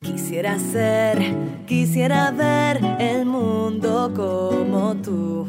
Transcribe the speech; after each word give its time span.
Quisiera 0.00 0.56
ser, 0.60 1.18
quisiera 1.66 2.30
ver 2.30 2.80
el 3.00 3.26
mundo 3.26 4.12
como 4.14 4.94
tú, 5.02 5.48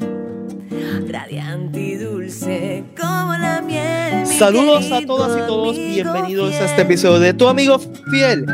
radiante 1.07 1.79
y 1.79 1.95
dulce 1.95 2.83
como 2.99 3.33
la 3.33 3.61
miel. 3.61 4.21
mi 4.27 4.33
Saludos 4.33 4.91
a 4.91 5.05
todas 5.05 5.37
y 5.37 5.47
todos, 5.47 5.77
bienvenidos 5.77 6.55
a 6.55 6.65
este 6.65 6.81
episodio 6.81 7.19
de 7.19 7.33
Tu 7.35 7.47
Amigo 7.47 7.77
Fiel. 7.77 8.45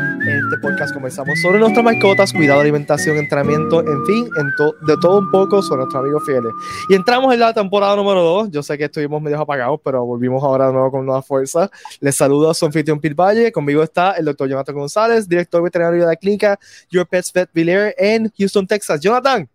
Este 0.48 0.58
podcast 0.58 0.92
conversamos 0.94 1.40
sobre 1.40 1.58
nuestras 1.58 1.84
mascotas, 1.84 2.32
cuidado, 2.32 2.60
alimentación, 2.60 3.16
entrenamiento, 3.16 3.80
en 3.80 4.04
fin, 4.06 4.28
en 4.38 4.54
to- 4.56 4.74
de 4.86 4.96
todo 5.00 5.18
un 5.18 5.30
poco 5.30 5.60
sobre 5.60 5.78
nuestros 5.82 6.02
amigos 6.04 6.22
fieles. 6.24 6.52
Y 6.88 6.94
entramos 6.94 7.34
en 7.34 7.40
la 7.40 7.52
temporada 7.52 7.96
número 7.96 8.22
2. 8.22 8.50
Yo 8.52 8.62
sé 8.62 8.78
que 8.78 8.84
estuvimos 8.84 9.20
medio 9.20 9.40
apagados, 9.40 9.80
pero 9.82 10.04
volvimos 10.04 10.44
ahora 10.44 10.68
de 10.68 10.72
nuevo 10.72 10.90
con 10.92 11.04
nueva 11.04 11.20
fuerza. 11.22 11.68
Les 12.00 12.14
saludo 12.14 12.50
a 12.50 12.54
su 12.54 12.64
anfitrión 12.64 13.00
Pil 13.00 13.14
Valle. 13.14 13.50
Conmigo 13.50 13.82
está 13.82 14.12
el 14.12 14.24
doctor 14.26 14.48
Jonathan 14.48 14.74
González, 14.76 15.28
director 15.28 15.62
veterinario 15.62 16.00
de 16.02 16.06
la 16.06 16.16
clínica 16.16 16.58
Your 16.90 17.08
Pets 17.08 17.32
Vet 17.32 17.50
Villiers 17.52 17.94
en 17.98 18.30
Houston, 18.38 18.66
Texas. 18.66 19.00
Jonathan, 19.00 19.48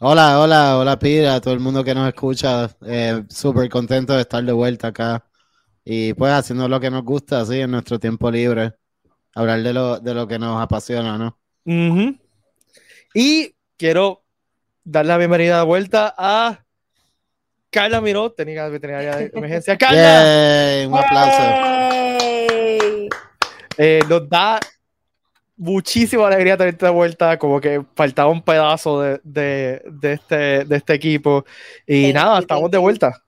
Hola, 0.00 0.40
hola, 0.40 0.78
hola 0.78 0.98
Pira, 0.98 1.36
a 1.36 1.40
todo 1.40 1.54
el 1.54 1.60
mundo 1.60 1.84
que 1.84 1.94
nos 1.94 2.08
escucha. 2.08 2.68
Eh, 2.84 3.22
Súper 3.28 3.68
contento 3.68 4.12
de 4.14 4.22
estar 4.22 4.42
de 4.42 4.52
vuelta 4.52 4.88
acá. 4.88 5.24
Y 5.84 6.14
pues 6.14 6.32
haciendo 6.32 6.68
lo 6.68 6.80
que 6.80 6.90
nos 6.90 7.04
gusta, 7.04 7.40
así, 7.42 7.60
en 7.60 7.70
nuestro 7.70 8.00
tiempo 8.00 8.28
libre. 8.28 8.72
Hablar 9.34 9.62
de 9.62 9.72
lo, 9.72 9.98
de 9.98 10.14
lo 10.14 10.28
que 10.28 10.38
nos 10.38 10.60
apasiona, 10.60 11.16
¿no? 11.16 11.38
Y 13.14 13.54
quiero 13.76 14.24
dar 14.84 15.06
la 15.06 15.16
bienvenida 15.16 15.58
de 15.58 15.64
vuelta 15.64 16.14
a 16.16 16.64
Carla 17.70 18.00
Miró, 18.00 18.32
técnica 18.32 18.68
veterinaria 18.68 19.16
de 19.16 19.30
emergencia. 19.34 19.76
Carla, 19.78 20.22
Yay, 20.24 20.86
un 20.86 20.96
aplauso. 20.98 21.42
Eh, 23.78 24.00
nos 24.08 24.28
da 24.28 24.60
muchísima 25.56 26.26
alegría 26.26 26.56
tenerte 26.58 26.84
de 26.84 26.92
vuelta, 26.92 27.38
como 27.38 27.58
que 27.60 27.82
faltaba 27.94 28.30
un 28.30 28.42
pedazo 28.42 29.00
de, 29.00 29.20
de- 29.24 29.82
de 29.86 30.12
este, 30.12 30.64
de 30.66 30.76
este 30.76 30.92
equipo. 30.94 31.44
Y 31.86 32.12
Thank 32.12 32.14
nada, 32.14 32.34
you, 32.36 32.40
estamos 32.42 32.62
thank 32.64 32.72
de 32.72 32.78
vuelta. 32.78 33.22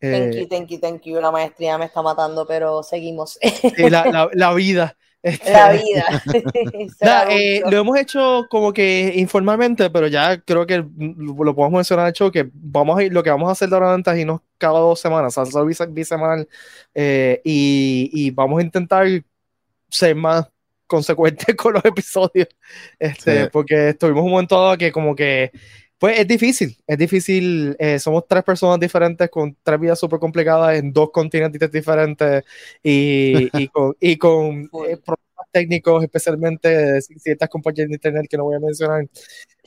Thank 0.00 0.34
Eh, 0.34 0.40
you, 0.40 0.48
thank 0.48 0.68
you, 0.68 0.78
thank 0.80 1.02
you. 1.02 1.20
La 1.20 1.30
maestría 1.30 1.76
me 1.78 1.84
está 1.86 2.00
matando, 2.02 2.46
pero 2.46 2.82
seguimos. 2.82 3.38
sí, 3.42 3.90
la, 3.90 4.06
la- 4.10 4.30
la 4.32 4.54
vida. 4.54 4.96
Este, 5.24 5.50
La 5.52 5.72
vida. 5.72 6.22
Eh, 7.30 7.62
lo 7.70 7.76
hemos 7.78 7.98
hecho 7.98 8.46
como 8.50 8.72
que 8.72 9.12
informalmente, 9.16 9.88
pero 9.90 10.06
ya 10.06 10.38
creo 10.40 10.66
que 10.66 10.78
lo, 10.96 11.44
lo 11.44 11.54
podemos 11.54 11.78
mencionar 11.78 12.08
hecho 12.10 12.30
que 12.30 12.48
vamos 12.52 12.98
a 12.98 13.02
ir, 13.02 13.12
lo 13.12 13.22
que 13.22 13.30
vamos 13.30 13.48
a 13.48 13.52
hacer 13.52 13.68
de 13.70 13.74
ahora 13.74 13.86
en 13.86 13.88
adelante 13.90 14.10
es 14.12 14.18
irnos 14.18 14.40
cada 14.58 14.78
dos 14.78 15.00
semanas, 15.00 15.36
hacer 15.38 15.62
bis- 15.64 15.92
bisemanal 15.92 16.46
eh, 16.94 17.40
y, 17.44 18.10
y 18.12 18.30
vamos 18.30 18.60
a 18.60 18.64
intentar 18.64 19.06
ser 19.88 20.14
más 20.14 20.46
consecuentes 20.86 21.46
con 21.56 21.72
los 21.72 21.84
episodios, 21.84 22.48
este, 22.98 23.44
Sí. 23.44 23.48
porque 23.50 23.88
estuvimos 23.90 24.24
un 24.24 24.30
momento 24.30 24.60
dado 24.60 24.76
que 24.76 24.92
como 24.92 25.16
que 25.16 25.50
pues 25.98 26.18
es 26.18 26.28
difícil, 26.28 26.76
es 26.86 26.98
difícil, 26.98 27.76
eh, 27.78 27.98
somos 27.98 28.26
tres 28.28 28.42
personas 28.44 28.78
diferentes 28.80 29.30
con 29.30 29.56
tres 29.62 29.80
vidas 29.80 29.98
súper 29.98 30.18
complicadas 30.18 30.76
en 30.78 30.92
dos 30.92 31.10
continentes 31.10 31.70
diferentes 31.72 32.44
y, 32.82 33.50
y 33.64 33.68
con, 33.70 33.96
y 34.00 34.16
con 34.18 34.62
eh, 34.64 34.96
problemas 34.98 35.46
técnicos, 35.52 36.02
especialmente 36.04 36.68
de 36.68 37.00
ciertas 37.02 37.48
compañías 37.48 37.88
de 37.88 37.94
internet 37.94 38.26
que 38.28 38.36
no 38.36 38.44
voy 38.44 38.56
a 38.56 38.60
mencionar, 38.60 39.06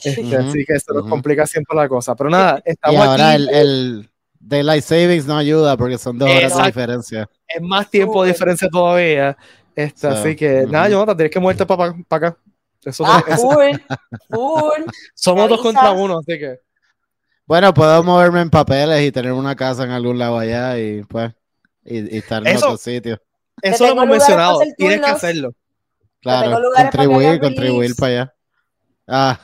este, 0.03 0.36
Ujú, 0.36 0.50
así 0.50 0.66
que 0.66 0.73
eso 0.73 0.94
nos 0.94 1.03
ujú. 1.03 1.09
complica 1.09 1.45
siempre 1.47 1.75
la 1.75 1.88
cosa, 1.89 2.16
pero 2.16 2.30
nada, 2.30 2.62
Y 2.86 2.95
estamos 2.95 2.97
ahora 2.97 3.34
aquí, 3.34 3.36
el, 3.36 3.50
el 3.50 4.09
Daylight 4.39 4.84
Savings 4.84 5.25
no 5.25 5.38
ayuda 5.38 5.75
porque 5.78 5.97
son 5.97 6.17
dos 6.17 6.30
horas 6.30 6.53
de 6.56 6.64
diferencia. 6.64 7.30
es 7.47 7.62
más 7.62 7.89
tiempo 7.89 8.23
de 8.23 8.30
diferencia 8.31 8.69
todavía, 8.69 9.38
este, 9.75 10.08
So, 10.08 10.14
así 10.14 10.36
que 10.36 10.66
ujú. 10.66 10.72
nada, 10.72 10.89
Jonathan, 10.89 11.17
tienes 11.17 11.31
que 11.31 11.39
moverte 11.39 11.66
para 11.66 11.95
acá. 12.09 12.38
Eso, 12.88 13.04
Ah, 13.06 13.24
eso- 13.28 13.42
full, 13.52 13.76
full. 14.30 14.84
somos 15.14 15.50
dos 15.50 15.62
contra 15.62 15.92
uno, 15.92 16.20
así 16.20 16.40
que 16.40 16.60
Bueno, 17.46 17.74
puedo 17.74 18.04
moverme 18.04 18.42
en 18.42 18.50
papeles 18.50 19.02
y 19.06 19.12
tener 19.12 19.32
una 19.34 19.56
casa 19.56 19.84
en 19.84 19.92
algún 19.92 20.18
lado 20.18 20.38
allá 20.40 20.78
y 20.80 21.03
pues, 21.03 21.34
y, 21.86 22.16
y 22.16 22.18
estar 22.20 22.42
en 22.47 22.56
Eso- 22.56 22.66
otro 22.68 22.78
sitio. 22.78 23.22
eso 23.62 23.86
lo 23.86 23.92
hemos 23.94 24.08
mencionado, 24.08 24.59
tienes 24.78 25.00
que 25.02 25.06
hacerlo. 25.12 25.53
Claro, 26.22 26.59
lugares 26.59 26.92
para 26.92 27.06
contribuir, 27.06 27.40
contribuir 27.40 27.96
para 27.96 28.12
allá. 28.12 28.34
Ah, 29.08 29.40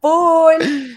Full. 0.00 0.94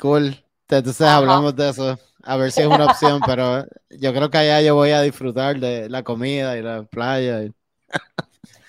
cool. 0.00 0.44
Entonces 0.68 1.00
Ajá. 1.02 1.16
hablamos 1.16 1.54
de 1.56 1.68
eso. 1.70 1.98
A 2.22 2.36
ver 2.36 2.50
si 2.50 2.60
es 2.60 2.66
una 2.66 2.86
opción, 2.86 3.20
pero 3.24 3.64
yo 3.90 4.12
creo 4.12 4.30
que 4.30 4.38
allá 4.38 4.60
yo 4.62 4.74
voy 4.74 4.90
a 4.90 5.00
disfrutar 5.02 5.58
de 5.60 5.88
la 5.88 6.02
comida 6.02 6.56
y 6.58 6.62
la 6.62 6.82
playa. 6.84 7.42
y- 7.44 7.52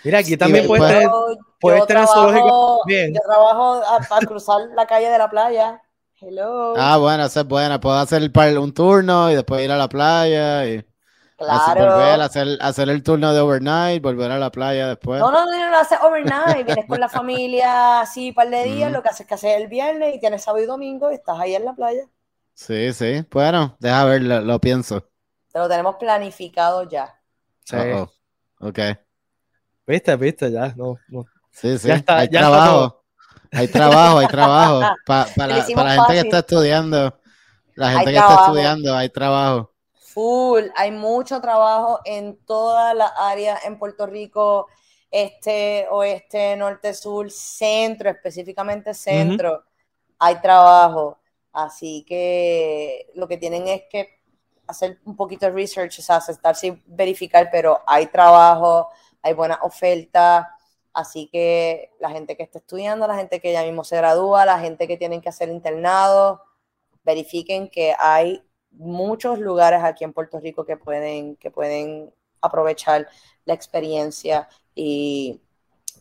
Mira, 0.03 0.19
aquí 0.19 0.38
también 0.38 0.66
Y 0.66 0.68
puedes 0.68 0.85
tener, 0.88 1.03
Yo- 1.03 1.38
puedes 1.59 1.80
yo 1.81 1.85
tener 1.88 2.06
trabajo- 2.06 2.28
zoológico 2.30 2.80
también. 2.84 3.13
Yo 3.13 3.19
trabajo 3.25 3.74
a- 3.85 4.00
para 4.08 4.25
cruzar 4.25 4.62
la 4.75 4.85
calle 4.85 5.09
de 5.09 5.18
la 5.18 5.30
playa. 5.30 5.81
Hello. 6.19 6.74
Ah, 6.78 6.97
bueno, 6.97 7.25
esa 7.25 7.41
es 7.41 7.47
buena. 7.47 7.80
Puedo 7.80 7.96
hacer 7.97 8.24
el 8.24 8.58
un 8.58 8.74
turno 8.74 9.30
y 9.31 9.35
después 9.35 9.63
ir 9.63 9.72
a 9.72 9.78
la 9.78 9.88
playa 9.88 10.66
y 10.66 10.84
claro. 11.38 11.81
volver 11.96 12.22
a 12.22 12.25
hacer, 12.25 12.47
hacer 12.59 12.90
el 12.90 13.03
turno 13.03 13.34
de 13.34 13.40
overnight, 13.40 14.02
volver 14.02 14.31
a 14.31 14.40
la 14.40 14.50
playa 14.50 14.88
después. 14.88 15.19
No, 15.19 15.30
no, 15.31 15.46
no, 15.46 15.52
no, 15.52 15.69
lo 15.69 15.78
haces 15.78 16.00
overnight. 16.02 16.66
Vienes 16.66 16.85
con 16.88 17.00
la 17.00 17.09
familia 17.09 18.02
así 18.02 18.29
un 18.29 18.35
par 18.35 18.50
de 18.50 18.64
días. 18.64 18.91
Lo 18.91 19.03
que 19.03 19.09
haces 19.09 19.22
es 19.22 19.28
que 19.28 19.34
haces 19.35 19.58
el 19.58 19.68
viernes 19.68 20.16
y 20.16 20.19
tienes 20.19 20.44
sábado 20.44 20.64
y 20.64 20.68
domingo 20.68 21.12
y 21.12 21.16
estás 21.16 21.40
ahí 21.40 21.53
en 21.56 21.66
la 21.66 21.74
playa. 21.74 22.03
Sí, 22.56 22.91
sí. 22.94 23.24
Bueno, 23.31 23.75
deja 23.79 24.03
ver, 24.06 24.24
lo, 24.24 24.41
lo 24.41 24.59
pienso. 24.59 25.03
Te 25.52 25.59
lo 25.59 25.69
tenemos 25.69 25.97
planificado 25.97 26.84
ya. 26.90 27.14
Sí. 27.64 27.75
Uh-oh. 27.75 28.12
Ok. 28.68 28.79
Viste, 29.88 30.16
viste, 30.18 30.52
ya, 30.52 30.74
no, 30.75 30.98
no. 31.08 31.25
Sí, 31.50 31.78
sí. 31.78 31.88
Ya 31.88 31.96
está, 31.96 32.18
hay 32.18 32.30
ya 32.30 32.42
está 32.42 32.52
trabajo. 32.52 33.03
Hay 33.52 33.68
trabajo, 33.70 34.18
hay 34.18 34.28
trabajo. 34.28 34.80
Pa- 35.06 35.28
para, 35.36 35.56
la 35.56 35.64
gente 35.64 36.14
que 36.14 36.20
está 36.20 36.40
estudiando, 36.40 37.20
la 37.75 37.92
gente 37.92 38.09
Hay 38.09 38.14
que 38.14 38.20
está 38.20 38.36
estudiando, 38.36 38.94
hay 38.94 39.09
trabajo. 39.09 39.72
Full, 40.14 40.66
hay 40.76 40.92
mucho 40.92 41.40
trabajo 41.40 42.02
en 42.03 42.38
todas 42.46 42.94
las 42.96 43.12
áreas 43.18 43.64
en 43.66 43.80
Puerto 43.80 44.06
Rico, 44.06 44.68
este, 45.09 45.88
oeste, 45.90 46.58
norte, 46.58 46.94
sur, 46.94 47.31
centro, 47.31 48.09
específicamente 48.09 48.94
centro. 48.94 49.64
Hay 50.20 50.42
trabajo. 50.42 51.18
Así 51.53 52.03
que 52.06 53.08
lo 53.16 53.28
que 53.28 53.38
tienen 53.38 53.68
es 53.70 53.84
que 53.90 54.18
hacer 54.68 55.00
un 55.06 55.16
poquito 55.16 55.46
de 55.46 55.53
research, 55.53 56.00
o 56.00 56.02
sea, 56.02 56.20
sentarse 56.20 56.68
y 56.68 56.84
verificar, 56.88 57.50
pero 57.50 57.80
hay 57.88 58.08
trabajo, 58.08 58.90
hay 59.28 59.34
buenas 59.34 59.60
ofertas. 59.62 60.46
Así 60.94 61.30
que 61.32 61.92
la 62.00 62.10
gente 62.10 62.36
que 62.36 62.44
está 62.44 62.60
estudiando, 62.60 63.08
la 63.08 63.16
gente 63.18 63.40
que 63.40 63.52
ya 63.54 63.64
mismo 63.64 63.84
se 63.84 63.98
gradúa, 63.98 64.46
la 64.46 64.60
gente 64.60 64.88
que 64.88 64.98
tienen 64.98 65.22
que 65.22 65.30
hacer 65.30 65.50
internado, 65.50 66.42
verifiquen 67.04 67.70
que 67.70 67.96
hay 68.00 68.44
muchos 68.72 69.40
lugares 69.40 69.84
aquí 69.84 70.04
en 70.04 70.14
Puerto 70.14 70.40
Rico 70.40 70.66
que 70.66 70.78
pueden, 70.78 71.36
que 71.38 71.52
pueden 71.52 72.14
aprovechar 72.42 73.08
la 73.46 73.54
experiencia 73.54 74.48
y 74.76 75.42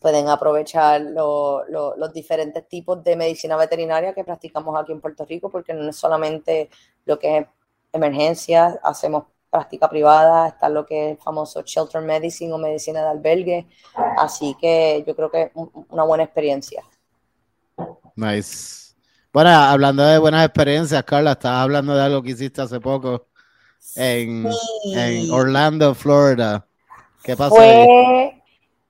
pueden 0.00 0.28
aprovechar 0.28 1.00
lo- 1.00 1.64
lo- 1.68 1.96
los 1.96 2.12
diferentes 2.12 2.66
tipos 2.68 3.02
de 3.04 3.16
medicina 3.16 3.56
veterinaria 3.56 4.14
que 4.14 4.24
practicamos 4.24 4.78
aquí 4.78 4.92
en 4.92 5.00
Puerto 5.00 5.24
Rico, 5.24 5.50
porque 5.50 5.74
no 5.74 5.88
es 5.88 5.96
solamente 5.96 6.70
lo 7.04 7.18
que 7.18 7.38
es 7.38 7.46
emergencia, 7.92 8.78
hacemos 8.82 9.24
práctica 9.50 9.88
privada, 9.88 10.48
está 10.48 10.68
lo 10.68 10.84
que 10.84 11.06
es 11.06 11.10
el 11.12 11.22
famoso 11.22 11.62
shelter 11.62 12.02
medicine 12.02 12.52
o 12.52 12.58
medicina 12.58 13.02
de 13.02 13.08
albergue, 13.08 13.66
así 14.18 14.56
que 14.60 15.04
yo 15.06 15.14
creo 15.14 15.30
que 15.30 15.42
es 15.42 15.50
una 15.88 16.04
buena 16.04 16.24
experiencia. 16.24 16.82
Nice. 18.14 18.94
Bueno, 19.32 19.50
hablando 19.50 20.02
de 20.02 20.18
buenas 20.18 20.44
experiencias, 20.44 21.04
Carla, 21.04 21.32
estabas 21.32 21.62
hablando 21.62 21.94
de 21.94 22.02
algo 22.02 22.22
que 22.22 22.30
hiciste 22.30 22.62
hace 22.62 22.80
poco 22.80 23.26
en, 23.94 24.48
en. 24.94 25.30
Orlando, 25.30 25.94
Florida. 25.94 26.66
¿Qué 27.22 27.36
pasó 27.36 27.60
ahí? 27.60 27.84
Fue 27.84 28.42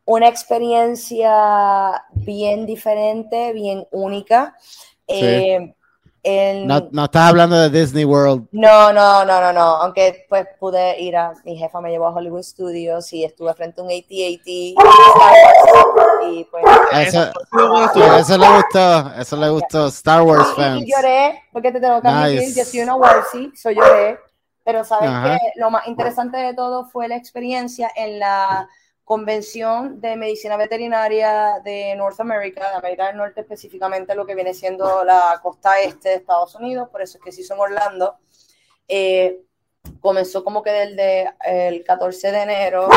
una 0.05 0.29
experiencia 0.29 2.05
bien 2.13 2.65
diferente, 2.65 3.53
bien 3.53 3.87
única. 3.91 4.57
Eh, 5.09 5.75
en- 6.27 6.67
No, 6.67 6.89
no 6.91 7.05
estás 7.05 7.29
hablando 7.31 7.57
de 7.57 7.71
Disney 7.71 8.05
World. 8.05 8.49
no, 8.53 8.93
no, 8.93 9.25
no, 9.25 9.41
no, 9.41 9.53
no. 9.53 9.61
Aunque 9.77 10.27
pues 10.29 10.47
pude 10.59 11.01
ir 11.01 11.17
a, 11.17 11.33
mi 11.45 11.57
jefa 11.57 11.81
me 11.81 11.91
llevó 11.91 12.07
a 12.09 12.11
Hollywood 12.15 12.43
Studios 12.43 13.13
y 13.13 13.25
estuve 13.25 13.55
frente 13.55 13.81
a 13.81 13.85
un 13.85 13.91
AT-AT 13.91 14.47
y 14.47 16.45
pues 16.51 16.65
Eso, 16.93 17.31
Muy 17.53 17.67
bueno 17.69 17.87
estuvo. 17.87 18.05
eso 18.17 18.39
le 18.39 18.49
gustó, 18.49 19.13
eso 19.21 19.37
le 19.37 19.49
gustó. 19.51 19.87
Star 19.89 20.23
Wars 20.23 20.49
y, 20.53 20.61
fans. 20.61 20.83
y 20.87 20.91
lloré 20.93 21.43
porque 21.53 21.73
te 21.73 21.81
tengo 21.81 22.01
que 22.03 22.09
admitir, 22.09 22.41
Nice. 22.41 22.59
yo 22.59 22.65
soy 22.65 22.81
una 22.81 22.95
Warsi, 22.97 23.53
so 23.55 23.71
lloré. 23.71 24.19
Pero 24.65 24.83
sabes 24.85 25.09
Ajá. 25.09 25.39
que 25.39 25.61
lo 25.61 25.71
más 25.71 25.87
interesante 25.87 26.39
de 26.39 26.53
todo 26.53 26.87
fue 26.87 27.07
la 27.07 27.15
experiencia 27.17 27.89
en 27.95 28.19
la 28.19 28.69
convención 29.07 30.01
de 30.01 30.17
medicina 30.17 30.57
veterinaria 30.57 31.61
de 31.63 31.95
North 31.95 32.19
America, 32.19 32.69
de 32.69 32.77
América 32.77 33.07
del 33.07 33.17
Norte 33.17 33.43
específicamente 33.43 34.17
lo 34.17 34.27
que 34.27 34.35
viene 34.35 34.53
siendo 34.53 35.05
la 35.05 35.39
costa 35.41 35.81
este 35.81 36.09
de 36.09 36.15
Estados 36.17 36.57
Unidos, 36.57 36.89
por 36.89 37.01
eso 37.01 37.17
es 37.17 37.25
que 37.25 37.31
se 37.31 37.43
hizo 37.43 37.55
en 37.55 37.61
Orlando. 37.61 38.17
Eh, 38.89 39.43
comenzó 40.01 40.43
como 40.43 40.61
que 40.61 40.73
desde 40.73 41.33
el 41.47 41.85
14 41.85 42.33
de 42.33 42.43
enero 42.43 42.89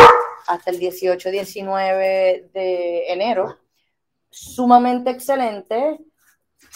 hasta 0.47 0.71
el 0.71 0.79
18-19 0.79 2.51
de 2.53 3.13
enero, 3.13 3.59
sumamente 4.31 5.11
excelente. 5.11 5.99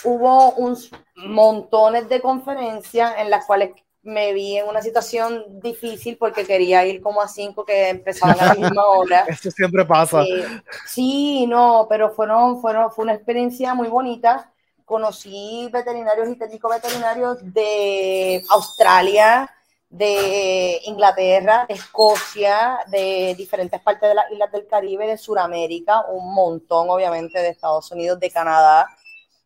Hubo 0.04 0.52
un 0.54 0.78
montones 1.16 2.08
de 2.08 2.22
conferencias 2.22 3.16
en 3.18 3.32
las 3.32 3.48
cuales 3.48 3.72
me 4.04 4.34
vi 4.34 4.58
en 4.58 4.68
una 4.68 4.82
situación 4.82 5.46
difícil 5.62 6.18
porque 6.18 6.46
quería 6.46 6.86
ir 6.86 7.02
como 7.02 7.22
a 7.22 7.28
cinco 7.28 7.66
que 7.66 7.90
empezaban 7.90 8.40
a 8.40 8.48
la 8.48 8.54
misma 8.56 8.86
hora. 8.86 9.26
Esto 9.28 9.50
siempre 9.50 9.86
pasa. 9.86 10.24
Eh, 10.24 10.46
sí, 10.86 11.48
no, 11.48 11.88
pero 11.90 12.12
fueron, 12.12 12.62
fueron, 12.62 12.92
fue 12.92 13.06
una 13.06 13.14
experiencia 13.14 13.74
muy 13.74 13.88
bonita. 13.88 14.52
Conocí 14.84 15.70
veterinarios 15.72 16.28
y 16.30 16.36
técnicos 16.36 16.76
veterinarios 16.76 17.38
de 17.42 18.44
Australia, 18.50 19.50
de 19.90 20.82
Inglaterra, 20.84 21.66
de 21.70 21.76
Escocia, 21.76 22.80
de 22.88 23.34
diferentes 23.38 23.80
partes 23.80 24.10
de 24.10 24.16
las 24.16 24.30
islas 24.32 24.52
del 24.52 24.68
Caribe, 24.68 25.08
de 25.08 25.18
Sudamérica, 25.18 26.06
un 26.12 26.34
montón, 26.34 26.90
obviamente, 26.90 27.40
de 27.40 27.50
Estados 27.50 27.90
Unidos, 27.92 28.20
de 28.20 28.30
Canadá. 28.30 28.88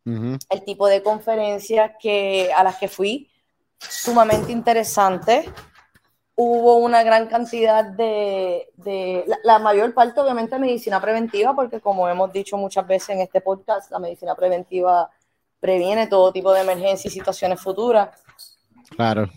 El 0.06 0.64
tipo 0.64 0.88
de 0.88 1.04
conferencias 1.04 1.92
que, 2.00 2.50
a 2.56 2.64
las 2.64 2.78
que 2.78 2.88
fui 2.88 3.30
sumamente 3.80 4.52
interesante. 4.52 5.50
Hubo 6.36 6.76
una 6.76 7.02
gran 7.04 7.28
cantidad 7.28 7.84
de, 7.84 8.70
de 8.76 9.26
la, 9.44 9.58
mayor 9.58 9.94
parte 9.94 10.20
obviamente 10.20 10.60
medicina 10.60 11.02
preventiva, 11.02 11.56
porque 11.56 11.82
como 11.82 12.08
hemos 12.08 12.32
dicho 12.32 12.58
muchas 12.58 12.86
veces 12.86 13.10
en 13.10 13.22
este 13.22 13.42
podcast, 13.42 13.90
la 13.92 14.00
medicina 14.00 14.36
preventiva 14.36 15.10
previene 15.60 16.08
todo 16.08 16.32
tipo 16.32 16.54
de 16.54 16.62
emergencias 16.62 17.06
y 17.06 17.18
situaciones 17.18 17.60
futuras. 17.60 18.10
Claro. 18.96 19.30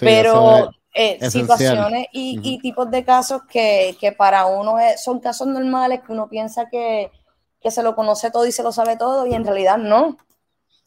pero 0.00 0.70
eh, 0.94 1.28
situaciones 1.28 2.06
y, 2.12 2.38
y, 2.42 2.58
tipos 2.60 2.88
de 2.90 3.04
casos 3.04 3.42
que, 3.48 3.96
que 4.00 4.12
para 4.12 4.46
uno 4.46 4.76
son 4.96 5.18
casos 5.18 5.48
normales 5.48 6.00
que 6.06 6.12
uno 6.12 6.28
piensa 6.28 6.68
que, 6.70 7.10
que, 7.60 7.70
se 7.72 7.82
lo 7.82 7.96
conoce 7.96 8.30
todo 8.30 8.46
y 8.46 8.52
se 8.52 8.62
lo 8.62 8.70
sabe 8.70 8.96
todo 8.96 9.26
y 9.26 9.34
en 9.34 9.44
realidad 9.44 9.76
no. 9.76 10.16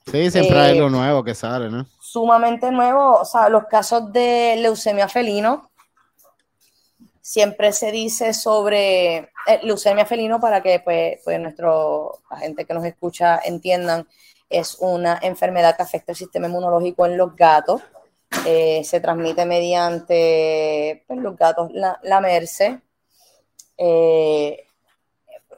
Sí, 0.10 0.32
siempre 0.32 0.58
hay 0.58 0.80
lo 0.80 0.88
eh, 0.88 0.92
nuevo 0.92 1.24
que 1.26 1.36
sale, 1.36 1.70
¿no? 1.70 1.86
Sumamente 2.10 2.72
nuevo, 2.72 3.20
o 3.20 3.26
sea, 3.26 3.50
los 3.50 3.66
casos 3.66 4.14
de 4.14 4.56
leucemia 4.60 5.10
felino, 5.10 5.70
siempre 7.20 7.74
se 7.74 7.92
dice 7.92 8.34
sobre 8.34 9.18
eh, 9.18 9.60
leucemia 9.64 10.06
felino 10.06 10.40
para 10.40 10.64
que 10.64 10.80
pues, 10.80 11.20
pues 11.26 11.38
nuestro, 11.38 12.20
la 12.32 12.38
gente 12.38 12.64
que 12.64 12.74
nos 12.74 12.86
escucha 12.86 13.42
entiendan, 13.44 14.08
es 14.50 14.78
una 14.80 15.20
enfermedad 15.22 15.76
que 15.76 15.84
afecta 15.84 16.14
el 16.14 16.18
sistema 16.18 16.48
inmunológico 16.48 17.06
en 17.06 17.18
los 17.18 17.36
gatos. 17.36 17.82
Eh, 18.46 18.86
se 18.86 19.02
transmite 19.02 19.46
mediante 19.46 21.04
pues, 21.08 21.20
los 21.20 21.36
gatos 21.36 21.74
la, 21.74 22.00
la 22.04 22.22
merce. 22.22 22.80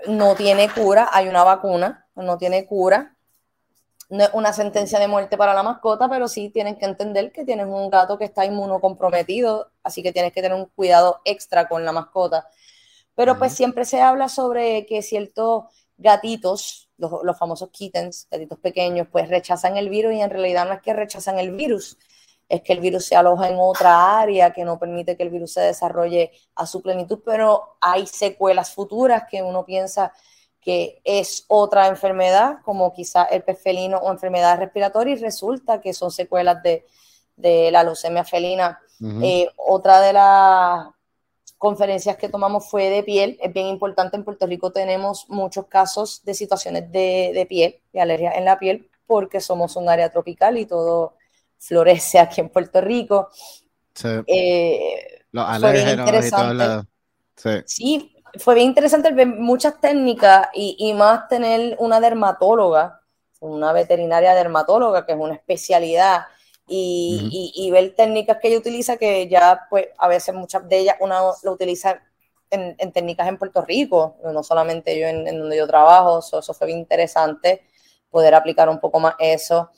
no 0.07 0.33
tiene 0.33 0.67
cura, 0.73 1.09
hay 1.11 1.27
una 1.27 1.43
vacuna, 1.43 2.07
no 2.15 2.39
tiene 2.39 2.65
cura 2.65 3.15
no 4.09 4.23
es 4.23 4.29
una 4.33 4.53
sentencia 4.53 5.00
de 5.00 5.07
muerte 5.07 5.38
para 5.38 5.53
la 5.53 5.63
mascota, 5.63 6.09
pero 6.09 6.27
sí 6.27 6.50
tienen 6.50 6.77
que 6.77 6.85
entender 6.85 7.31
que 7.31 7.45
tienes 7.45 7.67
un 7.67 7.89
gato 7.89 8.17
que 8.17 8.25
está 8.25 8.45
inmunocomprometido, 8.45 9.71
así 9.83 10.01
que 10.01 10.11
tienes 10.11 10.33
que 10.33 10.41
tener 10.41 10.57
un 10.57 10.65
cuidado 10.65 11.21
extra 11.25 11.67
con 11.69 11.85
la 11.85 11.91
mascota. 11.91 12.47
Pero 13.15 13.38
pues 13.38 13.53
siempre 13.53 13.85
se 13.85 14.01
habla 14.01 14.27
sobre 14.29 14.85
que 14.88 15.01
ciertos 15.01 15.65
gatitos, 15.97 16.89
los, 16.97 17.23
los, 17.23 17.38
famosos 17.38 17.69
kittens, 17.69 18.27
gatitos 18.31 18.57
pequeños, 18.59 19.07
pues 19.11 19.29
rechazan 19.29 19.77
el 19.77 19.89
virus 19.89 20.13
y 20.13 20.21
en 20.21 20.29
realidad 20.29 20.65
no 20.65 20.73
es 20.73 20.81
que 20.81 20.94
rechazan 20.94 21.38
el 21.38 21.51
virus, 21.51 21.97
es 22.47 22.61
que 22.63 22.73
el 22.73 22.79
virus 22.79 23.06
se 23.06 23.15
aloja 23.15 23.47
en 23.50 23.57
otra 23.59 24.19
área 24.19 24.51
que 24.53 24.65
no 24.65 24.79
permite 24.79 25.15
que 25.15 25.23
el 25.23 25.29
virus 25.29 25.53
se 25.53 25.61
desarrolle 25.61 26.31
a 26.56 26.65
su 26.65 26.81
plenitud, 26.81 27.19
pero 27.23 27.77
hay 27.79 28.07
secuelas 28.07 28.73
futuras 28.73 29.25
que 29.29 29.44
uno 29.44 29.65
piensa 29.65 30.13
que 30.61 31.01
es 31.03 31.45
otra 31.47 31.88
enfermedad, 31.88 32.57
como 32.63 32.94
quizá 32.94 33.23
el 33.23 33.44
pez 33.44 33.61
felino 33.61 33.97
o 33.97 34.11
enfermedad 34.11 34.57
respiratoria, 34.57 35.13
y 35.13 35.17
resulta 35.17 35.79
que 35.81 35.94
son 35.94 36.11
secuelas 36.11 36.61
de, 36.63 36.85
la 37.71 37.83
leucemia 37.83 38.23
felina. 38.25 38.79
Eh, 39.21 39.50
otra 39.56 40.01
de 40.01 40.11
las 40.11 40.88
conferencias 41.57 42.17
que 42.17 42.27
tomamos 42.27 42.69
fue 42.69 42.89
de 42.89 43.03
piel. 43.03 43.38
Es 43.41 43.53
bien 43.53 43.67
importante, 43.67 44.17
en 44.17 44.25
Puerto 44.25 44.45
Rico 44.45 44.71
tenemos 44.71 45.29
muchos 45.29 45.67
casos 45.67 46.23
de 46.25 46.33
situaciones 46.33 46.91
de, 46.91 47.45
piel, 47.47 47.79
de 47.94 48.01
alergia 48.01 48.31
en 48.31 48.45
la 48.45 48.59
piel, 48.59 48.89
porque 49.07 49.39
somos 49.39 49.75
un 49.75 49.88
área 49.88 50.11
tropical 50.11 50.57
y 50.57 50.65
todo 50.65 51.15
florece 51.57 52.19
aquí 52.19 52.41
en 52.41 52.50
Puerto 52.50 52.81
Rico. 52.81 53.29
Sí. 53.94 54.09
Eh, 54.27 55.23
Los 55.31 55.45
alérgenos 55.47 56.25
y 56.25 56.29
todo 56.29 56.85
Sí. 57.35 57.50
sí, 57.65 58.19
fue 58.37 58.55
bien 58.55 58.67
interesante 58.67 59.11
ver 59.11 59.27
muchas 59.27 59.79
técnicas 59.79 60.49
y, 60.53 60.93
más 60.93 61.27
tener 61.27 61.75
una 61.79 61.99
dermatóloga, 61.99 63.01
una 63.39 63.73
veterinaria 63.73 64.35
dermatóloga, 64.35 65.05
que 65.05 65.13
es 65.13 65.17
una 65.17 65.35
especialidad, 65.35 66.25
y, 66.67 67.69
ver 67.71 67.95
técnicas 67.95 68.37
que 68.41 68.49
ella 68.49 68.59
utiliza, 68.59 68.97
que 68.97 69.27
ya 69.27 69.67
pues 69.69 69.87
a 69.97 70.07
veces 70.07 70.35
muchas 70.35 70.67
de 70.67 70.79
ellas 70.79 70.95
una 70.99 71.19
lo 71.43 71.51
utiliza 71.51 72.01
en, 72.51 72.91
técnicas 72.91 73.27
en 73.27 73.37
Puerto 73.37 73.61
Rico, 73.63 74.17
no 74.23 74.43
solamente 74.43 74.99
yo 74.99 75.07
en, 75.07 75.25
donde 75.25 75.57
yo 75.57 75.67
trabajo, 75.67 76.19
eso 76.19 76.53
fue 76.53 76.67
bien 76.67 76.79
interesante 76.79 77.63
poder 78.09 78.35
aplicar 78.35 78.69
un 78.69 78.79
poco 78.79 78.99
más 78.99 79.15
eso. 79.19 79.69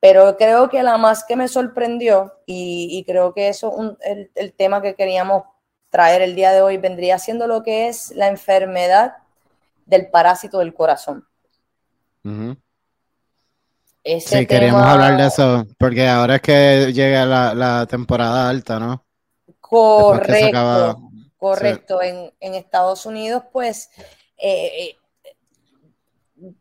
Pero 0.00 0.36
creo 0.36 0.68
que 0.68 0.82
la 0.82 0.98
más 0.98 1.24
que 1.24 1.36
me 1.36 1.48
sorprendió, 1.48 2.32
y, 2.46 3.04
creo 3.06 3.34
que 3.34 3.48
eso 3.48 3.96
es 4.00 4.28
el 4.34 4.52
tema 4.54 4.82
que 4.82 4.94
queríamos 4.94 5.44
traer 5.92 6.22
el 6.22 6.34
día 6.34 6.50
de 6.52 6.62
hoy 6.62 6.78
vendría 6.78 7.18
siendo 7.18 7.46
lo 7.46 7.62
que 7.62 7.88
es 7.88 8.12
la 8.12 8.28
enfermedad 8.28 9.18
del 9.84 10.08
parásito 10.08 10.58
del 10.58 10.72
corazón. 10.72 11.28
sí, 12.24 12.56
queríamos 14.46 14.82
hablar 14.82 15.18
de 15.18 15.26
eso, 15.26 15.66
porque 15.78 16.08
ahora 16.08 16.36
es 16.36 16.40
que 16.40 16.92
llega 16.94 17.26
la, 17.26 17.84
temporada 17.86 18.48
alta, 18.48 18.80
¿no? 18.80 19.04
Correcto, 19.60 21.10
correcto. 21.36 22.00
En, 22.00 22.32
Estados 22.40 23.04
Unidos, 23.04 23.42
pues, 23.52 23.90
eh, 24.38 24.70
eh, 24.78 24.96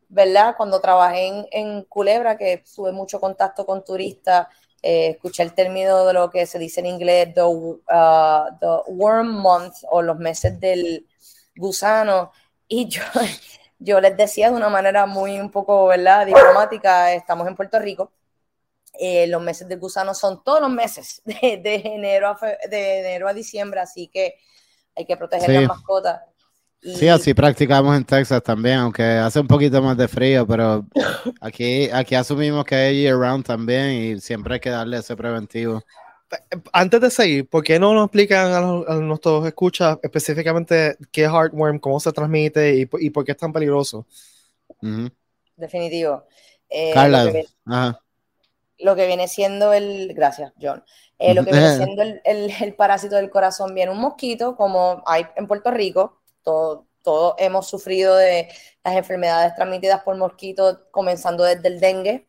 ¿verdad? 0.10 0.56
Cuando 0.58 0.82
trabajé 0.82 1.28
en, 1.28 1.48
en 1.52 1.84
Culebra, 1.84 2.38
que 2.38 2.66
tuve 2.76 2.92
mucho 2.92 3.22
contacto 3.22 3.66
con 3.66 3.86
turistas, 3.86 4.48
eh, 4.82 5.10
escuché 5.12 5.44
el 5.44 5.54
término 5.54 6.06
de 6.06 6.14
lo 6.14 6.30
que 6.30 6.46
se 6.46 6.58
dice 6.60 6.80
en 6.80 6.88
inglés, 6.88 7.34
the, 7.36 7.44
uh, 7.44 7.78
the, 8.60 8.92
worm 8.92 9.28
month 9.28 9.76
o 9.90 10.02
los 10.02 10.18
meses 10.18 10.60
del 10.60 11.08
gusano, 11.56 12.32
y 12.68 12.88
yo, 12.88 13.04
yo 13.80 14.02
les 14.02 14.18
decía 14.18 14.50
de 14.50 14.56
una 14.56 14.70
manera 14.70 15.06
muy 15.06 15.40
un 15.40 15.52
poco, 15.52 15.88
¿verdad? 15.88 16.26
Diplomática, 16.26 17.14
estamos 17.14 17.48
en 17.48 17.56
Puerto 17.56 17.80
Rico, 17.80 18.12
eh, 18.94 19.28
los 19.28 19.42
meses 19.42 19.68
del 19.68 19.80
gusano 19.80 20.14
son 20.14 20.44
todos 20.44 20.62
los 20.62 20.70
meses, 20.70 21.22
de, 21.26 21.58
de 21.64 21.76
enero, 21.86 22.28
a 22.30 22.40
de 22.70 23.00
enero 23.00 23.28
a 23.28 23.34
diciembre, 23.34 23.80
así 23.80 24.08
que 24.08 24.36
hay 24.96 25.06
que 25.06 25.18
proteger 25.18 25.50
las 25.50 25.68
mascotas. 25.68 26.22
Sí, 26.82 27.08
así 27.08 27.36
practicamos 27.36 27.96
en 27.96 28.04
Texas 28.04 28.42
también, 28.42 28.80
aunque 28.80 29.04
hace 29.04 29.40
un 29.40 29.48
poquito 29.48 29.82
más 29.84 29.96
de 29.98 30.08
frío, 30.08 30.48
pero 30.48 30.86
aquí, 31.42 31.88
aquí 31.92 32.16
asumimos 32.16 32.66
que 32.66 32.74
hay 32.74 33.02
year 33.02 33.16
round 33.16 33.46
también 33.46 33.92
y 33.92 34.20
siempre 34.20 34.56
hay 34.56 34.60
que 34.60 34.72
darle 34.72 34.98
ese 34.98 35.16
preventivo. 35.16 35.84
Antes 36.74 37.02
de 37.02 37.12
seguir, 37.12 37.48
¿por 37.48 37.64
qué 37.64 37.78
no 37.78 37.94
nos 37.94 38.06
explican 38.06 38.52
a, 38.52 38.96
nuestros 38.96 39.46
escuchas 39.46 40.00
específicamente 40.02 40.96
qué 41.12 41.26
es 41.26 41.30
heartworm, 41.30 41.78
cómo 41.78 42.00
se 42.00 42.12
transmite 42.12 42.76
y, 42.76 42.90
y 43.00 43.10
por 43.12 43.26
qué 43.26 43.34
es 43.34 43.38
tan 43.38 43.54
peligroso? 43.54 44.08
Definitivo. 45.56 46.26
Eh, 46.70 46.92
Carla, 46.94 47.26
lo, 48.80 48.96
que 48.96 49.06
viene, 49.06 49.28
siendo 49.28 49.74
el. 49.74 50.14
Gracias, 50.16 50.54
John. 50.60 50.84
Eh, 51.20 51.36
lo 51.36 51.44
que 51.44 51.52
viene 51.52 51.76
siendo 51.78 52.02
el, 52.02 52.22
el 52.24 52.74
parásito 52.76 53.18
del 53.18 53.30
corazón 53.30 53.76
viene 53.76 53.92
un 53.92 54.00
mosquito, 54.00 54.56
como 54.56 55.04
hay 55.06 55.28
en 55.36 55.48
Puerto 55.48 55.70
Rico, 55.70 56.21
todos 56.44 56.86
hemos 57.38 57.68
sufrido 57.68 58.16
de 58.16 58.50
las 58.84 58.96
enfermedades 58.96 59.56
transmitidas 59.56 60.02
por 60.04 60.18
mosquitos, 60.18 60.80
comenzando 60.92 61.44
desde 61.44 61.68
el 61.68 61.80
dengue, 61.80 62.28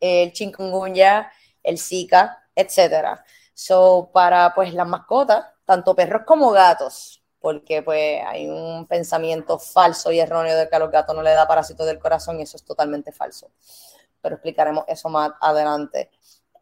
el 0.00 0.32
chikungunya, 0.32 1.30
el 1.62 1.78
zika, 1.78 2.48
etcétera. 2.54 3.24
So, 3.54 4.10
para 4.12 4.54
pues 4.54 4.74
las 4.74 4.86
mascotas, 4.86 5.46
tanto 5.64 5.94
perros 5.94 6.22
como 6.26 6.50
gatos, 6.50 7.22
porque 7.40 7.82
pues 7.82 8.22
hay 8.26 8.48
un 8.48 8.86
pensamiento 8.86 9.58
falso 9.58 10.12
y 10.12 10.20
erróneo 10.20 10.56
de 10.56 10.68
que 10.68 10.76
a 10.76 10.78
los 10.78 10.90
gatos 10.90 11.14
no 11.14 11.22
le 11.22 11.30
da 11.30 11.46
parásito 11.46 11.84
del 11.84 11.98
corazón 11.98 12.38
y 12.38 12.42
eso 12.42 12.56
es 12.56 12.64
totalmente 12.64 13.12
falso. 13.12 13.50
Pero 14.20 14.36
explicaremos 14.36 14.84
eso 14.88 15.08
más 15.08 15.32
adelante. 15.40 16.10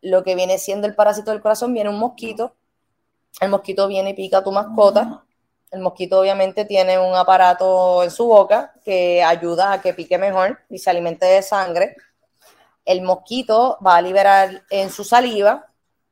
Lo 0.02 0.22
que 0.22 0.34
viene 0.34 0.58
siendo 0.58 0.86
el 0.86 0.94
parásito 0.94 1.30
del 1.30 1.40
corazón 1.40 1.72
viene 1.72 1.90
un 1.90 1.98
mosquito. 1.98 2.54
El 3.40 3.48
mosquito 3.48 3.88
viene 3.88 4.10
y 4.10 4.14
pica 4.14 4.38
a 4.38 4.44
tu 4.44 4.52
mascota 4.52 5.24
el 5.74 5.80
mosquito 5.80 6.20
obviamente 6.20 6.64
tiene 6.64 6.98
un 6.98 7.14
aparato 7.14 8.04
en 8.04 8.10
su 8.10 8.26
boca 8.26 8.72
que 8.84 9.22
ayuda 9.22 9.72
a 9.72 9.80
que 9.82 9.92
pique 9.92 10.18
mejor 10.18 10.60
y 10.70 10.78
se 10.78 10.90
alimente 10.90 11.26
de 11.26 11.42
sangre. 11.42 11.96
El 12.84 13.02
mosquito 13.02 13.78
va 13.84 13.96
a 13.96 14.02
liberar 14.02 14.62
en 14.70 14.90
su 14.90 15.04
saliva 15.04 15.66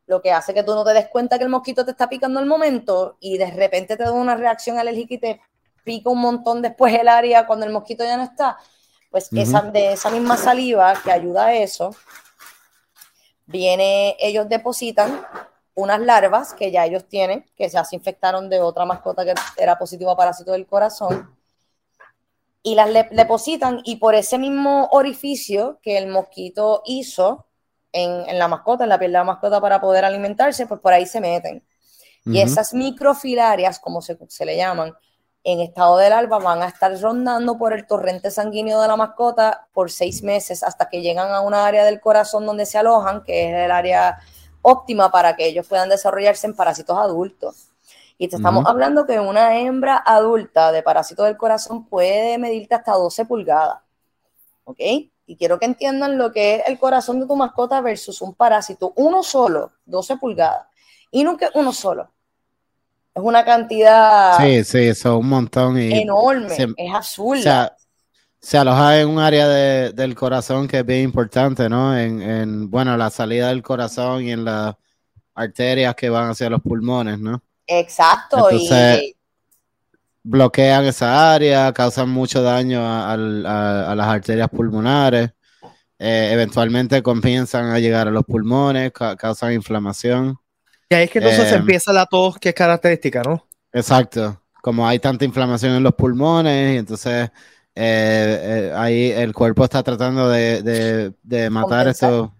lo 0.06 0.20
que 0.20 0.32
hace 0.32 0.52
que 0.52 0.64
tú 0.64 0.74
no 0.74 0.84
te 0.84 0.92
des 0.92 1.08
cuenta 1.08 1.38
que 1.38 1.44
el 1.44 1.50
mosquito 1.50 1.84
te 1.84 1.92
está 1.92 2.08
picando 2.08 2.40
al 2.40 2.46
momento 2.46 3.16
y 3.20 3.38
de 3.38 3.50
repente 3.52 3.96
te 3.96 4.02
da 4.02 4.12
una 4.12 4.34
reacción 4.34 4.78
alérgica 4.78 5.14
y 5.14 5.18
te 5.18 5.40
pica 5.84 6.10
un 6.10 6.20
montón 6.20 6.60
después 6.60 6.92
el 6.98 7.08
área 7.08 7.46
cuando 7.46 7.64
el 7.64 7.72
mosquito 7.72 8.04
ya 8.04 8.16
no 8.16 8.24
está. 8.24 8.58
Pues 9.10 9.28
esa, 9.32 9.62
de 9.62 9.92
esa 9.92 10.10
misma 10.10 10.36
saliva 10.36 10.94
que 11.04 11.12
ayuda 11.12 11.46
a 11.46 11.54
eso, 11.54 11.94
viene, 13.46 14.16
ellos 14.18 14.48
depositan 14.48 15.24
unas 15.74 16.00
larvas 16.00 16.54
que 16.54 16.70
ya 16.70 16.84
ellos 16.84 17.06
tienen, 17.08 17.44
que 17.56 17.68
ya 17.68 17.84
se 17.84 17.96
infectaron 17.96 18.50
de 18.50 18.60
otra 18.60 18.84
mascota 18.84 19.24
que 19.24 19.34
era 19.56 19.78
positiva 19.78 20.12
a 20.12 20.16
parásito 20.16 20.52
del 20.52 20.66
corazón, 20.66 21.34
y 22.62 22.74
las 22.74 22.90
depositan 23.10 23.80
y 23.84 23.96
por 23.96 24.14
ese 24.14 24.38
mismo 24.38 24.88
orificio 24.92 25.80
que 25.82 25.98
el 25.98 26.06
mosquito 26.06 26.82
hizo 26.84 27.46
en, 27.92 28.38
la 28.38 28.48
mascota, 28.48 28.84
en 28.84 28.90
la 28.90 28.98
piel 28.98 29.12
de 29.12 29.18
la 29.18 29.24
mascota 29.24 29.60
para 29.60 29.80
poder 29.80 30.04
alimentarse, 30.04 30.66
pues 30.66 30.80
por 30.80 30.92
ahí 30.92 31.06
se 31.06 31.20
meten. 31.20 31.64
Y 32.24 32.40
esas 32.40 32.72
microfilarias, 32.72 33.80
como 33.80 34.00
se, 34.00 34.16
se 34.28 34.46
le 34.46 34.56
llaman, 34.56 34.94
en 35.44 35.60
estado 35.60 35.98
del 35.98 36.12
alba 36.12 36.38
van 36.38 36.62
a 36.62 36.68
estar 36.68 36.96
rondando 37.00 37.58
por 37.58 37.72
el 37.72 37.84
torrente 37.84 38.30
sanguíneo 38.30 38.80
de 38.80 38.86
la 38.86 38.96
mascota 38.96 39.66
por 39.72 39.90
seis 39.90 40.22
meses 40.22 40.62
hasta 40.62 40.88
que 40.88 41.02
llegan 41.02 41.32
a 41.32 41.40
una 41.40 41.66
área 41.66 41.84
del 41.84 42.00
corazón 42.00 42.46
donde 42.46 42.64
se 42.64 42.78
alojan, 42.78 43.24
que 43.24 43.50
es 43.50 43.64
el 43.64 43.72
área 43.72 44.20
óptima 44.62 45.10
para 45.10 45.36
que 45.36 45.46
ellos 45.46 45.66
puedan 45.66 45.88
desarrollarse 45.88 46.46
en 46.46 46.54
parásitos 46.54 46.96
adultos. 46.96 47.68
Y 48.18 48.28
te 48.28 48.36
estamos 48.36 48.64
hablando 48.66 49.04
que 49.04 49.18
una 49.18 49.58
hembra 49.58 49.96
adulta 49.96 50.70
de 50.70 50.82
parásito 50.82 51.24
del 51.24 51.36
corazón 51.36 51.86
puede 51.86 52.38
medirte 52.38 52.76
hasta 52.76 52.92
12 52.92 53.24
pulgadas. 53.24 53.80
¿Ok? 54.64 54.78
Y 55.26 55.36
quiero 55.36 55.58
que 55.58 55.66
entiendan 55.66 56.18
lo 56.18 56.32
que 56.32 56.56
es 56.56 56.62
el 56.68 56.78
corazón 56.78 57.18
de 57.20 57.26
tu 57.26 57.34
mascota 57.34 57.80
versus 57.80 58.22
un 58.22 58.34
parásito. 58.34 58.92
Uno 58.96 59.22
solo, 59.24 59.72
12 59.86 60.18
pulgadas. 60.18 60.66
Y 61.10 61.24
nunca 61.24 61.50
uno 61.54 61.72
solo. 61.72 62.10
Es 63.14 63.22
una 63.22 63.44
cantidad. 63.44 64.38
Sí, 64.38 64.64
sí, 64.64 64.78
eso 64.88 65.14
es 65.14 65.20
un 65.20 65.28
montón. 65.28 65.78
Y 65.80 66.02
enorme. 66.02 66.54
es 66.76 66.94
azul. 66.94 67.38
Se 68.42 68.58
aloja 68.58 69.00
en 69.00 69.08
un 69.08 69.20
área 69.20 69.48
del 69.48 70.14
corazón 70.16 70.66
que 70.66 70.80
es 70.80 70.86
bien 70.86 71.04
importante, 71.04 71.68
¿no? 71.68 71.96
En, 71.96 72.20
en, 72.20 72.68
bueno, 72.68 72.96
la 72.96 73.08
salida 73.08 73.48
del 73.48 73.62
corazón 73.62 74.24
y 74.24 74.32
en 74.32 74.44
las 74.44 74.74
arterias 75.34 75.94
que 75.94 76.10
van 76.10 76.30
hacia 76.30 76.50
los 76.50 76.60
pulmones, 76.60 77.20
¿no? 77.20 77.40
Exacto. 77.68 78.48
y 78.50 79.14
bloquean 80.24 80.84
esa 80.84 81.32
área, 81.32 81.72
causan 81.72 82.08
mucho 82.08 82.42
daño 82.42 82.80
a, 82.84 83.16
las 83.16 84.06
arterias 84.06 84.48
pulmonares. 84.48 85.30
Eh, 85.98 86.30
eventualmente 86.32 87.00
comienzan 87.00 87.66
a 87.66 87.78
llegar 87.78 88.08
a 88.08 88.10
los 88.10 88.24
pulmones, 88.24 88.90
causan 88.92 89.52
inflamación. 89.52 90.36
Y 90.88 90.94
ahí 90.96 91.04
es 91.04 91.10
que 91.10 91.20
entonces 91.20 91.52
eh, 91.52 91.56
empieza 91.56 91.92
la 91.92 92.06
tos 92.06 92.38
que 92.38 92.48
es 92.48 92.54
característica, 92.56 93.22
¿no? 93.22 93.46
Exacto. 93.72 94.42
Como 94.60 94.86
hay 94.86 94.98
tanta 94.98 95.24
inflamación 95.24 95.76
en 95.76 95.82
los 95.82 95.94
pulmones, 95.94 96.74
y 96.74 96.78
entonces 96.78 97.30
eh, 97.74 98.72
ahí 98.74 99.10
el 99.10 99.32
cuerpo 99.32 99.64
está 99.64 99.82
tratando 99.82 100.28
de, 100.28 101.14
matar 101.50 101.88
eso, 101.88 102.34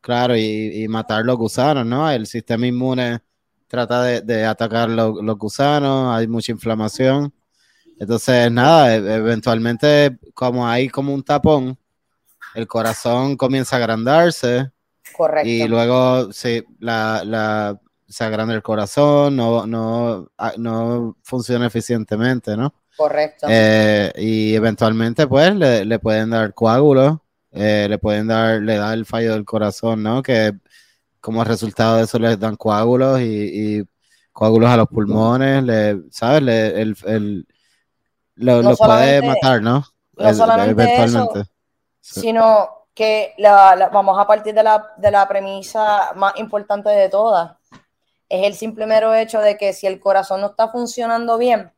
claro, 0.00 0.36
y, 0.36 0.86
matar 0.88 1.24
los 1.24 1.36
gusanos, 1.36 1.84
¿no? 1.84 2.08
El 2.10 2.26
sistema 2.26 2.66
inmune 2.66 3.20
trata 3.66 4.02
de, 4.02 4.44
atacar 4.44 4.88
los, 4.88 5.38
gusanos, 5.38 6.16
hay 6.16 6.28
mucha 6.28 6.52
inflamación. 6.52 7.32
Entonces, 7.98 8.50
nada, 8.52 8.94
e, 8.94 8.96
eventualmente, 8.96 10.18
como 10.34 10.66
hay 10.68 10.88
como 10.88 11.14
un 11.14 11.22
tapón, 11.22 11.78
el 12.54 12.66
corazón 12.66 13.36
comienza 13.36 13.76
a 13.76 13.78
agrandarse. 13.78 14.70
Correcto. 15.16 15.48
Y 15.48 15.66
luego 15.66 16.32
sí, 16.32 16.64
la, 16.78 17.80
se 18.08 18.24
agranda 18.24 18.54
el 18.54 18.62
corazón, 18.62 19.36
no, 19.36 19.66
no, 19.66 20.28
ah, 20.38 20.52
no 20.56 21.16
funciona 21.22 21.66
eficientemente, 21.66 22.56
¿no? 22.56 22.74
Correcto. 22.96 23.46
Eh, 23.50 24.12
y 24.16 24.54
eventualmente, 24.54 25.26
pues, 25.26 25.54
le, 25.54 25.98
pueden 25.98 26.30
dar 26.30 26.54
coágulos, 26.54 27.18
eh, 27.52 27.86
le 27.88 27.98
pueden 27.98 28.28
dar, 28.28 28.60
le 28.60 28.76
da 28.76 28.94
el 28.94 29.04
fallo 29.04 29.32
del 29.32 29.44
corazón, 29.44 30.02
¿no? 30.02 30.22
Que 30.22 30.54
como 31.20 31.44
resultado 31.44 31.96
de 31.96 32.04
eso 32.04 32.18
les 32.18 32.38
dan 32.38 32.56
coágulos 32.56 33.20
y, 33.20 33.84
coágulos 34.32 34.70
a 34.70 34.76
los 34.76 34.88
pulmones, 34.88 35.62
le, 35.64 36.02
¿sabes? 36.10 36.42
el, 36.42 36.96
el, 37.06 37.46
lo, 38.36 38.76
puede 38.76 39.26
matar, 39.26 39.62
¿no? 39.62 39.84
No 40.16 40.34
solamente 40.34 41.04
eso, 41.04 41.32
sino 42.00 42.68
que 42.94 43.34
vamos 43.92 44.18
a 44.18 44.26
partir 44.26 44.54
de 44.54 44.62
la, 44.62 44.94
de 44.96 45.10
la 45.10 45.28
premisa 45.28 46.12
más 46.14 46.34
importante 46.38 46.88
de 46.88 47.08
todas. 47.08 47.52
Es 48.28 48.44
el 48.44 48.54
simple 48.54 48.86
mero 48.86 49.14
hecho 49.14 49.40
de 49.40 49.56
que 49.56 49.72
si 49.72 49.86
el 49.86 50.00
corazón 50.00 50.40
no 50.40 50.48
está 50.48 50.68
funcionando 50.68 51.38
bien, 51.38 51.72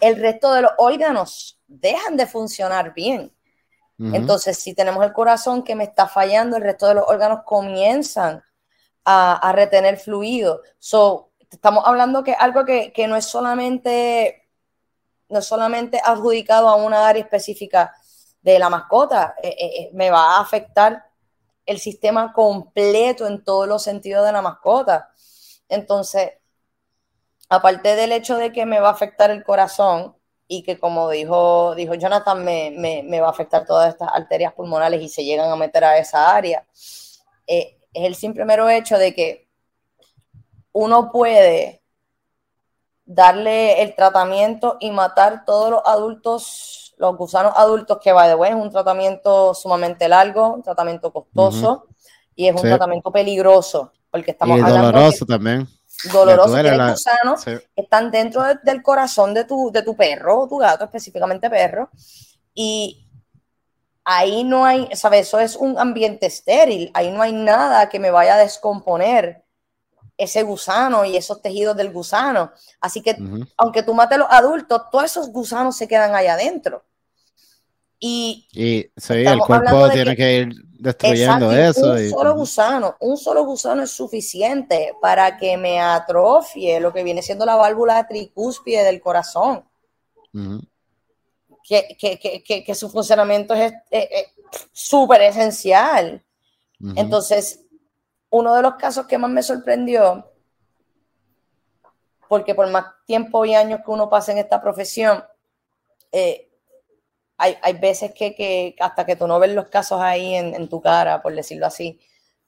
el 0.00 0.16
resto 0.16 0.52
de 0.52 0.62
los 0.62 0.72
órganos 0.78 1.58
dejan 1.66 2.16
de 2.16 2.26
funcionar 2.26 2.94
bien. 2.94 3.32
Entonces, 3.96 4.58
si 4.58 4.74
tenemos 4.74 5.04
el 5.04 5.12
corazón 5.12 5.62
que 5.62 5.76
me 5.76 5.84
está 5.84 6.08
fallando, 6.08 6.56
el 6.56 6.64
resto 6.64 6.88
de 6.88 6.94
los 6.94 7.04
órganos 7.06 7.42
comienzan 7.44 8.42
a, 9.04 9.52
retener 9.54 9.98
fluido. 9.98 10.62
So, 10.78 11.30
estamos 11.50 11.84
hablando 11.86 12.24
que 12.24 12.32
algo 12.32 12.64
que, 12.64 12.92
no 13.06 13.16
es 13.16 13.24
solamente 13.24 14.48
no 15.28 15.40
solamente 15.40 16.00
adjudicado 16.04 16.68
a 16.68 16.76
una 16.76 17.08
área 17.08 17.22
específica 17.22 17.94
de 18.42 18.58
la 18.58 18.68
mascota, 18.68 19.34
eh, 19.42 19.48
eh, 19.48 19.70
eh, 19.80 19.90
me 19.94 20.10
va 20.10 20.36
a 20.36 20.40
afectar 20.40 21.10
el 21.64 21.78
sistema 21.78 22.32
completo 22.32 23.26
en 23.26 23.42
todos 23.42 23.66
los 23.66 23.82
sentidos 23.82 24.26
de 24.26 24.32
la 24.32 24.42
mascota. 24.42 25.08
Entonces, 25.74 26.32
aparte 27.48 27.96
del 27.96 28.12
hecho 28.12 28.36
de 28.36 28.52
que 28.52 28.66
me 28.66 28.80
va 28.80 28.88
a 28.88 28.92
afectar 28.92 29.30
el 29.30 29.44
corazón 29.44 30.16
y 30.46 30.62
que 30.62 30.78
como 30.78 31.08
dijo, 31.10 31.74
dijo 31.74 31.94
Jonathan, 31.94 32.44
me, 32.44 32.70
me, 32.70 33.20
va 33.20 33.28
a 33.28 33.30
afectar 33.30 33.66
todas 33.66 33.90
estas 33.90 34.10
arterias 34.12 34.52
pulmonares 34.52 35.00
y 35.00 35.08
se 35.08 35.24
llegan 35.24 35.50
a 35.50 35.56
meter 35.56 35.84
a 35.84 35.98
esa 35.98 36.34
área, 36.34 36.66
eh, 37.46 37.78
es 37.92 38.04
el 38.04 38.14
simple 38.14 38.44
mero 38.44 38.68
hecho 38.68 38.98
de 38.98 39.14
que 39.14 39.48
uno 40.72 41.10
puede 41.12 41.82
darle 43.06 43.82
el 43.82 43.94
tratamiento 43.94 44.76
y 44.80 44.90
matar 44.90 45.44
todos 45.44 45.70
los 45.70 45.82
adultos, 45.84 46.94
los 46.96 47.16
gusanos 47.16 47.52
adultos 47.56 47.98
que 48.02 48.12
va 48.12 48.26
de 48.26 48.34
bueno, 48.34 48.58
es 48.58 48.62
un 48.64 48.70
tratamiento 48.70 49.54
sumamente 49.54 50.08
largo, 50.08 50.54
un 50.54 50.62
tratamiento 50.62 51.12
costoso 51.12 51.86
y 52.34 52.48
es 52.48 52.54
un 52.54 52.62
tratamiento 52.62 53.12
peligroso, 53.12 53.92
porque 54.14 54.30
estamos 54.30 54.56
y 54.56 54.62
doloroso 54.62 55.26
también. 55.26 55.66
Doloroso, 56.12 56.54
que 56.54 56.70
gusanos 56.70 57.44
están 57.74 58.12
dentro 58.12 58.44
del 58.62 58.80
corazón 58.80 59.34
de 59.34 59.44
tu, 59.44 59.72
de 59.72 59.82
tu 59.82 59.96
perro, 59.96 60.46
tu 60.48 60.58
gato, 60.58 60.84
específicamente 60.84 61.50
perro, 61.50 61.90
y 62.54 63.08
ahí 64.04 64.44
no 64.44 64.64
hay, 64.64 64.88
¿sabes? 64.94 65.26
Eso 65.26 65.40
es 65.40 65.56
un 65.56 65.80
ambiente 65.80 66.26
estéril, 66.26 66.92
ahí 66.94 67.10
no 67.10 67.22
hay 67.22 67.32
nada 67.32 67.88
que 67.88 67.98
me 67.98 68.12
vaya 68.12 68.36
a 68.36 68.38
descomponer 68.38 69.42
ese 70.16 70.44
gusano 70.44 71.04
y 71.04 71.16
esos 71.16 71.42
tejidos 71.42 71.76
del 71.76 71.90
gusano. 71.90 72.52
Así 72.80 73.02
que, 73.02 73.16
aunque 73.56 73.82
tú 73.82 73.94
mates 73.94 74.14
a 74.14 74.20
los 74.20 74.30
adultos, 74.30 74.82
todos 74.92 75.06
esos 75.06 75.28
gusanos 75.30 75.76
se 75.76 75.88
quedan 75.88 76.14
ahí 76.14 76.28
adentro. 76.28 76.84
Y, 77.98 78.46
y 78.52 78.92
el 79.08 79.40
cuerpo 79.40 79.90
tiene 79.90 80.14
que, 80.14 80.36
ir 80.36 80.54
destruyendo 80.84 81.50
eso. 81.50 81.92
Un 81.92 82.10
solo 82.10 82.34
gusano, 82.34 82.96
un 83.00 83.16
solo 83.16 83.44
gusano 83.44 83.82
es 83.82 83.90
suficiente 83.90 84.94
para 85.00 85.36
que 85.36 85.56
me 85.56 85.80
atrofie 85.80 86.78
lo 86.78 86.92
que 86.92 87.02
viene 87.02 87.22
siendo 87.22 87.44
la 87.44 87.56
válvula 87.56 88.06
tricúspide 88.06 88.84
del 88.84 89.00
corazón 89.00 89.64
que, 91.64 92.74
su 92.74 92.90
funcionamiento 92.90 93.54
es 93.54 93.72
súper 94.72 95.22
esencial. 95.22 96.22
Entonces, 96.96 97.60
uno 98.30 98.54
de 98.54 98.62
los 98.62 98.74
casos 98.74 99.06
que 99.06 99.16
más 99.16 99.30
me 99.30 99.42
sorprendió, 99.42 100.30
porque 102.28 102.54
por 102.54 102.68
más 102.68 102.86
tiempo 103.06 103.44
y 103.44 103.54
años 103.54 103.80
que 103.84 103.90
uno 103.90 104.10
pasa 104.10 104.32
en 104.32 104.38
esta 104.38 104.60
profesión, 104.60 105.24
eh, 106.12 106.50
hay, 107.36 107.72
veces 107.74 108.12
que, 108.14 108.74
hasta 108.80 109.04
que 109.04 109.16
tú 109.16 109.26
no 109.26 109.38
ves 109.38 109.52
los 109.54 109.68
casos 109.68 110.00
ahí 110.00 110.34
en, 110.34 110.68
tu 110.68 110.80
cara, 110.80 111.22
por 111.22 111.34
decirlo 111.34 111.66
así, 111.66 112.00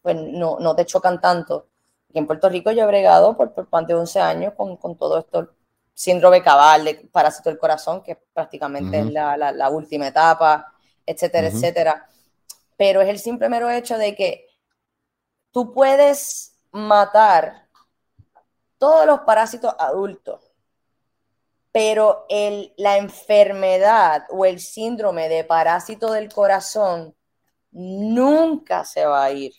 pues 0.02 0.16
no, 0.16 0.58
no 0.60 0.76
te 0.76 0.86
chocan 0.86 1.20
tanto. 1.20 1.68
Y 2.12 2.18
en 2.18 2.26
Puerto 2.26 2.48
Rico 2.48 2.70
yo 2.70 2.84
he 2.84 2.86
bregado 2.86 3.36
por, 3.36 3.52
por 3.52 3.68
más 3.70 3.86
de 3.86 3.94
11 3.94 4.20
años 4.20 4.54
con, 4.56 4.76
con 4.76 4.96
todo 4.96 5.18
esto 5.18 5.50
síndrome 5.96 6.42
cabal 6.42 6.84
de 6.84 6.94
parásito 7.10 7.48
del 7.48 7.58
corazón, 7.58 8.02
que 8.02 8.16
prácticamente 8.34 9.00
es 9.00 9.10
la, 9.10 9.70
última 9.70 10.06
etapa, 10.06 10.74
etcétera, 11.06 11.48
etcétera. 11.48 12.08
Pero 12.76 13.00
es 13.00 13.08
el 13.08 13.18
simple 13.18 13.48
mero 13.48 13.70
hecho 13.70 13.96
de 13.96 14.14
que 14.14 14.46
tú 15.50 15.72
puedes 15.72 16.54
matar 16.70 17.66
todos 18.76 19.06
los 19.06 19.20
parásitos 19.20 19.74
adultos, 19.78 20.45
pero 21.76 22.24
el, 22.30 22.72
la 22.78 22.96
enfermedad 22.96 24.24
o 24.30 24.46
el 24.46 24.60
síndrome 24.60 25.28
de 25.28 25.44
parásito 25.44 26.10
del 26.10 26.32
corazón 26.32 27.14
nunca 27.70 28.82
se 28.86 29.04
va 29.04 29.24
a 29.24 29.30
ir 29.30 29.52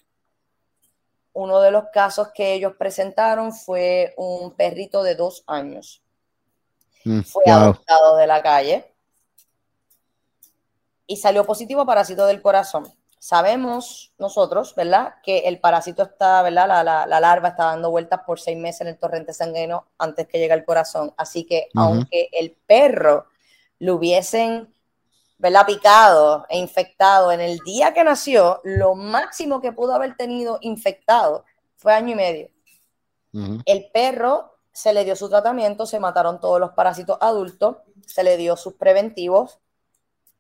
uno 1.34 1.60
de 1.62 1.70
los 1.70 1.84
casos 1.94 2.30
que 2.34 2.56
ellos 2.56 2.74
presentaron 2.76 3.54
fue 3.54 4.16
un 4.18 4.56
perrito 4.56 5.04
de 5.04 5.14
dos 5.14 5.44
años. 5.46 6.02
Mm, 7.06 7.22
Fue 7.22 7.44
wow. 7.46 7.54
adoptado 7.54 8.16
de 8.16 8.26
la 8.26 8.42
calle 8.42 8.96
y 11.06 11.18
salió 11.18 11.46
positivo 11.46 11.82
a 11.82 11.86
parásito 11.86 12.26
del 12.26 12.42
corazón. 12.42 12.92
Sabemos 13.28 14.14
nosotros, 14.18 14.74
¿verdad? 14.74 15.16
Que 15.22 15.40
el 15.40 15.60
parásito 15.60 16.02
está, 16.04 16.42
¿verdad? 16.44 16.66
La, 16.66 16.82
la- 16.82 17.06
la 17.06 17.20
larva 17.20 17.50
está 17.50 17.66
dando 17.66 17.92
vueltas 17.92 18.22
por 18.26 18.40
seis 18.40 18.58
meses 18.58 18.80
en 18.80 18.88
el 18.88 18.98
torrente 18.98 19.34
sanguíneo 19.34 19.86
antes 19.98 20.28
que 20.30 20.40
llegue 20.40 20.54
al 20.54 20.64
corazón. 20.64 21.14
Así 21.18 21.46
que 21.46 21.68
aunque 21.76 22.30
el 22.32 22.52
perro 22.66 23.26
lo 23.80 23.96
hubiesen, 23.96 24.74
¿verdad? 25.40 25.66
Picado 25.66 26.46
e 26.48 26.58
infectado 26.58 27.34
en 27.34 27.42
el 27.42 27.58
día 27.66 27.94
que 27.94 28.06
nació, 28.06 28.62
lo 28.64 28.96
máximo 28.96 29.60
que 29.60 29.74
pudo 29.74 29.94
haber 29.94 30.16
tenido 30.16 30.58
infectado 30.62 31.44
fue 31.76 31.94
año 31.94 32.14
y 32.14 32.16
medio. 32.16 32.50
El 33.66 33.90
perro 33.92 34.54
se 34.72 34.94
le 34.94 35.04
dio 35.04 35.18
su 35.18 35.28
tratamiento, 35.28 35.86
se 35.86 36.00
mataron 36.00 36.40
todos 36.40 36.62
los 36.62 36.72
parásitos 36.72 37.18
adultos, 37.20 37.76
se 38.06 38.24
le 38.24 38.38
dio 38.38 38.56
sus 38.56 38.76
preventivos, 38.76 39.60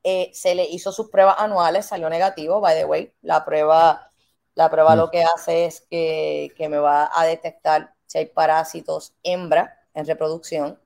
eh, 0.09 0.31
se 0.33 0.55
le 0.55 0.63
hizo 0.65 0.91
sus 0.93 1.09
pruebas 1.09 1.35
anuales, 1.39 1.85
salió 1.85 2.09
negativo, 2.09 2.61
by 2.61 2.75
the 2.77 2.85
way. 2.85 3.11
La 3.21 3.43
prueba, 3.43 4.09
la 4.55 4.69
prueba 4.69 4.95
Mm. 4.95 4.97
lo 4.99 5.09
que 5.11 5.23
hace 5.23 5.65
es 5.65 5.81
que, 5.89 6.53
que 6.55 6.69
me 6.69 6.77
va 6.77 7.09
a 7.13 7.25
detectar 7.25 7.93
si 8.05 8.19
hay 8.19 8.25
parásitos 8.27 9.13
hembra 9.23 9.63
en 9.93 10.05
reproducción. 10.05 10.79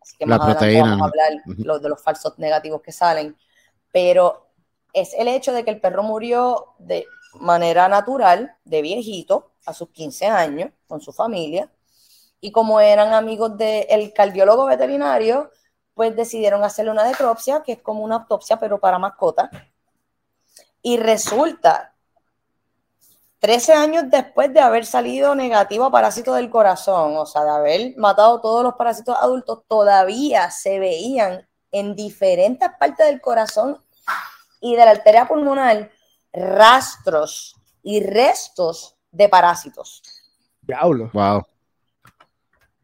Así 0.00 0.16
que 0.18 0.26
La 0.26 0.38
más 0.38 0.46
proteína, 0.56 0.82
vamos 0.90 1.02
a 1.02 1.04
hablar 1.10 1.42
Ujú. 1.46 1.62
lo- 1.64 1.78
de 1.78 1.88
los 1.88 2.02
falsos 2.02 2.38
negativos 2.38 2.80
que 2.80 2.92
salen. 2.92 3.36
Pero 3.92 4.48
es 4.92 5.12
el 5.14 5.28
hecho 5.28 5.52
de 5.52 5.64
que 5.64 5.70
el 5.70 5.80
perro 5.80 6.02
murió 6.02 6.74
de 6.78 7.04
manera 7.40 7.88
natural, 7.88 8.56
de 8.64 8.80
viejito, 8.82 9.52
a 9.66 9.74
sus 9.74 9.90
15 9.90 10.26
años, 10.26 10.70
con 10.86 11.00
su 11.00 11.12
familia. 11.12 11.70
Y 12.40 12.52
como 12.52 12.80
eran 12.80 13.12
amigos 13.12 13.56
del 13.58 14.12
cardiólogo 14.12 14.66
veterinario, 14.66 15.50
pues 15.94 16.14
decidieron 16.16 16.64
hacerle 16.64 16.90
una 16.90 17.04
necropsia, 17.04 17.62
que 17.62 17.72
es 17.72 17.82
como 17.82 18.02
una 18.02 18.16
autopsia, 18.16 18.58
pero 18.58 18.78
para 18.78 18.98
mascotas. 18.98 19.50
Y 20.82 20.96
resulta, 20.98 21.94
13 23.38 23.72
años 23.74 24.04
después 24.08 24.52
de 24.52 24.60
haber 24.60 24.86
salido 24.86 25.34
negativo 25.34 25.84
a 25.84 25.90
parásito 25.90 26.34
del 26.34 26.50
corazón, 26.50 27.16
o 27.16 27.26
sea, 27.26 27.44
de 27.44 27.50
haber 27.50 27.96
matado 27.96 28.40
todos 28.40 28.62
los 28.62 28.74
parásitos 28.74 29.16
adultos, 29.20 29.62
todavía 29.68 30.50
se 30.50 30.78
veían 30.78 31.46
en 31.70 31.94
diferentes 31.94 32.68
partes 32.78 33.06
del 33.06 33.20
corazón 33.20 33.78
y 34.60 34.76
de 34.76 34.84
la 34.84 34.92
arteria 34.92 35.28
pulmonar 35.28 35.90
rastros 36.32 37.54
y 37.82 38.02
restos 38.02 38.96
de 39.10 39.28
parásitos. 39.28 40.02
Diablo. 40.62 41.10
Wow. 41.12 41.44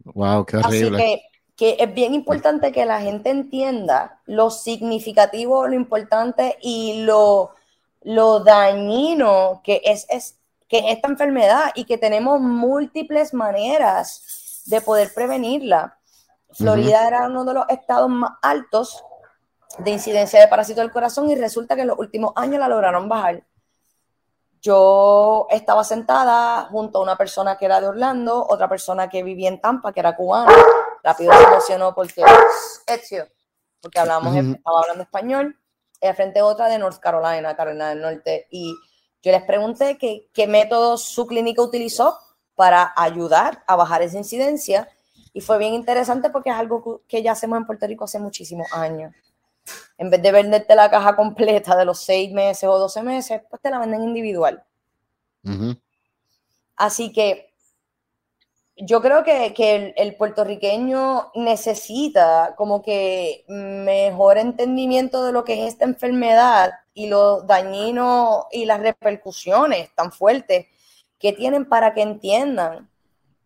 Wow, 0.05 0.45
qué 0.45 0.59
Así 0.59 0.85
horrible. 0.85 0.99
que, 0.99 1.23
que 1.61 1.77
es 1.79 1.93
bien 1.93 2.15
importante 2.15 2.73
que 2.73 2.87
la 2.87 3.03
gente 3.03 3.29
entienda 3.29 4.19
lo 4.25 4.49
significativo, 4.49 5.67
lo 5.67 5.75
importante 5.75 6.57
y 6.63 7.03
lo, 7.03 7.51
lo 8.01 8.41
dañino 8.41 9.61
que 9.63 9.83
es, 9.85 10.07
es- 10.09 10.39
que 10.69 10.79
es 10.79 10.85
esta 10.97 11.09
enfermedad 11.09 11.73
y 11.75 11.85
que 11.85 11.99
tenemos 11.99 12.41
múltiples 12.41 13.35
maneras 13.35 14.63
de 14.65 14.81
poder 14.81 15.13
prevenirla. 15.15 15.99
Florida 16.53 17.07
era 17.07 17.27
uno 17.27 17.45
de 17.45 17.53
los 17.53 17.67
estados 17.69 18.09
más 18.09 18.33
altos 18.41 19.05
de 19.79 19.91
incidencia 19.91 20.41
de 20.41 20.49
parásito 20.49 20.81
del 20.81 20.91
corazón 20.93 21.29
y 21.31 21.35
resulta 21.35 21.75
que 21.75 21.83
en 21.83 21.89
los 21.89 21.99
últimos 21.99 22.33
años 22.37 22.59
la 22.59 22.69
lograron 22.69 23.07
bajar. 23.07 23.43
Yo 24.63 25.47
estaba 25.51 25.85
sentada 25.85 26.69
junto 26.71 26.99
a 26.99 27.03
una 27.03 27.17
persona 27.17 27.57
que 27.59 27.67
era 27.67 27.81
de 27.83 27.89
Orlando, 27.89 28.47
otra 28.49 28.69
persona 28.69 29.09
que 29.11 29.23
vivía 29.23 29.49
en 29.51 29.61
Tampa, 29.61 29.93
que 29.93 30.01
era 30.01 30.17
cubana. 30.17 30.53
Rápido 31.03 31.33
se 31.33 31.43
emocionó 31.43 31.95
porque 31.95 32.25
Ezio, 32.87 33.27
porque 33.81 33.99
hablábamos, 33.99 34.35
Ujú. 34.37 34.53
estaba 34.53 34.81
hablando 34.81 35.03
español, 35.05 35.59
al 36.03 36.15
frente 36.15 36.43
otra 36.43 36.69
de 36.69 36.79
North 36.79 36.99
Carolina, 36.99 37.57
Carolina 37.57 37.91
del 37.91 38.01
Norte. 38.01 38.47
Y 38.51 38.75
yo 39.23 39.33
les 39.33 39.43
pregunté 39.43 39.99
que- 39.99 40.29
qué 40.33 40.47
métodos 40.47 41.05
su 41.05 41.27
clínica 41.27 41.63
utilizó 41.63 42.19
para 42.55 42.93
ayudar 42.97 43.65
a 43.67 43.77
bajar 43.77 44.03
esa 44.03 44.19
incidencia. 44.19 44.89
Y 45.33 45.41
fue 45.41 45.59
bien 45.59 45.75
interesante 45.75 46.31
porque 46.31 46.51
es 46.51 46.57
algo 46.57 47.03
que- 47.07 47.23
ya 47.23 47.33
hacemos 47.33 47.59
en 47.59 47.67
Puerto 47.67 47.87
Rico 47.87 48.05
hace 48.05 48.19
muchísimos 48.19 48.67
años. 48.73 49.15
En 49.99 50.11
vez 50.11 50.23
de 50.23 50.33
venderte 50.33 50.75
la 50.75 50.91
caja 50.91 51.15
completa 51.15 51.77
de 51.77 51.85
los 51.85 52.01
seis 52.01 52.33
meses 52.33 52.69
o 52.69 52.79
12 52.79 53.03
meses, 53.03 53.43
pues 53.49 53.61
te 53.63 53.71
la 53.71 53.79
venden 53.79 54.03
individual. 54.03 54.65
Ujú. 55.45 55.77
Así 56.77 57.13
que 57.13 57.50
yo 58.83 59.03
creo 59.03 59.23
que, 59.25 59.53
que 59.53 59.93
el, 59.97 60.17
puertorriqueño 60.17 61.33
necesita 61.35 62.55
como 62.57 62.83
que 62.83 63.45
mejor 63.49 64.39
entendimiento 64.39 65.25
de 65.25 65.33
lo 65.33 65.45
que 65.45 65.63
es 65.63 65.73
esta 65.73 65.85
enfermedad 65.85 66.73
y 66.95 67.09
lo 67.09 67.43
dañino 67.43 68.47
y 68.51 68.65
las 68.65 68.81
repercusiones 68.81 69.95
tan 69.95 70.13
fuertes 70.13 70.67
que 71.19 71.33
tienen 71.33 71.67
para 71.67 71.93
que 71.93 72.03
entiendan 72.03 72.89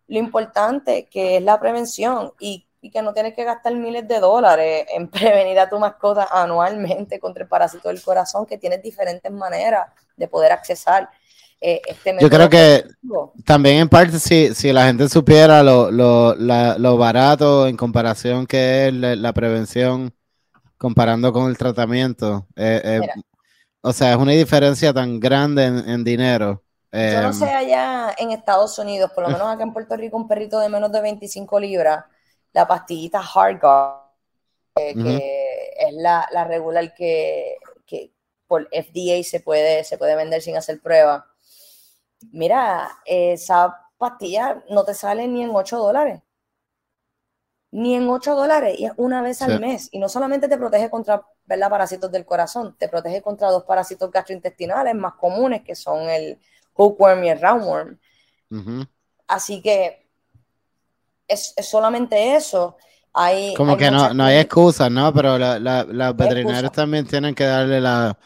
lo 0.07 0.19
importante 0.19 1.07
que 1.07 1.37
es 1.37 1.43
la 1.43 1.59
prevención 1.59 2.31
y, 2.39 2.67
y 2.79 2.89
que 2.89 3.01
no 3.01 3.13
tienes 3.13 3.33
que 3.33 3.43
gastar 3.43 3.75
miles 3.75 4.07
de 4.07 4.19
dólares 4.19 4.85
en 4.89 5.07
prevenir 5.11 5.59
a 5.59 5.69
tu 5.69 5.77
mascota 5.79 6.29
anualmente 6.31 7.19
contra 7.19 7.43
el 7.43 7.49
parásito 7.49 7.89
del 7.89 8.01
corazón, 8.01 8.45
que 8.45 8.57
tienes 8.57 8.81
diferentes 8.81 9.31
maneras 9.31 9.89
de 10.15 10.27
poder 10.29 10.53
accesar 10.53 11.09
eh, 11.61 11.81
este 11.87 12.13
Yo 12.17 12.29
creo 12.29 12.49
que 12.49 12.83
también 13.45 13.77
en 13.77 13.89
parte 13.89 14.19
si, 14.19 14.53
si 14.53 14.71
la 14.73 14.85
gente 14.87 15.09
supiera 15.09 15.63
lo, 15.63 15.91
lo, 15.91 16.35
la- 16.35 16.77
lo 16.77 16.97
barato 16.97 17.67
en 17.67 17.77
comparación 17.77 18.45
que 18.47 18.87
es 18.87 18.93
la, 18.93 19.15
la 19.15 19.33
prevención 19.33 20.13
comparando 20.77 21.33
con 21.33 21.49
el 21.49 21.57
tratamiento. 21.57 22.47
eh, 22.55 22.81
eh, 22.85 23.03
o 23.81 23.93
sea, 23.93 24.11
es 24.13 24.17
una 24.17 24.33
diferencia 24.33 24.93
tan 24.93 25.19
grande 25.19 25.65
en, 25.65 25.89
en 25.89 26.03
dinero. 26.03 26.63
Yo 27.07 27.21
no 27.21 27.33
sé 27.33 27.45
allá 27.45 28.13
en 28.17 28.31
Estados 28.31 28.77
Unidos, 28.79 29.11
por 29.13 29.23
lo 29.23 29.29
menos 29.31 29.47
acá 29.47 29.63
en 29.63 29.73
Puerto 29.73 29.95
Rico, 29.95 30.17
un 30.17 30.27
perrito 30.27 30.59
de 30.59 30.69
menos 30.69 30.91
de 30.91 31.01
25 31.01 31.59
libras, 31.59 32.03
la 32.53 32.67
pastillita 32.67 33.21
que, 34.75 34.95
Ujú. 34.95 34.95
que 34.97 35.69
es 35.77 35.93
la, 35.93 36.27
la 36.31 36.43
regular 36.45 36.93
que, 36.93 37.57
que 37.85 38.11
por 38.47 38.67
FDA 38.71 39.23
se 39.23 39.39
puede, 39.39 39.83
se 39.83 39.97
puede 39.97 40.15
vender 40.15 40.41
sin 40.41 40.57
hacer 40.57 40.81
prueba. 40.81 41.27
Mira, 42.31 42.99
esa 43.05 43.75
pastilla 43.97 44.63
no 44.69 44.83
te 44.83 44.93
sale 44.93 45.27
ni 45.27 45.43
en 45.43 45.51
8 45.53 45.77
dólares. 45.77 46.21
Ni 47.71 47.95
en 47.95 48.07
8 48.09 48.35
dólares, 48.35 48.75
y 48.79 48.85
es 48.85 48.93
una 48.97 49.21
vez 49.21 49.39
Sí. 49.39 49.43
al 49.45 49.59
mes. 49.59 49.89
Y 49.91 49.99
no 49.99 50.07
solamente 50.07 50.47
te 50.47 50.57
protege 50.57 50.89
contra 50.89 51.25
¿verdad? 51.45 51.69
parásitos 51.69 52.11
del 52.11 52.25
corazón, 52.25 52.75
te 52.79 52.87
protege 52.87 53.21
contra 53.21 53.51
dos 53.51 53.63
parásitos 53.65 54.09
gastrointestinales 54.11 54.95
más 54.95 55.13
comunes, 55.15 55.61
que 55.63 55.75
son 55.75 56.09
el 56.09 56.39
hookworm 56.73 57.23
y 57.23 57.29
el 57.29 57.41
roundworm. 57.41 57.99
Así 59.27 59.61
que 59.61 60.07
es, 61.27 61.53
es 61.57 61.67
solamente 61.69 62.35
eso. 62.35 62.77
Hay, 63.13 63.53
Como 63.55 63.73
hay 63.73 63.77
que 63.77 63.91
no, 63.91 64.13
no 64.13 64.23
hay 64.25 64.35
cosas- 64.35 64.45
excusa, 64.45 64.89
¿no? 64.89 65.13
Pero 65.13 65.37
la, 65.37 65.59
la, 65.59 65.83
los 65.83 66.15
veterinarios 66.15 66.71
también 66.71 67.05
tienen 67.05 67.33
que 67.35 67.45
darle 67.45 67.79
la, 67.81 68.17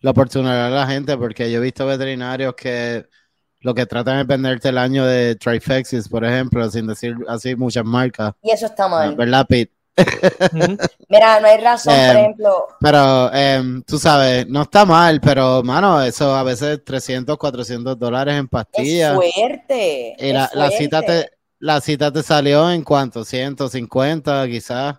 la 0.00 0.10
oportunidad 0.10 0.66
a 0.66 0.70
la 0.70 0.86
gente, 0.86 1.16
porque 1.16 1.50
yo 1.50 1.58
he 1.58 1.62
visto 1.62 1.86
veterinarios 1.86 2.54
que 2.54 3.08
lo 3.66 3.74
que 3.74 3.84
tratan 3.84 4.20
es 4.20 4.26
venderte 4.28 4.68
el 4.68 4.78
año 4.78 5.04
de 5.04 5.34
Trifexis, 5.34 6.08
por 6.08 6.24
ejemplo, 6.24 6.70
sin 6.70 6.86
decir 6.86 7.16
así 7.26 7.56
muchas 7.56 7.84
marcas. 7.84 8.32
Y 8.40 8.52
eso 8.52 8.66
está 8.66 8.86
mal. 8.86 9.16
¿Verdad, 9.16 9.44
Pete? 9.44 9.72
Mira, 11.08 11.40
no 11.40 11.48
hay 11.48 11.58
razón, 11.58 11.92
por 11.92 12.04
Em, 12.04 12.16
ejemplo, 12.16 12.66
Pero 12.80 13.32
em, 13.34 13.82
tú 13.82 13.98
sabes, 13.98 14.46
no 14.46 14.62
está 14.62 14.84
mal, 14.84 15.20
pero 15.20 15.64
mano, 15.64 16.00
eso 16.00 16.32
a 16.36 16.44
veces 16.44 16.84
300, 16.84 17.36
400 17.36 17.98
dólares 17.98 18.34
en 18.36 18.44
es 18.44 18.50
pastillas. 18.50 19.16
fuerte. 19.16 20.14
Y 20.16 20.32
la, 20.32 20.44
es 20.44 20.54
la 20.54 20.70
cita 20.70 21.02
te, 21.02 21.30
la 21.58 21.80
cita 21.80 22.12
te 22.12 22.22
salió 22.22 22.70
en 22.70 22.84
cuánto, 22.84 23.24
150 23.24 24.46
quizás, 24.46 24.94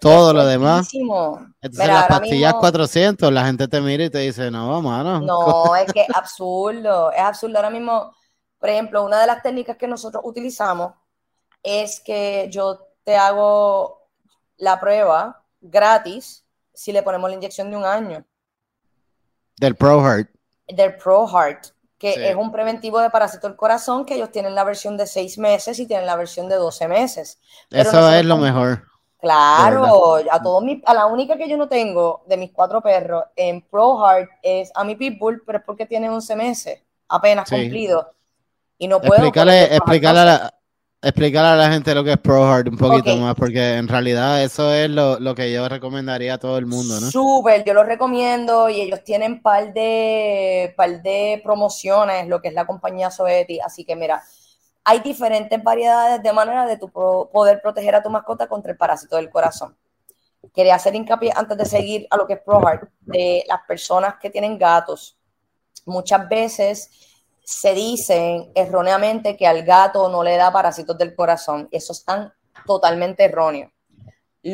todo 0.00 0.30
Es 0.30 0.34
lo 0.36 0.46
demás. 0.46 0.88
Entonces 0.92 1.48
Mira, 1.80 1.94
las 1.94 2.06
pastillas 2.08 2.52
mismo- 2.52 2.60
400, 2.60 3.32
la 3.32 3.44
gente 3.44 3.68
te 3.68 3.80
mira 3.80 4.04
y 4.04 4.10
te 4.10 4.18
dice, 4.18 4.50
no, 4.50 4.80
mano. 4.82 5.20
No, 5.20 5.74
es 5.76 5.92
que 5.92 6.02
es 6.02 6.14
absurdo, 6.14 7.10
es 7.12 7.20
absurdo. 7.20 7.56
Ahora 7.56 7.70
mismo, 7.70 8.14
por 8.58 8.68
ejemplo, 8.68 9.04
una 9.04 9.20
de 9.20 9.26
las 9.26 9.42
técnicas 9.42 9.76
que 9.76 9.88
nosotros 9.88 10.22
utilizamos 10.24 10.92
es 11.62 12.00
que 12.00 12.48
yo 12.50 12.80
te 13.04 13.16
hago 13.16 14.06
la 14.56 14.78
prueba 14.80 15.42
gratis 15.60 16.44
si 16.72 16.92
le 16.92 17.02
ponemos 17.02 17.28
la 17.30 17.36
inyección 17.36 17.70
de 17.70 17.76
un 17.76 17.84
año 17.84 18.24
Del 19.58 19.74
Pro 19.74 20.00
Heart. 20.02 20.28
del 20.68 20.96
Pro 20.96 21.26
Heart, 21.26 21.68
que 21.98 22.12
Sí. 22.14 22.20
es 22.24 22.36
un 22.36 22.52
preventivo 22.52 23.00
de 23.00 23.10
parásito 23.10 23.48
del 23.48 23.56
corazón, 23.56 24.04
que 24.04 24.14
ellos 24.14 24.30
tienen 24.30 24.54
la 24.54 24.62
versión 24.64 24.96
de 24.96 25.06
6 25.06 25.38
meses 25.38 25.78
y 25.80 25.86
tienen 25.86 26.06
la 26.06 26.14
versión 26.16 26.48
de 26.48 26.54
12 26.56 26.86
meses. 26.86 27.40
Pero 27.68 27.88
Eso 27.88 28.10
es 28.12 28.24
lo 28.24 28.36
mejor. 28.36 28.84
Claro, 29.20 30.16
a 30.30 30.42
todos 30.42 30.62
mis, 30.62 30.80
a 30.86 30.94
la 30.94 31.06
única 31.06 31.36
que 31.36 31.48
yo 31.48 31.56
no 31.56 31.68
tengo 31.68 32.22
de 32.26 32.36
mis 32.36 32.52
cuatro 32.52 32.80
perros 32.80 33.24
en 33.34 33.62
Pro 33.62 33.98
Heart 33.98 34.30
es 34.42 34.70
a 34.74 34.84
mi 34.84 34.94
Pitbull, 34.94 35.42
pero 35.44 35.58
es 35.58 35.64
porque 35.64 35.86
tiene 35.86 36.08
11 36.08 36.36
meses, 36.36 36.82
apenas 37.08 37.48
Sí. 37.48 37.56
cumplido. 37.56 38.12
Y 38.78 38.86
no 38.86 39.00
puedo. 39.00 39.14
Explícale, 39.14 39.74
explícale 39.74 40.20
a 40.20 40.24
la, 40.24 40.54
explicarle 41.00 41.50
a 41.50 41.56
la 41.56 41.72
gente 41.72 41.94
lo 41.94 42.02
que 42.02 42.12
es 42.12 42.18
ProHeart 42.18 42.68
un 42.68 42.76
poquito 42.76 43.16
más, 43.16 43.34
porque 43.34 43.74
en 43.74 43.88
realidad 43.88 44.42
eso 44.42 44.72
es 44.72 44.90
lo, 44.90 45.34
que 45.34 45.52
yo 45.52 45.68
recomendaría 45.68 46.34
a 46.34 46.38
todo 46.38 46.58
el 46.58 46.66
mundo, 46.66 47.00
¿no? 47.00 47.10
Súper, 47.10 47.64
yo 47.64 47.74
lo 47.74 47.84
recomiendo 47.84 48.68
y 48.68 48.80
ellos 48.80 49.04
tienen 49.04 49.40
par 49.40 49.72
de, 49.72 50.74
par 50.76 51.02
de 51.02 51.40
promociones, 51.44 52.26
lo 52.26 52.40
que 52.40 52.48
es 52.48 52.54
la 52.54 52.66
compañía 52.66 53.10
Soeti, 53.10 53.60
así 53.60 53.84
que 53.84 53.94
mira, 53.94 54.22
hay 54.88 55.00
diferentes 55.00 55.62
variedades 55.62 56.22
de 56.22 56.32
manera 56.32 56.64
de 56.64 56.78
tu 56.78 56.90
poder 56.90 57.60
proteger 57.60 57.94
a 57.94 58.02
tu 58.02 58.08
mascota 58.08 58.48
contra 58.48 58.72
el 58.72 58.78
parásito 58.78 59.16
del 59.16 59.28
corazón. 59.28 59.76
Quería 60.54 60.76
hacer 60.76 60.94
hincapié 60.94 61.30
antes 61.36 61.58
de 61.58 61.66
seguir 61.66 62.06
a 62.08 62.16
lo 62.16 62.26
que 62.26 62.32
es 62.32 62.40
ProHeart, 62.40 62.88
de 63.00 63.44
las 63.46 63.60
personas 63.68 64.14
que 64.18 64.30
tienen 64.30 64.56
gatos. 64.56 65.18
Muchas 65.84 66.26
veces 66.26 66.90
se 67.44 67.74
dicen 67.74 68.50
erróneamente 68.54 69.36
que 69.36 69.46
al 69.46 69.62
gato 69.62 70.08
no 70.08 70.22
le 70.22 70.38
da 70.38 70.50
parásitos 70.50 70.96
del 70.96 71.14
corazón. 71.14 71.68
Eso 71.70 71.92
es 71.92 72.02
tan 72.02 72.32
totalmente 72.64 73.24
erróneo. 73.24 73.70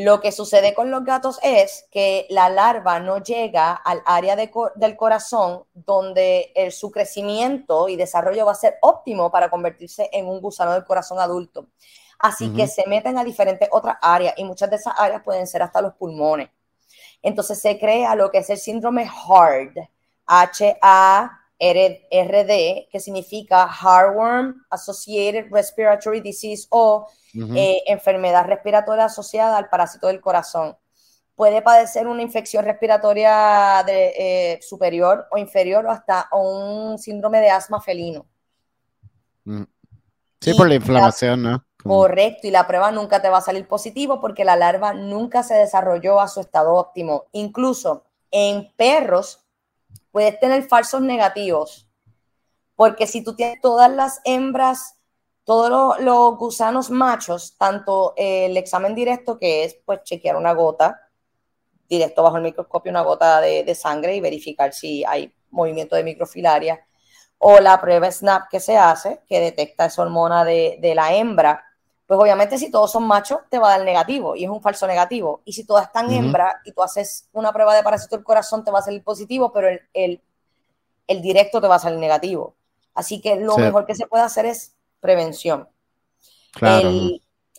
Lo 0.03 0.21
que 0.21 0.33
sucede 0.33 0.75
con 0.75 0.91
los 0.91 1.05
gatos 1.05 1.39
es 1.41 1.87
que 1.93 2.27
la 2.29 2.49
larva 2.49 2.99
no 2.99 3.23
llega 3.23 3.75
al 3.75 4.03
área 4.05 4.35
del 4.35 4.97
corazón 4.97 5.63
donde 5.73 6.53
su 6.73 6.91
crecimiento 6.91 7.89
y 7.89 7.95
desarrollo 7.95 8.45
va 8.47 8.53
a 8.53 8.57
ser 8.57 8.77
óptimo 8.83 9.31
para 9.31 9.51
convertirse 9.51 10.11
en 10.13 10.27
un 10.27 10.41
gusano 10.41 10.73
del 10.73 10.85
corazón 10.85 11.21
adulto. 11.21 11.69
Así 12.19 12.53
que 12.53 12.67
se 12.67 12.89
meten 12.89 13.19
a 13.19 13.25
diferentes 13.25 13.69
otras 13.71 13.97
áreas 14.03 14.35
y 14.37 14.43
muchas 14.43 14.69
de 14.69 14.77
esas 14.77 14.95
áreas 14.99 15.23
pueden 15.23 15.47
ser 15.47 15.63
hasta 15.63 15.81
los 15.81 15.95
pulmones. 15.95 16.51
Entonces 17.23 17.61
se 17.61 17.79
crea 17.79 18.17
lo 18.17 18.33
que 18.33 18.39
es 18.39 18.51
el 18.51 18.59
síndrome 18.59 19.09
HARD, 19.09 19.79
H-A 20.27 21.41
RD, 21.61 22.89
que 22.91 23.01
significa 23.01 23.69
Heartworm 23.69 24.65
Associated 24.71 25.51
Respiratory 25.51 26.21
Disease 26.21 26.67
o 26.71 27.09
eh, 27.55 27.83
enfermedad 27.87 28.47
respiratoria 28.47 29.07
asociada 29.07 29.57
al 29.57 29.69
parásito 29.69 30.09
del 30.09 30.21
corazón. 30.21 30.77
Puede 31.35 31.63
padecer 31.63 32.07
una 32.07 32.23
infección 32.23 32.65
respiratoria 32.65 33.83
de, 33.85 34.13
eh, 34.17 34.59
superior 34.63 35.27
o 35.33 35.39
inferior 35.39 35.85
o 35.87 35.91
hasta 35.91 36.29
un 36.33 36.99
síndrome 36.99 37.41
de 37.41 37.51
asma 37.51 37.81
felino. 37.81 38.27
Mm. 39.45 39.65
Sí, 40.41 40.55
por 40.55 40.69
la 40.69 40.75
inflamación, 40.75 41.43
¿no? 41.43 41.65
Correcto, 41.83 42.47
y 42.47 42.51
la 42.51 42.67
prueba 42.67 42.91
nunca 42.91 43.21
te 43.21 43.29
va 43.29 43.39
a 43.39 43.43
salir 43.43 43.67
positivo 43.67 44.21
porque 44.21 44.45
la 44.45 44.57
larva 44.57 44.95
nunca 44.95 45.43
se 45.43 45.55
desarrolló 45.55 46.21
a 46.21 46.29
su 46.29 46.41
estado 46.41 46.75
óptimo. 46.75 47.25
Incluso 47.33 48.05
en 48.31 48.73
perros 48.77 49.44
puedes 50.15 50.39
tener 50.39 50.63
falsos 50.69 51.01
negativos, 51.01 51.89
porque 52.77 53.09
si 53.09 53.25
tú 53.25 53.35
tienes 53.35 53.61
todas 53.61 53.91
las 53.91 54.21
hembras, 54.23 54.95
todos 55.43 56.01
los, 56.01 56.39
gusanos 56.39 56.89
machos, 56.89 57.57
tanto 57.59 58.15
el 58.17 58.57
examen 58.57 58.95
directo, 58.95 59.41
que 59.41 59.65
es 59.65 59.75
pues 59.85 60.05
chequear 60.05 60.37
una 60.37 60.53
gota, 60.53 61.11
directo 61.89 62.23
bajo 62.23 62.37
el 62.37 62.45
microscopio, 62.45 62.91
una 62.91 63.03
gota 63.03 63.41
de, 63.41 63.75
sangre 63.75 64.15
y 64.15 64.21
verificar 64.21 64.73
si 64.73 65.05
hay 65.05 65.35
movimiento 65.51 65.97
de 65.97 66.05
microfilaria, 66.05 66.87
o 67.39 67.59
la 67.59 67.81
prueba 67.81 68.09
SNAP 68.09 68.49
que 68.49 68.61
se 68.61 68.77
hace, 68.77 69.21
que 69.27 69.41
detecta 69.41 69.87
esa 69.87 70.03
hormona 70.03 70.45
de 70.45 70.93
la 70.95 71.13
hembra, 71.13 71.65
pues 72.07 72.21
obviamente 72.21 72.59
si 72.59 72.71
todos 72.71 72.93
son 72.93 73.07
machos 73.07 73.41
te 73.49 73.59
va 73.59 73.69
a 73.69 73.79
dar 73.79 73.87
negativo 73.87 74.37
y 74.37 74.45
es 74.45 74.51
un 74.51 74.61
falso 74.61 74.87
negativo. 74.87 75.41
Y 75.45 75.53
si 75.53 75.65
todas 75.65 75.87
están 75.87 76.13
hembra 76.13 76.61
y 76.65 76.73
tú 76.73 76.83
haces 76.83 77.29
una 77.33 77.53
prueba 77.53 77.75
de 77.75 77.83
parásito 77.83 78.17
del 78.17 78.25
corazón 78.25 78.63
te 78.63 78.71
va 78.71 78.81
a 78.81 78.83
salir 78.83 79.03
positivo, 79.03 79.53
pero 79.53 79.69
el, 79.69 80.21
el, 81.07 81.23
directo 81.23 81.61
te 81.61 81.69
va 81.69 81.77
a 81.77 81.79
salir 81.79 81.99
negativo. 81.99 82.55
Así 82.95 83.21
que 83.21 83.37
lo 83.37 83.57
mejor 83.57 83.87
que 83.87 83.95
se 83.95 84.07
puede 84.07 84.23
hacer 84.23 84.45
es 84.45 84.75
prevención. 85.01 85.69
Claro. 86.53 86.89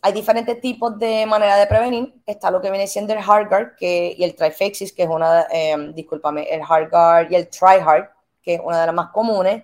hay 0.02 0.14
diferentes 0.14 0.62
tipos 0.62 0.98
de 1.00 1.26
manera 1.26 1.58
de 1.58 1.66
prevenir. 1.66 2.14
Está 2.26 2.52
lo 2.52 2.62
que 2.62 2.70
viene 2.70 2.88
siendo 2.88 3.14
el 3.14 3.20
HeartGuard 3.20 3.76
que, 3.76 4.16
y 4.16 4.24
el 4.24 4.36
Trifexis, 4.36 4.94
que 4.94 5.04
es 5.04 5.10
una, 5.10 5.48
eh, 5.52 5.76
discúlpame, 5.94 6.44
el 6.44 6.62
HeartGuard 6.62 7.32
y 7.32 7.36
el 7.36 7.50
TriHeart, 7.50 8.12
que 8.44 8.54
es 8.54 8.62
una 8.64 8.80
de 8.80 8.86
las 8.86 8.96
más 8.96 9.10
comunes 9.12 9.64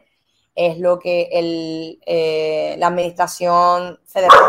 es 0.55 0.77
lo 0.79 0.99
que 0.99 1.29
el, 1.31 1.99
eh, 2.05 2.75
la 2.77 2.87
Administración 2.87 3.99
Federal 4.05 4.39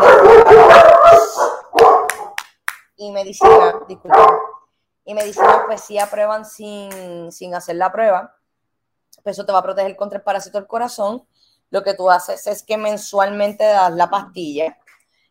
y 2.97 3.11
Medicina, 3.11 3.79
disculpa, 3.87 4.39
y 5.05 5.13
Medicina 5.13 5.63
pues 5.65 5.81
sí 5.81 5.97
aprueban 5.97 6.45
sin, 6.45 7.31
sin 7.31 7.55
hacer 7.55 7.75
la 7.75 7.91
prueba, 7.91 8.35
pues 9.23 9.37
eso 9.37 9.45
te 9.45 9.51
va 9.51 9.59
a 9.59 9.63
proteger 9.63 9.95
contra 9.95 10.17
el 10.17 10.23
parásito 10.23 10.57
del 10.57 10.67
corazón. 10.67 11.25
Lo 11.69 11.83
que 11.83 11.93
tú 11.93 12.09
haces 12.09 12.45
es 12.47 12.63
que 12.63 12.77
mensualmente 12.77 13.63
das 13.63 13.93
la 13.93 14.09
pastilla 14.09 14.77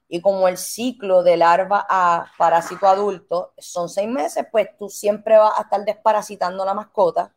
y 0.09 0.21
como 0.21 0.49
el 0.49 0.59
ciclo 0.59 1.23
de 1.23 1.37
larva 1.37 1.87
a 1.89 2.27
parásito 2.37 2.87
adulto 2.87 3.53
son 3.59 3.89
seis 3.89 4.09
meses, 4.09 4.47
pues 4.51 4.69
tú 4.77 4.89
siempre 4.89 5.39
vas 5.39 5.59
a 5.59 5.63
estar 5.63 5.85
desparasitando 5.85 6.65
la 6.65 6.75
mascota 6.75 7.35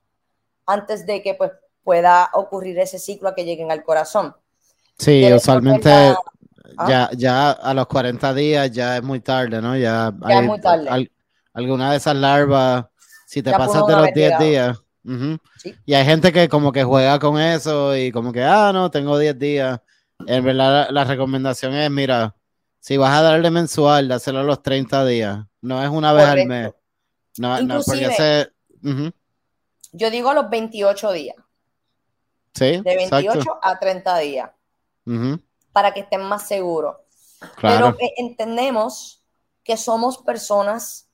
antes 0.66 1.06
de 1.06 1.22
que 1.22 1.36
pues 1.36 1.52
pueda 1.86 2.32
ocurrir 2.34 2.80
ese 2.80 3.00
ciclo 3.00 3.30
a 3.30 3.36
que 3.36 3.46
lleguen 3.46 3.72
al 3.72 3.84
corazón. 3.84 4.36
Sí, 4.98 5.32
usualmente 5.32 5.90
¿ah? 5.92 6.18
ya, 6.90 7.10
ya 7.14 7.52
a 7.52 7.74
los 7.74 7.86
40 7.86 8.34
días 8.34 8.72
ya 8.72 8.98
es 8.98 9.04
muy 9.04 9.20
tarde, 9.20 9.62
¿no? 9.62 9.78
Ya, 9.78 10.12
es 10.28 10.44
muy 10.44 10.60
tarde. 10.60 11.12
alguna 11.54 11.92
de 11.92 11.98
esas 11.98 12.16
larvas, 12.16 12.86
si 13.28 13.44
te 13.44 13.52
pasas 13.52 13.86
de 13.86 13.96
los 13.96 14.14
10 14.14 14.40
días. 14.40 14.78
Y 15.86 15.94
hay 15.94 16.06
gente 16.06 16.34
que 16.34 16.50
como 16.50 16.72
que 16.72 16.84
juega 16.84 17.20
con 17.20 17.40
eso 17.40 17.96
y 17.96 18.12
como 18.12 18.34
que, 18.34 18.44
ah, 18.44 18.72
no, 18.74 18.90
tengo 18.90 19.20
10 19.20 19.38
días. 19.38 19.80
En 20.26 20.44
verdad 20.44 20.88
la, 20.90 21.04
recomendación 21.04 21.76
es, 21.76 21.92
mira, 21.92 22.36
si 22.80 22.98
vas 22.98 23.16
a 23.16 23.22
darle 23.22 23.52
mensual, 23.52 24.08
dáselo 24.08 24.40
a 24.40 24.44
los 24.44 24.64
30 24.64 25.06
días. 25.06 25.40
No 25.62 25.84
es 25.84 25.90
una 25.90 26.14
vez 26.14 26.26
al 26.26 26.46
mes. 26.48 26.72
No, 27.38 27.62
no 27.62 27.82
porque 27.86 28.06
ese, 28.06 28.52
Yo 29.92 30.10
digo 30.10 30.32
a 30.32 30.34
los 30.34 30.50
28 30.50 31.12
días 31.12 31.36
de 32.60 32.82
28 32.84 33.60
a 33.62 33.80
30 33.80 34.18
días. 34.20 34.50
Para 35.72 35.94
que 35.94 36.02
estén 36.02 36.22
más 36.22 36.48
seguros. 36.48 36.96
Pero 37.62 37.96
entendemos 38.18 39.24
que 39.64 39.78
somos 39.78 40.20
personas, 40.20 41.10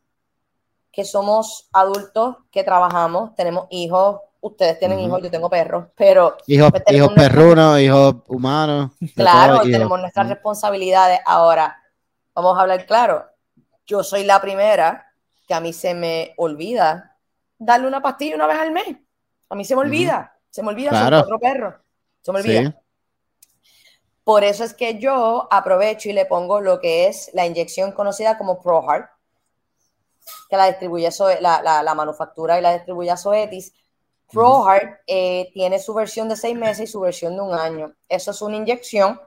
que 0.92 1.04
somos 1.04 1.70
adultos, 1.72 2.38
que 2.52 2.64
trabajamos, 2.64 3.34
tenemos 3.36 3.68
hijos, 3.70 4.20
ustedes 4.42 4.78
tienen 4.80 5.00
hijos, 5.00 5.22
yo 5.22 5.32
tengo 5.32 5.50
perros, 5.50 5.86
pero... 5.96 6.38
Hijos, 6.48 6.72
pues 6.72 6.84
hijos 6.90 7.14
perrunos, 7.14 7.80
hijos 7.80 8.16
humanos. 8.28 8.92
Claro, 9.16 9.62
tenemos 9.62 10.00
nuestras 10.00 10.28
responsabilidades. 10.28 11.20
Ahora, 11.26 11.82
vamos 12.34 12.58
a 12.58 12.62
hablar 12.62 12.86
claro. 12.86 13.26
Yo 13.86 14.04
soy 14.04 14.24
la 14.24 14.42
primera 14.42 15.14
que 15.48 15.54
a 15.54 15.60
mí 15.60 15.74
se 15.74 15.94
me 15.94 16.34
olvida 16.38 17.18
darle 17.58 17.88
una 17.88 18.02
pastilla 18.02 18.36
una 18.36 18.48
vez 18.48 18.58
al 18.58 18.72
mes. 18.72 18.98
A 19.50 19.56
mí 19.56 19.64
se 19.64 19.76
me 19.76 19.82
olvida. 19.82 20.38
Se 20.52 20.62
me 20.62 20.70
olvida, 20.70 20.92
son 20.92 21.10
cuatro 21.10 21.40
perros. 21.40 21.76
Se 22.22 22.32
me 22.32 22.40
olvida. 22.42 22.82
Por 24.24 24.44
eso 24.44 24.64
es 24.64 24.74
que 24.74 25.00
yo 25.00 25.48
aprovecho 25.50 26.10
y 26.10 26.14
le 26.14 26.26
pongo 26.26 26.62
lo 26.62 26.80
que 26.80 27.08
es 27.08 27.32
la 27.34 27.46
inyección 27.46 27.92
conocida 27.92 28.38
como 28.38 28.62
ProHeart, 28.62 29.10
que 30.50 30.58
la 30.58 30.68
distribuye 30.68 31.10
la, 31.40 31.62
la, 31.64 31.96
manufactura 31.96 32.60
y 32.60 32.62
la 32.62 32.74
distribuye 32.74 33.10
a 33.10 33.18
Zoetis. 33.18 33.74
ProHeart 34.32 35.02
eh, 35.08 35.50
tiene 35.54 35.80
su 35.80 35.94
versión 35.94 36.30
de 36.30 36.36
seis 36.36 36.56
meses 36.56 36.90
y 36.90 36.92
su 36.92 37.00
versión 37.00 37.36
de 37.36 37.42
un 37.42 37.54
año. 37.54 37.96
Eso 38.08 38.32
es 38.32 38.42
una 38.42 38.58
inyección, 38.58 39.20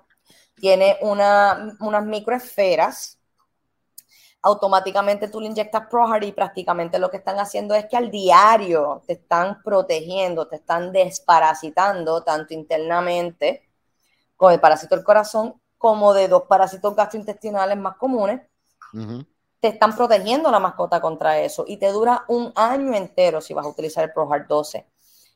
tiene 0.54 0.96
una, 1.00 1.76
unas 1.80 2.04
microesferas 2.04 3.18
automáticamente 4.44 5.28
tú 5.28 5.40
le 5.40 5.46
inyectas 5.46 5.86
ProHeart 5.88 6.24
y 6.24 6.32
prácticamente 6.32 6.98
lo 6.98 7.10
que 7.10 7.16
están 7.16 7.38
haciendo 7.38 7.74
es 7.74 7.86
que 7.86 7.96
al 7.96 8.10
diario 8.10 9.02
te 9.06 9.14
están 9.14 9.62
protegiendo, 9.62 10.46
te 10.46 10.56
están 10.56 10.92
desparasitando 10.92 12.22
tanto 12.22 12.52
internamente 12.52 13.66
con 14.36 14.52
el 14.52 14.60
parásito 14.60 14.94
del 14.94 15.04
corazón 15.04 15.58
como 15.78 16.12
de 16.12 16.28
dos 16.28 16.42
parásitos 16.42 16.94
gastrointestinales 16.94 17.78
más 17.78 17.96
comunes. 17.96 18.42
Te 19.60 19.68
están 19.68 19.96
protegiendo 19.96 20.50
la 20.50 20.60
mascota 20.60 21.00
contra 21.00 21.38
eso 21.38 21.64
y 21.66 21.78
te 21.78 21.90
dura 21.90 22.24
un 22.28 22.52
año 22.54 22.94
entero 22.94 23.40
si 23.40 23.54
vas 23.54 23.64
a 23.64 23.70
utilizar 23.70 24.04
el 24.04 24.12
ProHeart 24.12 24.46
12. 24.46 24.86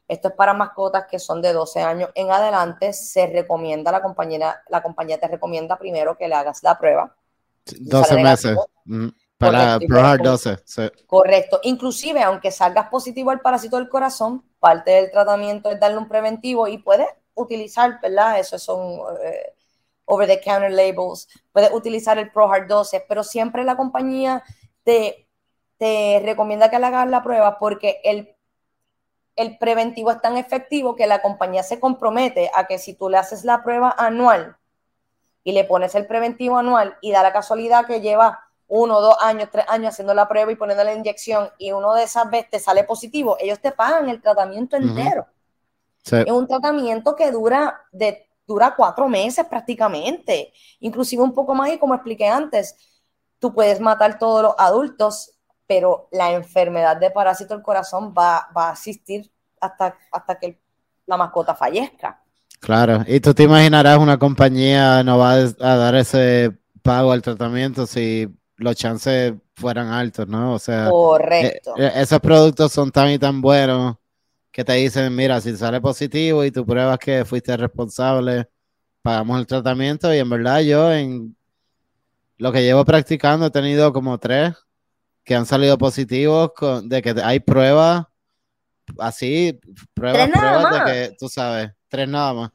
Esto 0.07 0.29
es 0.29 0.35
para 0.35 0.53
mascotas 0.53 1.07
que 1.07 1.18
son 1.18 1.40
de 1.40 1.55
12 1.55 1.81
años 1.81 2.11
en 2.14 2.31
adelante. 2.31 2.92
Se 2.92 3.27
recomienda, 3.27 3.90
la 3.90 4.03
compañía, 4.03 4.62
la 4.68 4.83
compañía 4.83 5.18
te 5.18 5.29
recomienda 5.29 5.79
primero 5.79 6.18
que 6.18 6.29
le 6.29 6.35
hagas 6.35 6.62
la 6.62 6.79
prueba 6.79 7.16
12 7.78 8.22
meses. 8.22 8.57
Para 9.38 9.78
probar 9.78 10.20
12. 10.20 10.59
Correcto. 11.07 11.61
Inclusive, 11.62 12.22
aunque 12.22 12.50
salgas 12.50 12.88
positivo 12.88 13.31
al 13.31 13.40
parásito 13.40 13.76
del 13.76 13.88
corazón, 13.88 14.44
parte 14.59 14.90
del 14.90 15.11
tratamiento 15.12 15.70
es 15.70 15.78
darle 15.78 15.98
un 15.98 16.09
preventivo 16.09 16.66
y 16.66 16.78
puedes 16.78 17.07
utilizar, 17.35 18.00
¿verdad? 18.00 18.40
Esos 18.40 18.61
son 18.61 18.98
eh, 19.22 19.54
over-the-counter 20.07 20.72
labels. 20.72 21.28
Puedes 21.52 21.72
utilizar 21.72 22.18
el 22.18 22.33
ProHeart 22.33 22.68
12, 22.68 23.04
pero 23.09 23.22
siempre 23.22 23.62
la 23.62 23.76
compañía 23.76 24.42
te, 24.83 25.28
te 25.76 26.20
recomienda 26.24 26.68
que 26.68 26.81
le 26.81 26.87
hagas 26.87 27.09
la 27.09 27.22
prueba 27.22 27.61
porque 27.61 28.00
el, 28.02 28.35
el 29.37 29.57
preventivo 29.59 30.11
es 30.11 30.20
tan 30.20 30.37
efectivo 30.37 30.96
que 30.96 31.07
la 31.07 31.22
compañía 31.22 31.62
se 31.62 31.78
compromete 31.78 32.50
a 32.54 32.66
que 32.66 32.78
si 32.78 32.94
tú 32.94 33.09
le 33.09 33.18
haces 33.18 33.44
la 33.44 33.62
prueba 33.62 33.94
anual 33.96 34.58
y 35.44 35.53
le 35.53 35.64
pones 35.64 35.94
el 35.94 36.07
preventivo 36.07 36.59
anual 36.59 36.96
y 37.01 37.12
da 37.12 37.22
la 37.22 37.33
casualidad 37.33 37.87
que 37.87 38.01
lleva 38.01 38.48
uno, 38.68 39.01
dos 39.01 39.16
años, 39.20 39.48
tres 39.51 39.64
años 39.68 39.94
haciendo 39.94 40.14
la 40.14 40.29
prueba 40.29 40.53
y 40.53 40.57
poniendo 40.57 40.85
la 40.85 40.92
inyección 40.92 41.48
y 41.59 41.72
uno 41.72 41.94
de 41.94 42.05
esas 42.05 42.31
veces 42.31 42.51
te 42.51 42.59
sale 42.59 42.85
positivo, 42.85 43.37
ellos 43.40 43.59
te 43.61 43.72
pagan 43.72 44.09
el 44.09 44.20
tratamiento 44.20 44.77
entero. 44.77 45.27
Es 46.05 46.31
un 46.31 46.46
tratamiento 46.46 47.16
que 47.16 47.31
dura, 47.31 47.83
de, 47.92 48.29
dura 48.46 48.74
cuatro 48.77 49.09
meses 49.09 49.46
prácticamente, 49.46 50.53
inclusive 50.81 51.22
un 51.22 51.35
poco 51.35 51.55
más 51.55 51.70
y 51.70 51.79
como 51.79 51.94
expliqué 51.94 52.29
antes, 52.29 52.77
tú 53.38 53.55
puedes 53.55 53.81
matar 53.81 54.18
todos 54.18 54.42
los 54.42 54.55
adultos, 54.59 55.33
pero 55.66 56.09
la 56.11 56.33
enfermedad 56.33 56.96
de 56.96 57.11
parásito 57.11 57.55
del 57.55 57.62
corazón 57.62 58.14
va, 58.16 58.48
va 58.57 58.68
a 58.68 58.72
asistir 58.72 59.31
hasta, 59.61 59.96
hasta 60.12 60.38
que 60.38 60.59
la 61.07 61.16
mascota 61.16 61.55
fallezca. 61.55 62.22
Claro, 62.61 63.05
y 63.07 63.21
tú 63.21 63.35
te 63.35 63.44
imaginarás 63.44 63.99
una 63.99 64.18
compañía 64.18 65.03
no 65.05 65.18
va 65.18 65.35
a 65.35 65.77
dar 65.77 65.94
ese 65.94 66.53
pago 66.83 67.12
al 67.12 67.23
tratamiento 67.23 67.87
si 67.87 68.29
los 68.57 68.75
chances 68.75 69.35
fueran 69.55 69.88
altos, 69.88 70.27
¿no? 70.27 70.55
O 70.55 70.59
sea, 70.59 70.90
Correcto. 70.90 71.75
Eh, 71.77 71.87
eh, 71.87 71.92
esos 71.97 72.21
productos 72.21 72.73
son 72.73 72.90
tan 72.90 73.11
y 73.11 73.18
tan 73.18 73.40
buenos 73.40 73.97
que 74.51 74.64
te 74.64 74.73
dicen, 74.75 75.14
mira, 75.14 75.40
si 75.40 75.57
sale 75.57 75.81
positivo 75.81 76.44
y 76.44 76.51
tú 76.51 76.66
pruebas 76.66 76.99
que 76.99 77.25
fuiste 77.25 77.57
responsable, 77.57 78.49
pagamos 79.03 79.38
el 79.38 79.47
tratamiento 79.47 80.12
y 80.12 80.18
en 80.18 80.29
verdad 80.29 80.61
yo 80.61 80.92
en 80.92 81.37
lo 82.38 82.53
que 82.53 82.62
llevo 82.62 82.85
practicando 82.85 83.47
he 83.47 83.51
tenido 83.51 83.92
como 83.92 84.18
tres 84.18 84.55
que 85.25 85.35
han 85.35 85.47
salido 85.47 85.77
positivos 85.79 86.53
de 86.85 87.03
que 87.03 87.14
hay 87.23 87.40
pruebas 87.40 88.07
así, 88.99 89.59
pruebas, 89.94 90.31
pruebas 90.31 90.73
de 90.73 90.92
que 90.92 91.16
tú 91.18 91.29
sabes, 91.29 91.71
tres 91.88 92.09
nada 92.09 92.35
más. 92.35 92.51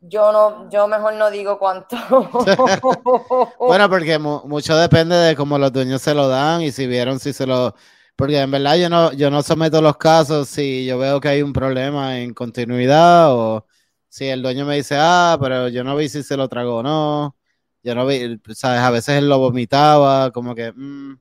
Yo 0.00 0.32
no, 0.32 0.70
yo 0.70 0.88
mejor 0.88 1.14
no 1.14 1.30
digo 1.30 1.58
cuánto. 1.58 1.96
bueno, 3.58 3.90
porque 3.90 4.18
mucho 4.18 4.76
depende 4.76 5.14
de 5.16 5.36
cómo 5.36 5.58
los 5.58 5.72
dueños 5.72 6.00
se 6.00 6.14
lo 6.14 6.28
dan 6.28 6.62
y 6.62 6.72
si 6.72 6.86
vieron 6.86 7.18
si 7.20 7.32
se 7.32 7.46
lo 7.46 7.74
porque 8.16 8.38
en 8.38 8.50
verdad 8.50 8.76
yo 8.76 8.90
no, 8.90 9.12
yo 9.12 9.30
no 9.30 9.42
someto 9.42 9.80
los 9.80 9.96
casos 9.96 10.48
si 10.48 10.84
yo 10.84 10.98
veo 10.98 11.20
que 11.20 11.28
hay 11.28 11.42
un 11.42 11.54
problema 11.54 12.18
en 12.18 12.34
continuidad 12.34 13.34
o 13.34 13.66
si 14.10 14.26
el 14.26 14.42
dueño 14.42 14.66
me 14.66 14.76
dice, 14.76 14.96
ah, 14.98 15.38
pero 15.40 15.68
yo 15.68 15.84
no 15.84 15.96
vi 15.96 16.08
si 16.08 16.22
se 16.22 16.36
lo 16.36 16.48
tragó 16.48 16.78
o 16.78 16.82
no. 16.82 17.36
Yo 17.82 17.94
no 17.94 18.06
vi, 18.06 18.38
sabes, 18.54 18.80
a 18.80 18.90
veces 18.90 19.16
él 19.18 19.28
lo 19.28 19.38
vomitaba, 19.38 20.30
como 20.32 20.54
que 20.54 20.72
mm, 20.72 21.18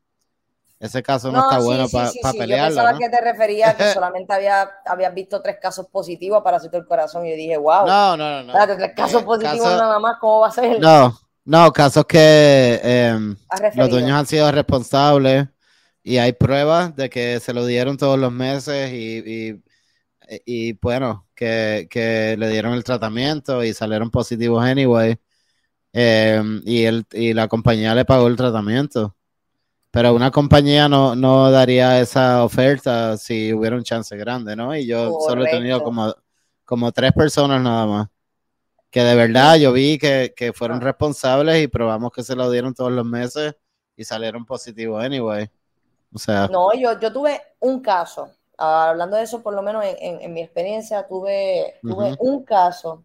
ese 0.79 1.03
caso 1.03 1.29
no, 1.31 1.41
está 1.41 1.59
bueno 1.59 1.89
para 1.89 2.07
sí, 2.09 2.19
pelearlo. 2.37 2.75
Yo 2.75 2.81
pensaba 2.81 2.97
que 2.97 3.09
te 3.09 3.21
refería 3.21 3.75
que 3.75 3.83
solamente 3.93 4.33
había, 4.33 4.69
habías 4.85 5.13
visto 5.13 5.41
tres 5.41 5.57
casos 5.61 5.87
positivos 5.87 6.41
para 6.41 6.57
hacerte 6.57 6.77
el 6.77 6.85
corazón 6.85 7.25
y 7.25 7.31
yo 7.31 7.35
dije, 7.35 7.57
wow. 7.57 7.85
No, 7.85 8.15
no, 8.15 8.43
no. 8.43 8.53
no. 8.53 8.77
tres 8.77 8.93
casos 8.95 9.21
eh, 9.21 9.25
positivos 9.25 9.67
nada 9.67 9.99
más, 9.99 10.17
¿cómo 10.21 10.39
va 10.39 10.47
a 10.47 10.51
ser? 10.51 10.79
No, 10.79 11.19
no, 11.43 11.71
casos 11.73 12.05
que 12.05 12.79
em, 12.81 13.35
los 13.75 13.89
dueños 13.89 14.11
han 14.11 14.25
sido 14.25 14.49
responsables 14.51 15.47
y 16.01 16.17
hay 16.17 16.31
pruebas 16.31 16.95
de 16.95 17.09
que 17.09 17.41
se 17.41 17.53
lo 17.53 17.65
dieron 17.65 17.97
todos 17.97 18.17
los 18.17 18.31
meses 18.31 18.91
y, 18.93 19.61
y, 20.45 20.73
bueno, 20.73 21.27
que, 21.35 21.87
que, 21.89 22.37
le 22.37 22.49
dieron 22.49 22.73
el 22.73 22.83
tratamiento 22.85 23.63
y 23.63 23.73
salieron 23.73 24.09
positivos 24.11 24.63
anyway. 24.63 25.19
Em, 25.91 26.61
y, 26.65 26.83
el, 26.83 27.05
y 27.11 27.33
la 27.33 27.47
compañía 27.47 27.95
le 27.95 28.05
pagó 28.05 28.27
el 28.27 28.35
tratamiento. 28.35 29.15
Pero 29.91 30.13
una 30.13 30.29
compañía 30.29 30.87
no, 30.87 31.15
no 31.15 31.49
daría 31.49 31.99
esa 31.99 32.43
oferta 32.43 33.17
si 33.17 33.53
hubiera 33.53 33.75
un 33.75 33.83
chance 33.83 34.15
grande, 34.15 34.55
¿no? 34.55 34.75
Y 34.75 34.85
yo 34.85 35.19
solo 35.27 35.45
he 35.45 35.49
tenido 35.49 35.83
como, 35.83 36.13
como 36.63 36.91
tres 36.91 37.11
personas 37.13 37.61
nada 37.61 37.85
más. 37.85 38.07
Que 38.91 39.03
de 39.03 39.15
verdad 39.15 39.55
yo 39.55 39.71
vi 39.71 39.97
que, 39.97 40.33
que 40.35 40.53
fueron 40.53 40.77
ah. 40.77 40.85
responsables 40.85 41.63
y 41.63 41.67
probamos 41.67 42.11
que 42.11 42.23
se 42.23 42.35
lo 42.35 42.49
dieron 42.51 42.73
todos 42.73 42.91
los 42.91 43.05
meses 43.05 43.55
y 43.95 44.03
salieron 44.03 44.45
positivos 44.45 45.03
anyway. 45.03 45.49
O 46.13 46.19
sea. 46.19 46.47
No, 46.47 46.73
yo, 46.73 46.99
yo 46.99 47.11
tuve 47.11 47.41
un 47.59 47.81
caso. 47.81 48.31
hablando 48.57 49.17
de 49.17 49.23
eso, 49.23 49.41
por 49.41 49.53
lo 49.53 49.61
menos 49.61 49.83
en, 49.85 50.33
mi 50.33 50.41
experiencia, 50.41 51.07
tuve, 51.07 51.79
tuve 51.81 52.15
un 52.19 52.43
caso. 52.43 53.03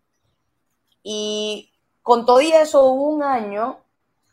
Y 1.02 1.70
con 2.02 2.24
todo 2.24 2.40
y 2.40 2.52
eso 2.52 2.84
hubo 2.86 3.08
un 3.08 3.22
año, 3.22 3.83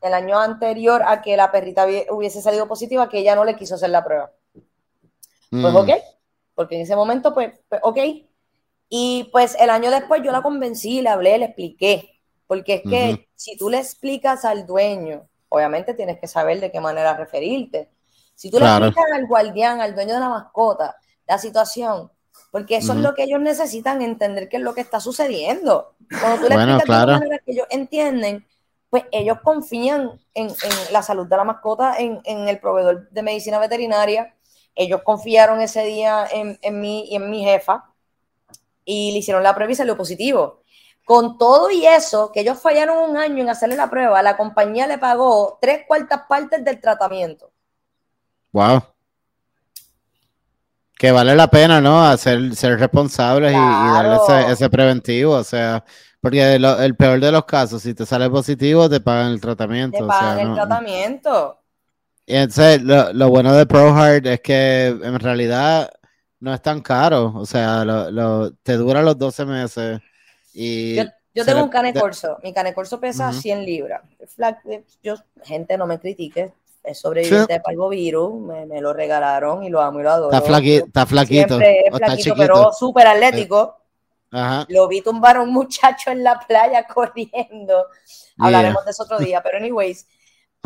el 0.02 0.14
año 0.14 0.40
anterior 0.40 1.02
a 1.06 1.22
que 1.22 1.38
la 1.38 1.52
perrita 1.52 1.86
hubiese 2.10 2.42
salido 2.42 2.68
positiva, 2.68 3.10
que 3.10 3.20
ella 3.20 3.36
no 3.36 3.46
le 3.46 3.56
quiso 3.56 3.76
hacer 3.76 3.90
la 3.90 4.04
prueba. 4.04 4.32
Pues 5.52 5.74
mm. 5.74 5.76
ok, 5.76 5.90
porque 6.56 6.76
en 6.76 6.82
ese 6.82 6.96
momento, 6.96 7.34
pues, 7.34 7.54
pues, 7.70 7.82
ok. 7.84 7.98
Y 8.90 9.30
pues 9.32 9.56
el 9.60 9.70
año 9.70 9.90
después 9.90 10.22
yo 10.24 10.32
la 10.32 10.42
convencí, 10.42 11.02
le 11.02 11.10
hablé, 11.10 11.38
le 11.38 11.46
expliqué. 11.46 12.20
Porque 12.48 12.76
es 12.76 12.82
que 12.82 13.30
si 13.36 13.56
tú 13.56 13.70
le 13.70 13.78
explicas 13.78 14.44
al 14.44 14.66
dueño, 14.66 15.30
obviamente 15.48 15.94
tienes 15.94 16.20
que 16.20 16.28
saber 16.28 16.60
de 16.60 16.72
qué 16.72 16.82
manera 16.82 17.16
referirte. 17.16 17.90
Si 18.36 18.50
tú 18.50 18.60
le 18.60 18.66
explicas 18.66 19.06
al 19.14 19.28
guardián, 19.28 19.80
al 19.80 19.96
dueño 19.96 20.16
de 20.16 20.20
la 20.20 20.30
mascota, 20.30 20.98
la 21.26 21.38
situación, 21.38 22.12
porque 22.52 22.76
eso 22.76 22.92
es 22.92 23.00
lo 23.00 23.14
que 23.14 23.24
ellos 23.24 23.40
necesitan 23.40 24.02
entender 24.02 24.50
qué 24.50 24.58
es 24.58 24.64
lo 24.64 24.74
que 24.74 24.82
está 24.82 25.00
sucediendo. 25.00 25.96
Cuando 26.20 26.42
tú 26.42 26.50
le 26.50 26.56
explicas 26.56 26.88
de 26.88 27.06
la 27.08 27.20
manera 27.20 27.40
que 27.40 27.52
ellos 27.54 27.68
entienden, 27.70 28.46
pues 28.92 29.06
ellos 29.14 29.38
confían 29.42 30.20
en, 30.34 30.54
la 30.92 31.02
salud 31.02 31.26
de 31.26 31.38
la 31.38 31.46
mascota, 31.46 31.96
en, 31.98 32.22
el 32.26 32.60
proveedor 32.60 33.10
de 33.10 33.24
medicina 33.24 33.58
veterinaria. 33.58 34.36
Ellos 34.76 35.02
confiaron 35.04 35.62
ese 35.62 35.86
día 35.86 36.28
en, 36.30 36.80
mí 36.80 37.06
y 37.10 37.16
en 37.16 37.30
mi 37.30 37.42
jefa 37.42 37.86
y 38.84 39.14
le 39.14 39.20
hicieron 39.20 39.44
la 39.44 39.56
prueba 39.56 39.72
y 39.72 39.76
salió 39.76 39.96
positivo. 39.96 40.62
Con 41.06 41.38
todo 41.38 41.72
y 41.72 41.86
eso, 41.86 42.34
que 42.34 42.42
ellos 42.42 42.62
fallaron 42.62 43.10
un 43.10 43.16
año 43.16 43.42
en 43.42 43.50
hacerle 43.50 43.78
la 43.78 43.90
prueba, 43.90 44.22
la 44.22 44.36
compañía 44.36 44.88
le 44.88 44.98
pagó 44.98 45.58
tres 45.62 45.86
cuartas 45.88 46.24
partes 46.28 46.64
del 46.64 46.82
tratamiento. 46.82 47.50
Wow. 48.52 48.84
Que 50.98 51.14
vale 51.14 51.34
la 51.34 51.48
pena, 51.48 51.80
¿no? 51.80 52.06
Hacer, 52.06 52.54
ser 52.58 52.78
responsables 52.78 53.54
y, 53.54 53.56
darle 53.56 54.52
ese, 54.52 54.70
preventivo, 54.70 55.36
o 55.36 55.44
sea, 55.46 55.86
porque 56.22 56.54
el 56.54 56.96
peor 56.96 57.20
de 57.20 57.32
los 57.32 57.46
casos, 57.46 57.82
si 57.82 57.96
te 57.96 58.06
sale 58.06 58.30
positivo, 58.30 58.88
te 58.88 59.02
pagan 59.02 59.32
el 59.32 59.42
tratamiento. 59.42 59.98
Te 59.98 60.06
pagan 60.06 60.40
el 60.40 60.54
tratamiento. 60.54 61.58
Y 62.28 62.36
entonces, 62.36 62.84
lo, 62.84 63.30
bueno 63.30 63.54
de 63.54 63.66
ProHeart 63.66 64.26
es 64.28 64.42
que 64.42 64.88
en 64.88 65.20
realidad 65.20 65.92
no 66.40 66.54
es 66.54 66.62
tan 66.62 66.82
caro, 66.82 67.34
o 67.36 67.46
sea, 67.46 67.84
lo, 67.84 68.52
te 68.64 68.74
dura 68.74 69.02
los 69.02 69.18
12 69.18 69.46
meses. 69.46 70.00
Y 70.54 70.96
yo, 71.34 71.46
tengo 71.46 71.64
un 71.64 71.70
cane 71.70 71.94
corso, 71.94 72.38
mi 72.44 72.54
cane 72.54 72.74
corso 72.76 73.00
pesa 73.00 73.34
100 73.34 73.66
libras. 73.66 74.02
Yo, 75.02 75.16
gente, 75.44 75.76
no 75.76 75.88
me 75.88 76.00
critique, 76.00 76.54
es 76.84 77.00
sobreviviente 77.00 77.54
de 77.54 77.60
parvovirus, 77.62 78.40
me, 78.40 78.68
me, 78.68 78.80
lo 78.80 78.94
regalaron 78.94 79.64
y 79.64 79.70
lo 79.70 79.82
amo 79.82 80.00
y 80.00 80.04
lo 80.04 80.12
adoro. 80.12 80.36
Está, 80.36 80.46
flaquito, 80.46 80.86
está 80.86 81.06
flaquito. 81.08 81.60
flaquito, 81.92 82.36
pero 82.38 82.72
súper 82.74 83.08
atlético. 83.08 83.81
Lo 84.70 84.88
vi 84.88 85.02
tumbar 85.02 85.38
a 85.38 85.42
un 85.42 85.52
muchacho 85.52 86.12
en 86.12 86.24
la 86.24 86.40
playa 86.40 86.86
corriendo. 86.94 87.88
Hablaremos 88.38 88.86
de 88.86 88.92
eso 88.92 89.04
otro 89.04 89.20
día, 89.20 89.42
pero 89.44 89.58
anyways. 89.58 90.08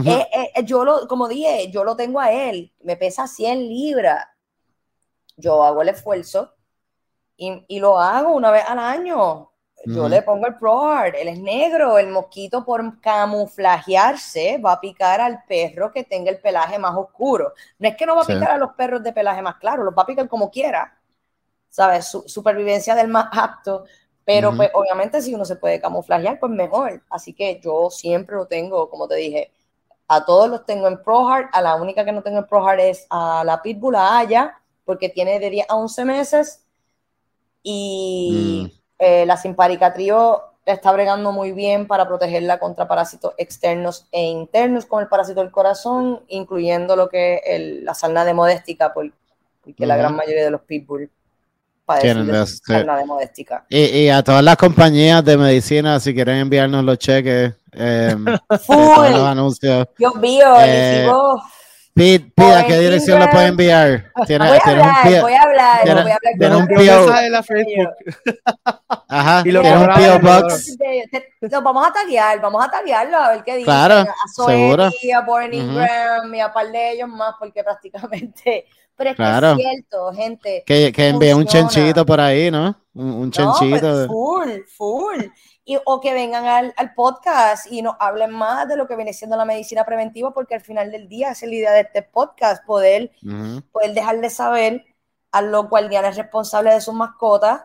Eh, 0.06 0.28
eh, 0.56 0.64
yo 0.66 0.84
lo, 0.84 1.08
como 1.08 1.28
dije, 1.28 1.72
yo 1.72 1.84
lo 1.86 1.96
tengo 1.96 2.20
a 2.20 2.32
él, 2.32 2.74
me 2.84 2.98
pesa 2.98 3.28
100 3.28 3.60
libras. 3.70 4.26
Yo 5.38 5.64
hago 5.64 5.82
el 5.82 5.90
esfuerzo 5.90 6.54
y, 7.38 7.64
y 7.68 7.80
lo 7.80 7.98
hago 7.98 8.34
una 8.34 8.52
vez 8.52 8.64
al 8.68 8.80
año. 8.80 9.52
Yo 9.88 10.10
le 10.10 10.24
pongo 10.24 10.48
el 10.48 10.56
ProHard, 10.56 11.16
él 11.16 11.28
es 11.28 11.40
negro, 11.40 12.00
el 12.00 12.08
mosquito 12.08 12.66
por 12.66 13.00
camuflajearse 13.02 14.58
va 14.58 14.74
a 14.74 14.82
picar 14.82 15.22
al 15.22 15.44
perro 15.48 15.92
que 15.92 16.04
tenga 16.04 16.32
el 16.32 16.40
pelaje 16.40 16.80
más 16.80 16.96
oscuro. 16.96 17.54
No 17.78 17.88
es 17.88 17.96
que 17.96 18.06
no 18.06 18.16
va 18.16 18.24
a 18.24 18.26
picar 18.26 18.52
a 18.52 18.58
los 18.58 18.74
perros 18.74 19.04
de 19.04 19.14
pelaje 19.14 19.44
más 19.44 19.58
claro, 19.58 19.84
los 19.84 19.94
va 19.96 20.02
a 20.02 20.08
picar 20.08 20.28
como 20.28 20.50
quiera, 20.50 20.98
¿sabes? 21.76 22.08
supervivencia 22.08 22.96
del 22.96 23.10
más 23.10 23.28
apto, 23.34 23.84
pero 24.24 24.56
pues 24.56 24.72
obviamente 24.74 25.22
si 25.22 25.36
uno 25.36 25.44
se 25.44 25.58
puede 25.58 25.82
camuflajear, 25.82 26.40
pues 26.40 26.50
mejor. 26.52 27.04
Así 27.10 27.34
que 27.34 27.60
yo 27.62 27.90
siempre 27.90 28.38
lo 28.38 28.48
tengo, 28.48 28.90
como 28.90 29.10
te 29.10 29.16
dije, 29.16 29.52
a 30.08 30.24
todos 30.24 30.50
los 30.50 30.66
tengo 30.66 30.88
en 30.88 31.04
ProHard, 31.04 31.50
a 31.52 31.62
la 31.62 31.76
única 31.76 32.06
que 32.06 32.14
no 32.14 32.24
tengo 32.24 32.38
en 32.40 32.48
ProHard 32.48 32.80
es 32.80 33.06
a 33.10 33.44
la 33.44 33.62
Pitbull, 33.62 33.96
a 33.96 34.20
Aya, 34.20 34.58
porque 34.86 35.10
tiene 35.10 35.38
de 35.38 35.50
10 35.50 35.70
a 35.70 35.76
11 35.76 36.06
meses 36.06 36.64
y... 37.62 38.72
Mm. 38.72 38.86
Eh, 38.98 39.26
la 39.26 39.36
simpárica 39.36 39.92
trío 39.92 40.42
está 40.66 40.94
bregando 40.94 41.34
muy 41.34 41.52
bien 41.52 41.86
para 41.86 42.08
protegerla 42.08 42.60
contra 42.60 42.88
parásitos 42.88 43.34
externos 43.38 44.08
e 44.10 44.24
internos 44.24 44.86
con 44.86 45.04
el 45.04 45.10
parásito 45.10 45.42
del 45.42 45.52
corazón, 45.52 46.24
incluyendo 46.30 46.96
lo 46.96 47.10
que 47.10 47.42
es 47.46 47.84
la 47.84 47.94
salna 47.94 48.24
de 48.24 48.34
modéstica, 48.34 48.94
porque 48.94 49.86
la 49.86 49.98
gran 49.98 50.16
mayoría 50.16 50.46
de 50.46 50.52
los 50.52 50.62
pitbull 50.62 51.12
padecen 51.86 52.28
de 52.28 52.46
salna 52.46 52.98
de 52.98 53.06
modéstica. 53.06 53.66
Y, 53.70 54.10
a 54.10 54.24
todas 54.24 54.44
las 54.44 54.58
compañías 54.58 55.24
de 55.24 55.38
medicina, 55.38 56.00
si 56.00 56.14
quieren 56.14 56.38
enviarnos 56.38 56.84
los 56.84 56.98
cheques, 56.98 57.54
eh, 57.72 58.16
los 58.50 59.28
anuncios. 59.28 59.88
Dios 59.98 60.16
mío, 60.16 60.48
eh, 60.60 61.08
Pete, 61.94 62.30
Pete, 62.36 62.54
¿a 62.54 62.66
qué 62.66 62.78
dirección 62.78 63.20
lo 63.22 63.30
puede 63.30 63.48
enviar? 63.48 64.12
¿Tiene, 64.28 64.50
voy, 64.50 64.58
a 64.58 64.70
hablar, 64.70 65.22
voy 65.22 65.34
a 65.34 65.42
hablar, 65.42 65.84
tiene, 65.84 66.02
voy 66.02 66.12
a 66.12 66.16
hablar. 66.16 66.34
Tiene 66.38 66.56
un 66.58 66.66
mensaje 66.66 67.26
en 67.26 67.32
la 67.32 67.44
Facebook. 67.44 67.90
Ajá, 69.08 69.44
y 69.46 69.52
lo 69.52 69.62
tiene 69.62 69.78
un 69.78 69.94
P.O. 69.94 70.20
Box. 70.20 70.78
Lo 71.40 71.62
vamos 71.62 71.88
a 71.88 71.94
taguear, 71.94 72.42
vamos 72.42 72.66
a 72.66 72.70
taguearlo 72.70 73.18
a 73.18 73.30
ver 73.30 73.44
qué 73.46 73.52
dicen. 73.52 73.66
Claro, 73.66 73.96
a 74.00 74.46
seguro. 74.46 74.90
Y 75.02 75.12
a 75.12 75.22
Born 75.22 75.54
Ingram 75.54 76.28
uh 76.28 76.34
-huh. 76.34 76.36
y 76.36 76.40
a 76.42 76.52
par 76.52 76.70
de 76.70 76.92
ellos 76.92 77.08
más, 77.08 77.36
porque 77.40 77.64
prácticamente... 77.64 78.66
Pero 78.96 79.10
es 79.10 79.16
claro. 79.16 79.56
que 79.56 79.64
es 79.64 79.70
cierto, 79.70 80.14
gente. 80.14 80.64
Que, 80.66 80.92
que 80.92 81.10
envíe 81.10 81.34
un 81.34 81.46
chenchito 81.46 82.06
por 82.06 82.20
ahí, 82.20 82.50
¿no? 82.50 82.76
Un, 82.94 83.12
un 83.12 83.32
chenchito. 83.32 84.08
No, 84.08 84.08
pues 84.08 84.08
full, 84.08 84.52
full. 84.68 85.26
Y, 85.66 85.78
o 85.84 86.00
que 86.00 86.14
vengan 86.14 86.46
al, 86.46 86.74
al, 86.78 86.94
podcast 86.94 87.72
y 87.72 87.82
nos 87.82 87.96
hablen 88.00 88.32
más 88.32 88.68
de 88.68 88.78
lo 88.78 88.88
que 88.88 88.96
viene 88.96 89.14
siendo 89.14 89.36
la 89.36 89.46
medicina 89.46 89.84
preventiva, 89.84 90.32
porque 90.32 90.56
al 90.56 90.62
final 90.62 90.92
del 90.92 91.10
día 91.10 91.32
es 91.32 91.42
la 91.42 91.56
idea 91.56 91.72
de 91.72 91.82
este 91.82 92.04
podcast, 92.04 92.64
poder, 92.66 93.12
uh 93.24 93.28
-huh. 93.28 93.64
poder 93.72 93.94
dejarle 93.94 94.30
saber 94.30 94.86
a 95.32 95.42
los 95.42 95.68
guardianes 95.68 96.16
responsables 96.16 96.76
de 96.76 96.82
sus 96.82 96.94
mascotas, 96.94 97.62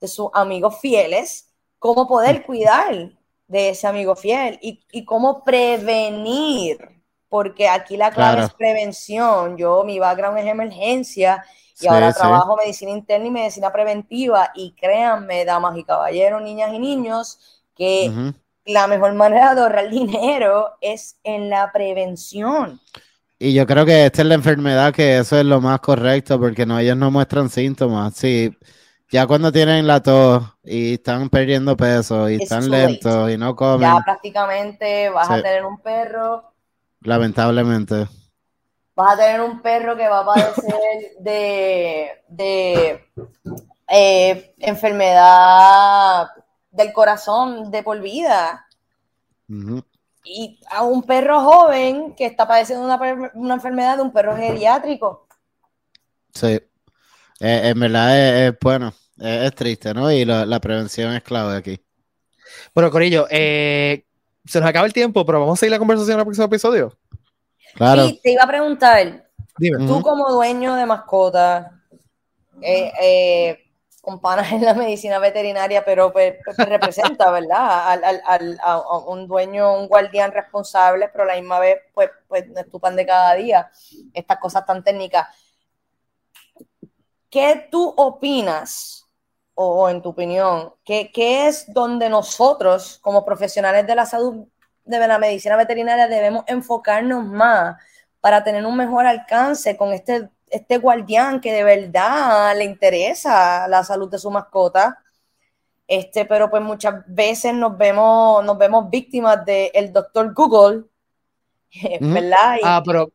de 0.00 0.08
sus 0.08 0.28
amigos 0.32 0.78
fieles, 0.80 1.52
cómo 1.78 2.06
poder 2.06 2.42
cuidar 2.46 3.10
de 3.48 3.70
ese 3.70 3.86
amigo 3.86 4.16
fiel 4.16 4.58
y, 4.62 4.80
y 4.90 5.04
cómo 5.04 5.44
prevenir, 5.44 7.01
porque 7.32 7.66
aquí 7.66 7.96
la 7.96 8.10
clave 8.10 8.34
claro. 8.34 8.46
es 8.46 8.52
prevención. 8.52 9.56
Yo, 9.56 9.84
mi 9.84 9.98
background 9.98 10.36
es 10.36 10.46
emergencia 10.46 11.42
y 11.76 11.78
sí, 11.78 11.88
ahora 11.88 12.12
sí. 12.12 12.18
trabajo 12.18 12.58
medicina 12.58 12.90
interna 12.90 13.26
y 13.26 13.30
medicina 13.30 13.72
preventiva. 13.72 14.50
Y 14.54 14.72
créanme, 14.72 15.46
damas 15.46 15.78
y 15.78 15.82
caballeros, 15.82 16.42
niñas 16.42 16.74
y 16.74 16.78
niños, 16.78 17.38
que 17.74 18.10
uh 18.10 18.12
-huh. 18.12 18.34
la 18.66 18.86
mejor 18.86 19.14
manera 19.14 19.54
de 19.54 19.62
ahorrar 19.62 19.88
dinero 19.88 20.72
es 20.82 21.16
en 21.24 21.48
la 21.48 21.72
prevención. 21.72 22.78
Y 23.38 23.54
yo 23.54 23.66
creo 23.66 23.86
que 23.86 24.04
esta 24.04 24.20
es 24.20 24.28
la 24.28 24.34
enfermedad 24.34 24.92
que 24.92 25.16
eso 25.16 25.38
es 25.38 25.46
lo 25.46 25.58
más 25.62 25.80
correcto, 25.80 26.38
porque 26.38 26.66
no, 26.66 26.78
ellos 26.78 26.98
no 26.98 27.10
muestran 27.10 27.48
síntomas. 27.48 28.12
Sí, 28.14 28.54
ya 29.10 29.26
cuando 29.26 29.50
tienen 29.50 29.86
la 29.86 30.02
tos 30.02 30.44
y 30.62 30.94
están 30.94 31.30
perdiendo 31.30 31.78
peso 31.78 32.28
y 32.28 32.42
están 32.42 32.68
lentos 32.68 33.30
y 33.30 33.38
no 33.38 33.56
comen. 33.56 33.88
Ya 33.88 34.02
prácticamente 34.04 35.08
vas 35.08 35.28
sí. 35.28 35.32
a 35.32 35.42
tener 35.42 35.64
un 35.64 35.80
perro. 35.80 36.51
Lamentablemente 37.04 38.06
vas 38.94 39.14
a 39.14 39.16
tener 39.22 39.40
un 39.40 39.60
perro 39.62 39.96
que 39.96 40.08
va 40.08 40.20
a 40.20 40.26
padecer 40.26 40.74
de, 41.20 42.10
de 42.28 43.08
eh, 43.88 44.54
enfermedad 44.58 46.28
del 46.70 46.92
corazón 46.92 47.70
de 47.70 47.82
por 47.82 48.00
vida. 48.00 48.66
Uh 49.48 49.54
-huh. 49.54 49.84
Y 50.24 50.60
a 50.70 50.84
un 50.84 51.02
perro 51.02 51.40
joven 51.40 52.14
que 52.14 52.26
está 52.26 52.46
padeciendo 52.46 52.84
una, 52.84 53.32
una 53.34 53.54
enfermedad 53.54 53.96
de 53.96 54.02
un 54.02 54.12
perro 54.12 54.36
geriátrico. 54.36 55.26
Sí, 56.32 56.46
eh, 56.46 56.60
en 57.40 57.80
verdad 57.80 58.16
es, 58.16 58.52
es 58.52 58.58
bueno, 58.60 58.94
es, 59.18 59.42
es, 59.42 59.54
triste, 59.54 59.92
¿no? 59.92 60.12
Y 60.12 60.24
la, 60.24 60.46
la, 60.46 60.60
prevención 60.60 61.12
es 61.12 61.22
clave 61.24 61.56
aquí. 61.56 61.84
Bueno, 62.72 62.90
Corillo, 62.90 63.26
eh, 63.30 64.06
se 64.44 64.60
nos 64.60 64.68
acaba 64.68 64.86
el 64.86 64.92
tiempo, 64.92 65.24
pero 65.24 65.40
vamos 65.40 65.58
a 65.58 65.60
seguir 65.60 65.72
la 65.72 65.78
conversación 65.78 66.14
en 66.14 66.20
el 66.20 66.26
próximo 66.26 66.46
episodio. 66.46 66.92
Claro. 67.74 68.04
Y 68.04 68.20
te 68.20 68.32
iba 68.32 68.42
a 68.42 68.46
preguntar, 68.46 69.28
Dime. 69.58 69.86
tú 69.86 70.02
como 70.02 70.30
dueño 70.30 70.74
de 70.74 70.86
mascota, 70.86 71.80
eh, 72.60 72.92
eh, 73.00 73.58
con 74.02 74.20
panas 74.20 74.50
en 74.50 74.64
la 74.64 74.74
medicina 74.74 75.20
veterinaria, 75.20 75.84
pero 75.84 76.12
pues, 76.12 76.34
pues, 76.44 76.56
representa, 76.56 77.30
¿verdad? 77.30 77.92
Al, 77.92 78.04
al, 78.04 78.22
al, 78.26 78.58
a 78.60 78.98
un 78.98 79.28
dueño, 79.28 79.74
un 79.78 79.86
guardián 79.86 80.32
responsable, 80.32 81.08
pero 81.08 81.24
a 81.24 81.28
la 81.28 81.36
misma 81.36 81.60
vez, 81.60 81.78
pues, 81.94 82.10
pues 82.26 82.48
no 82.48 82.60
es 82.60 82.68
tu 82.68 82.80
pan 82.80 82.96
de 82.96 83.06
cada 83.06 83.34
día, 83.34 83.70
estas 84.12 84.38
cosas 84.38 84.66
tan 84.66 84.82
técnicas. 84.82 85.28
¿Qué 87.30 87.68
tú 87.70 87.94
opinas, 87.96 89.01
o, 89.54 89.88
en 89.88 90.02
tu 90.02 90.10
opinión, 90.10 90.72
qué, 90.84 91.10
qué 91.12 91.46
es 91.46 91.72
donde 91.72 92.08
nosotros, 92.08 92.98
como 93.02 93.24
profesionales 93.24 93.86
de 93.86 93.94
la 93.94 94.06
salud 94.06 94.46
de 94.84 95.06
la 95.06 95.18
medicina 95.18 95.56
veterinaria 95.56 96.08
debemos 96.08 96.44
enfocarnos 96.46 97.24
más 97.24 97.76
para 98.20 98.42
tener 98.44 98.64
un 98.64 98.76
mejor 98.76 99.06
alcance 99.06 99.76
con 99.76 99.92
este, 99.92 100.30
este 100.48 100.78
guardián 100.78 101.40
que 101.40 101.52
de 101.52 101.64
verdad 101.64 102.56
le 102.56 102.64
interesa 102.64 103.66
la 103.68 103.84
salud 103.84 104.10
de 104.10 104.18
su 104.18 104.30
mascota. 104.30 104.98
Este, 105.86 106.24
pero 106.24 106.48
pues 106.48 106.62
muchas 106.62 107.02
veces 107.06 107.52
nos 107.52 107.76
vemos, 107.76 108.44
nos 108.44 108.56
vemos 108.56 108.88
víctimas 108.88 109.44
del 109.44 109.70
el 109.74 109.92
doctor 109.92 110.32
Google, 110.32 110.84
¿verdad? 112.00 112.58
Ah, 112.62 112.82
pero 112.84 113.10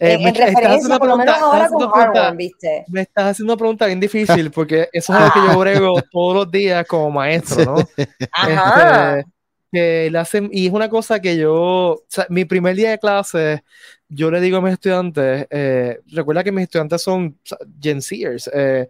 eh, 0.00 0.14
en, 0.14 0.28
en 0.28 0.34
referencia, 0.34 0.98
por 0.98 1.08
lo 1.08 1.16
menos 1.16 1.36
ahora 1.36 1.68
con 1.68 1.90
Harvard, 1.94 2.36
¿viste? 2.36 2.84
Me 2.88 3.02
estás 3.02 3.32
haciendo 3.32 3.52
una 3.52 3.58
pregunta 3.58 3.86
bien 3.86 4.00
difícil 4.00 4.50
porque 4.50 4.88
eso 4.92 5.12
es 5.12 5.20
algo 5.20 5.32
que 5.34 5.52
yo 5.52 5.58
brego 5.58 6.02
todos 6.10 6.34
los 6.34 6.50
días 6.50 6.86
como 6.86 7.10
maestro, 7.10 7.64
¿no? 7.64 7.76
Ajá. 8.32 9.18
Este, 9.18 9.30
que 9.72 10.10
le 10.10 10.18
hacen, 10.18 10.48
y 10.52 10.66
es 10.66 10.72
una 10.72 10.88
cosa 10.88 11.20
que 11.20 11.36
yo, 11.36 11.54
o 11.54 12.04
sea, 12.08 12.26
mi 12.28 12.44
primer 12.44 12.74
día 12.74 12.90
de 12.90 12.98
clase, 12.98 13.62
yo 14.08 14.30
le 14.30 14.40
digo 14.40 14.56
a 14.56 14.60
mis 14.60 14.72
estudiantes, 14.72 15.46
eh, 15.50 16.00
recuerda 16.08 16.42
que 16.42 16.50
mis 16.50 16.64
estudiantes 16.64 17.02
son 17.02 17.38
Gen 17.80 18.02
Zers, 18.02 18.50
eh, 18.52 18.88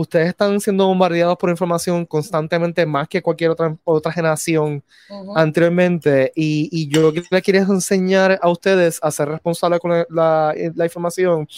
ustedes 0.00 0.28
están 0.28 0.60
siendo 0.60 0.86
bombardeados 0.86 1.36
por 1.36 1.50
información 1.50 2.06
constantemente 2.06 2.86
más 2.86 3.08
que 3.08 3.20
cualquier 3.20 3.50
otra, 3.50 3.76
otra 3.84 4.12
generación 4.12 4.82
uh 5.10 5.14
-huh. 5.14 5.32
anteriormente, 5.36 6.32
y, 6.36 6.68
y 6.70 6.88
yo 6.88 7.12
les 7.30 7.42
quiero 7.42 7.60
enseñar 7.60 8.38
a 8.40 8.48
ustedes 8.48 9.00
a 9.02 9.10
ser 9.10 9.28
responsables 9.28 9.80
con 9.80 9.90
la, 9.90 10.06
la, 10.08 10.54
la 10.74 10.84
información, 10.84 11.48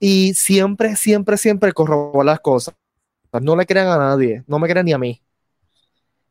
y 0.00 0.34
siempre, 0.34 0.96
siempre, 0.96 1.36
siempre 1.36 1.72
corroborar 1.72 2.26
las 2.26 2.40
cosas. 2.40 2.74
No 3.40 3.54
le 3.54 3.66
crean 3.66 3.88
a 3.88 3.98
nadie, 3.98 4.42
no 4.46 4.58
me 4.58 4.68
crean 4.68 4.86
ni 4.86 4.92
a 4.92 4.98
mí. 4.98 5.20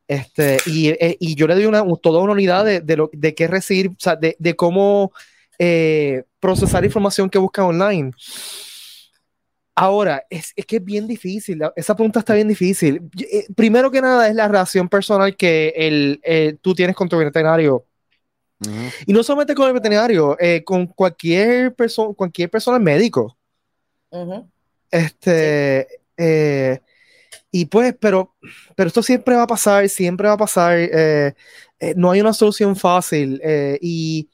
Este, 0.08 0.58
y, 0.65 0.89
eh, 0.89 1.17
y, 1.19 1.36
yo 1.36 1.47
le 1.47 1.56
doy 1.56 1.65
una, 1.65 1.84
toda 2.01 2.19
una 2.19 2.34
unidad 2.34 2.65
de, 2.65 2.82
de, 2.82 2.97
lo, 2.97 3.10
de 3.12 3.34
qué 3.34 3.47
recibir, 3.47 3.88
o 3.89 3.95
sea, 3.97 4.15
de, 4.15 4.36
de 4.38 4.56
cómo 4.56 5.12
eh, 5.58 6.23
procesar 6.39 6.84
información 6.84 7.30
que 7.30 7.39
busca 7.39 7.63
online. 7.63 8.12
Ahora, 9.75 10.25
es, 10.29 10.53
es, 10.55 10.65
que 10.65 10.77
es 10.77 10.83
bien 10.83 11.05
difícil, 11.05 11.61
esa 11.75 11.95
pregunta 11.95 12.19
está 12.19 12.33
bien 12.33 12.47
difícil. 12.47 13.01
Eh, 13.19 13.45
primero 13.55 13.91
que 13.91 14.01
nada 14.01 14.29
es 14.29 14.35
la 14.35 14.47
relación 14.47 14.88
personal 14.88 15.35
que 15.35 15.73
el, 15.75 16.19
el 16.23 16.57
tú 16.59 16.73
tienes 16.73 16.95
con 16.95 17.09
tu 17.09 17.17
veterinario. 17.17 17.85
Uh 18.59 18.67
-huh. 18.69 18.93
Y 19.07 19.13
no 19.13 19.21
solamente 19.21 19.53
con 19.53 19.67
el 19.67 19.73
veterinario, 19.73 20.38
eh, 20.39 20.63
con 20.63 20.88
cualquier, 20.88 21.75
perso 21.75 22.13
cualquier 22.13 22.49
persona 22.49 22.79
médico. 22.79 23.38
Uh 24.11 24.17
-huh. 24.17 24.49
Este, 24.89 25.88
sí. 25.89 25.95
eh, 26.17 26.79
y 27.51 27.65
pues, 27.67 27.95
pero, 27.99 28.35
pero 28.75 28.88
esto 28.88 29.01
siempre 29.01 29.35
va 29.35 29.43
a 29.43 29.47
pasar, 29.47 29.88
siempre 29.88 30.27
va 30.27 30.33
a 30.33 30.38
pasar. 30.38 30.77
Eh, 30.77 31.33
eh, 31.79 31.93
no 31.95 32.11
hay 32.11 32.21
una 32.21 32.33
solución 32.33 32.75
fácil. 32.75 33.39
Eh, 33.43 33.77
y, 33.81 34.29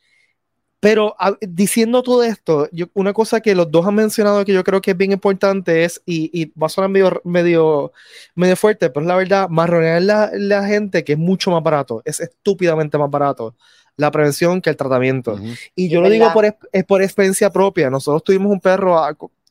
pero 0.81 1.15
a, 1.19 1.37
diciendo 1.41 2.03
todo 2.03 2.23
esto, 2.23 2.67
yo, 2.73 2.87
una 2.93 3.13
cosa 3.13 3.39
que 3.39 3.55
los 3.55 3.71
dos 3.71 3.85
han 3.85 3.95
mencionado 3.95 4.43
que 4.43 4.51
yo 4.51 4.63
creo 4.63 4.81
que 4.81 4.91
es 4.91 4.97
bien 4.97 5.13
importante 5.13 5.85
es, 5.85 6.01
y, 6.05 6.29
y 6.33 6.51
va 6.59 6.65
a 6.65 6.69
sonar 6.69 6.89
medio, 6.89 7.21
medio, 7.23 7.93
medio 8.35 8.55
fuerte, 8.57 8.89
pero 8.89 9.01
es 9.01 9.07
la 9.07 9.15
verdad, 9.15 9.47
marronear 9.47 10.01
la, 10.01 10.31
la 10.33 10.65
gente 10.67 11.03
que 11.03 11.13
es 11.13 11.19
mucho 11.19 11.51
más 11.51 11.63
barato, 11.63 12.01
es 12.03 12.19
estúpidamente 12.19 12.97
más 12.97 13.09
barato 13.09 13.55
la 13.95 14.09
prevención 14.09 14.59
que 14.61 14.71
el 14.71 14.75
tratamiento. 14.77 15.33
Uh 15.33 15.37
-huh. 15.37 15.59
Y 15.75 15.87
yo 15.89 15.99
es 15.99 16.03
lo 16.03 16.09
verdad. 16.09 16.25
digo 16.25 16.33
por, 16.33 16.57
es 16.71 16.83
por 16.85 17.01
experiencia 17.03 17.51
propia. 17.51 17.89
Nosotros 17.89 18.23
tuvimos 18.23 18.51
un 18.51 18.59
perro, 18.59 18.99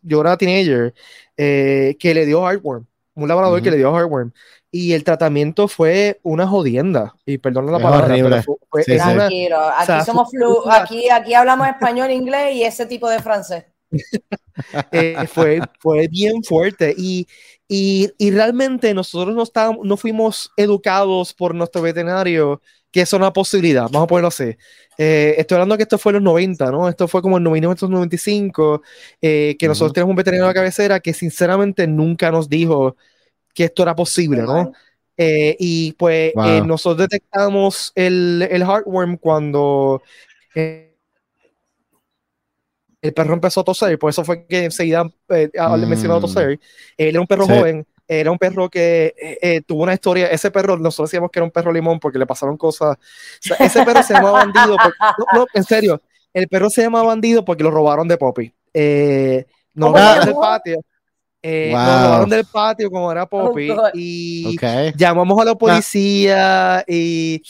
yo 0.02 0.20
era 0.20 0.36
teenager, 0.36 0.92
eh, 1.36 1.96
que 1.98 2.12
le 2.12 2.26
dio 2.26 2.42
heartworm 2.42 2.86
un 3.14 3.28
labrador 3.28 3.58
uh 3.58 3.60
-huh. 3.60 3.64
que 3.64 3.70
le 3.70 3.76
dio 3.76 3.94
heartworm 3.94 4.32
y 4.72 4.92
el 4.92 5.04
tratamiento 5.04 5.68
fue 5.68 6.20
una 6.22 6.46
jodienda 6.46 7.16
y 7.26 7.38
perdón 7.38 7.66
la 7.66 7.78
es 7.78 7.82
palabra 7.82 8.06
horrible. 8.06 8.42
Fue, 8.42 8.56
fue, 8.68 8.84
sí, 8.84 8.92
sí. 8.92 8.98
Tranquilo, 8.98 9.58
aquí 9.58 9.82
o 9.82 9.86
sea, 9.86 10.04
somos 10.04 10.30
flu 10.30 10.70
aquí, 10.70 11.10
aquí 11.10 11.34
hablamos 11.34 11.68
español, 11.68 12.10
inglés 12.10 12.54
y 12.54 12.62
ese 12.62 12.86
tipo 12.86 13.08
de 13.08 13.20
francés 13.20 13.64
eh, 14.92 15.16
fue, 15.32 15.60
fue 15.80 16.06
bien 16.08 16.44
fuerte 16.44 16.94
y, 16.96 17.26
y, 17.68 18.10
y 18.18 18.30
realmente 18.30 18.94
nosotros 18.94 19.34
no, 19.34 19.42
estábamos, 19.42 19.84
no 19.84 19.96
fuimos 19.96 20.52
educados 20.56 21.34
por 21.34 21.54
nuestro 21.54 21.82
veterinario 21.82 22.60
que 22.92 23.02
eso 23.02 23.16
es 23.16 23.20
una 23.20 23.32
posibilidad, 23.32 23.84
vamos 23.84 24.04
a 24.04 24.06
ponerlo 24.08 24.28
así. 24.28 24.56
Eh, 24.98 25.34
estoy 25.38 25.54
hablando 25.54 25.76
que 25.76 25.84
esto 25.84 25.96
fue 25.96 26.10
en 26.10 26.14
los 26.14 26.22
90, 26.24 26.70
¿no? 26.70 26.88
Esto 26.88 27.08
fue 27.08 27.22
como 27.22 27.38
en 27.38 27.44
1995, 27.44 28.82
eh, 29.22 29.56
que 29.58 29.64
uh 29.64 29.66
-huh. 29.66 29.70
nosotros 29.70 29.92
tenemos 29.92 30.10
un 30.10 30.16
veterinario 30.16 30.48
de 30.48 30.54
cabecera 30.54 31.00
que 31.00 31.14
sinceramente 31.14 31.86
nunca 31.86 32.30
nos 32.30 32.48
dijo 32.48 32.96
que 33.54 33.64
esto 33.64 33.82
era 33.82 33.94
posible, 33.94 34.42
¿no? 34.42 34.72
Eh, 35.16 35.56
y 35.58 35.92
pues 35.92 36.32
wow. 36.34 36.46
Eh, 36.46 36.62
nosotros 36.62 37.08
detectamos 37.08 37.92
el, 37.94 38.46
el 38.50 38.62
heartworm 38.62 39.18
cuando 39.18 40.02
eh, 40.54 40.96
el 43.02 43.12
perro 43.12 43.34
empezó 43.34 43.60
a 43.60 43.64
toser, 43.64 43.98
por 43.98 44.10
eso 44.10 44.24
fue 44.24 44.46
que 44.46 44.64
enseguida 44.64 45.10
eh, 45.28 45.50
mm. 45.54 45.74
le 45.76 45.86
mencionó 45.86 46.20
toser. 46.20 46.50
Él 46.50 46.60
era 46.96 47.20
un 47.20 47.26
perro 47.26 47.46
sí. 47.46 47.52
joven, 47.52 47.86
era 48.06 48.30
un 48.30 48.38
perro 48.38 48.68
que 48.68 49.14
eh, 49.16 49.38
eh, 49.40 49.60
tuvo 49.62 49.84
una 49.84 49.94
historia. 49.94 50.26
Ese 50.26 50.50
perro, 50.50 50.76
nosotros 50.76 51.10
decíamos 51.10 51.30
que 51.30 51.38
era 51.38 51.44
un 51.44 51.52
perro 51.52 51.72
limón 51.72 52.00
porque 52.00 52.18
le 52.18 52.26
pasaron 52.26 52.56
cosas. 52.56 52.96
O 52.96 52.98
sea, 53.40 53.56
ese 53.58 53.84
perro 53.84 54.02
se 54.02 54.14
llamaba 54.14 54.44
bandido. 54.44 54.76
Porque, 54.82 54.98
no, 55.00 55.40
no, 55.40 55.46
en 55.54 55.64
serio, 55.64 56.02
El 56.32 56.48
perro 56.48 56.70
se 56.70 56.82
llama 56.82 57.02
Bandido 57.02 57.44
porque 57.44 57.62
lo 57.62 57.70
robaron 57.70 58.08
de 58.08 58.16
Poppy. 58.16 58.52
Eh, 58.74 59.46
nos 59.74 59.92
¿Cómo 59.92 59.98
lo 59.98 60.04
se 60.04 60.10
robaron 60.12 60.26
del 60.26 60.34
patio. 60.34 60.84
Eh, 61.42 61.72
Nos 61.72 61.84
Wow. 61.84 61.94
lo 61.94 62.06
robaron 62.06 62.28
del 62.28 62.46
patio 62.46 62.90
como 62.90 63.10
era 63.10 63.26
Poppy. 63.26 63.70
Oh, 63.70 63.88
y 63.94 64.56
Ok. 64.56 64.94
llamamos 64.96 65.40
a 65.40 65.44
la 65.44 65.54
policía 65.54 66.84
y 66.86 67.42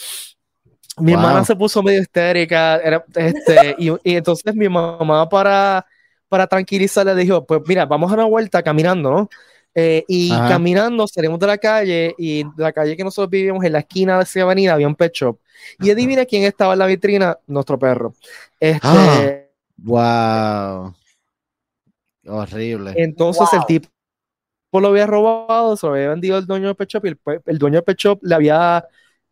mi 0.98 1.12
Wow. 1.12 1.20
hermana 1.20 1.44
se 1.44 1.56
puso 1.56 1.82
medio 1.82 2.00
histérica. 2.00 2.76
Era, 2.76 3.04
este, 3.14 3.74
y, 3.78 3.90
y 4.04 4.16
entonces 4.16 4.54
mi 4.54 4.68
mamá 4.68 5.28
para, 5.28 5.84
para 6.28 6.46
tranquilizarla 6.46 7.14
dijo, 7.14 7.44
pues 7.46 7.62
mira, 7.66 7.86
vamos 7.86 8.10
a 8.10 8.14
una 8.14 8.24
vuelta 8.26 8.62
caminando, 8.62 9.10
¿no? 9.10 9.28
Eh, 9.74 10.04
y 10.08 10.32
Ajá. 10.32 10.48
caminando 10.48 11.06
salimos 11.06 11.38
de 11.38 11.46
la 11.46 11.56
calle 11.58 12.14
y 12.18 12.44
la 12.56 12.72
calle 12.72 12.96
que 12.96 13.04
nosotros 13.04 13.30
vivíamos 13.30 13.64
en 13.64 13.72
la 13.72 13.78
esquina 13.80 14.16
de 14.18 14.24
esa 14.24 14.42
avenida 14.42 14.74
había 14.74 14.88
un 14.88 14.96
pet 14.96 15.12
shop. 15.14 15.38
Y 15.80 15.90
adivina 15.90 16.24
quién 16.24 16.42
estaba 16.42 16.72
en 16.72 16.80
la 16.80 16.86
vitrina, 16.86 17.38
nuestro 17.46 17.78
perro. 17.78 18.14
Este, 18.58 18.82
Ah. 18.82 19.46
Wow. 19.82 20.94
Horrible. 22.26 22.92
Entonces 22.96 23.48
el 23.52 23.58
Wow. 23.60 23.66
tipo 23.66 23.88
lo 24.80 24.88
había 24.88 25.06
robado, 25.06 25.76
se 25.76 25.86
lo 25.86 25.94
había 25.94 26.10
vendido 26.10 26.38
el 26.38 26.46
dueño 26.46 26.66
del 26.68 26.76
pet 26.76 26.88
shop 26.88 27.04
y 27.06 27.08
el, 27.08 27.20
el 27.46 27.58
dueño 27.58 27.76
del 27.76 27.84
pet 27.84 27.98
shop 27.98 28.20
le 28.22 28.34
había 28.34 28.84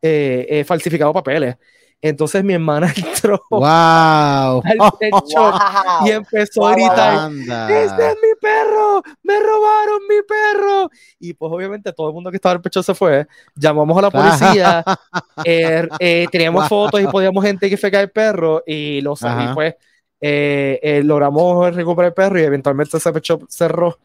eh, 0.02 0.46
eh, 0.50 0.64
falsificado 0.64 1.12
papeles. 1.12 1.56
Entonces 2.00 2.42
mi 2.44 2.54
hermana 2.54 2.92
entró 2.96 3.42
Wow. 3.50 4.62
al 4.64 4.84
pet 4.98 5.14
shop 5.26 5.54
Wow. 5.54 6.06
y 6.06 6.10
empezó 6.10 6.60
Wow, 6.62 6.68
a 6.68 6.72
gritar. 6.72 7.30
¡Este 7.68 8.08
es 8.08 8.14
mi 8.22 8.34
perro! 8.40 9.02
¡Me 9.22 9.38
robaron 9.40 10.00
mi 10.08 10.16
perro! 10.26 10.90
Y 11.20 11.34
pues 11.34 11.52
obviamente 11.52 11.92
todo 11.92 12.08
el 12.08 12.14
mundo 12.14 12.30
que 12.30 12.36
estaba 12.36 12.52
en 12.54 12.56
el 12.58 12.62
pecho 12.62 12.82
se 12.82 12.94
fue. 12.94 13.26
Llamamos 13.54 13.96
a 13.98 14.02
la 14.02 14.10
policía. 14.10 14.84
eh, 15.44 15.88
eh, 15.98 16.28
teníamos 16.32 16.62
Wow. 16.62 16.68
fotos 16.68 17.00
y 17.00 17.06
podíamos 17.06 17.44
identificar 17.44 18.00
el 18.02 18.10
perro 18.10 18.62
y, 18.66 19.00
los, 19.02 19.24
y 19.24 19.26
Ajá. 19.26 19.54
pues 19.54 19.74
eh, 20.20 20.78
eh, 20.82 21.02
logramos 21.04 21.74
recuperar 21.74 22.08
el 22.10 22.14
perro 22.14 22.38
y 22.40 22.42
eventualmente 22.44 22.96
ese 22.96 23.12
pet 23.12 23.22
shop 23.24 23.44
cerró. 23.48 23.98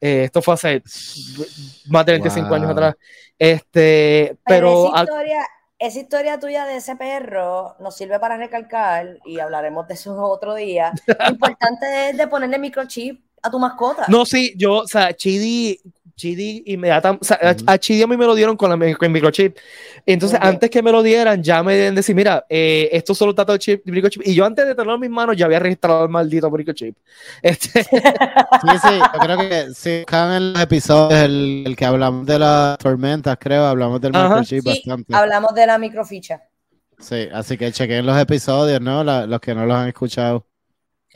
Eh, 0.00 0.24
esto 0.24 0.42
fue 0.42 0.54
hace 0.54 0.82
más 1.88 2.04
de 2.06 2.12
25 2.12 2.54
años 2.54 2.68
Wow. 2.68 2.72
atrás. 2.72 2.94
Este, 3.38 4.36
Pero 4.44 4.44
pero 4.44 4.86
esa 4.88 4.88
historia, 5.02 5.46
esa 5.78 5.98
historia 6.00 6.38
tuya 6.40 6.64
de 6.66 6.76
ese 6.76 6.96
perro 6.96 7.76
nos 7.80 7.96
sirve 7.96 8.18
para 8.18 8.36
recalcar, 8.36 9.18
y 9.24 9.38
hablaremos 9.38 9.86
de 9.88 9.94
eso 9.94 10.14
otro 10.22 10.54
día, 10.54 10.92
lo 11.06 11.30
importante 11.32 12.10
es 12.10 12.16
de 12.16 12.28
ponerle 12.28 12.58
microchip 12.58 13.24
a 13.42 13.50
tu 13.50 13.58
mascota. 13.58 14.04
no, 14.08 14.24
sí, 14.26 14.54
yo, 14.56 14.78
o 14.78 14.86
sea, 14.86 15.14
Chidi, 15.14 15.80
Chidi 16.20 16.62
inmediatamente, 16.66 17.22
o 17.22 17.26
sea, 17.26 17.38
a- 17.42 17.52
Ujú. 17.52 17.64
a 17.66 17.78
Chidi 17.78 18.02
a 18.02 18.06
mí 18.06 18.16
me 18.16 18.24
lo 18.24 18.34
dieron 18.34 18.56
con, 18.56 18.70
la, 18.70 18.76
con 18.96 19.06
el 19.06 19.10
microchip. 19.12 19.58
Entonces, 20.06 20.38
antes 20.40 20.70
que 20.70 20.82
me 20.82 20.90
lo 20.90 21.02
dieran, 21.02 21.42
ya 21.42 21.62
me 21.62 21.74
deben 21.76 21.94
decir, 21.94 22.16
mira, 22.16 22.46
eh, 22.48 22.88
esto 22.90 23.14
solo 23.14 23.34
trata 23.34 23.52
de 23.52 23.58
chip, 23.58 23.82
microchip. 23.84 24.22
Y 24.26 24.34
yo 24.34 24.46
antes 24.46 24.64
de 24.66 24.74
tenerlo 24.74 24.94
en 24.94 25.00
mis 25.02 25.10
manos, 25.10 25.36
ya 25.36 25.44
había 25.44 25.58
registrado 25.58 26.04
el 26.04 26.08
maldito 26.08 26.50
microchip. 26.50 26.96
Este, 27.42 27.82
Sí, 27.84 28.68
sí, 28.82 28.98
yo 29.14 29.20
creo 29.20 29.38
que 29.38 29.74
si 29.74 29.98
buscan 29.98 30.32
en 30.32 30.52
los 30.54 30.62
episodios 30.62 31.20
el, 31.22 31.64
el 31.66 31.76
que 31.76 31.84
hablamos 31.84 32.24
de 32.26 32.38
las 32.38 32.78
tormentas, 32.78 33.36
creo, 33.38 33.66
hablamos 33.66 34.00
del 34.00 34.16
Ajá. 34.16 34.28
microchip 34.40 34.62
Sí, 34.62 34.68
bastante. 34.70 35.14
hablamos 35.14 35.54
de 35.54 35.66
la 35.66 35.76
microficha. 35.76 36.40
Sí, 36.98 37.28
así 37.30 37.58
que 37.58 37.70
chequen 37.72 38.06
los 38.06 38.18
episodios, 38.18 38.80
¿no? 38.80 39.04
La- 39.04 39.26
los 39.26 39.38
que 39.38 39.54
no 39.54 39.66
los 39.66 39.76
han 39.76 39.88
escuchado. 39.88 40.46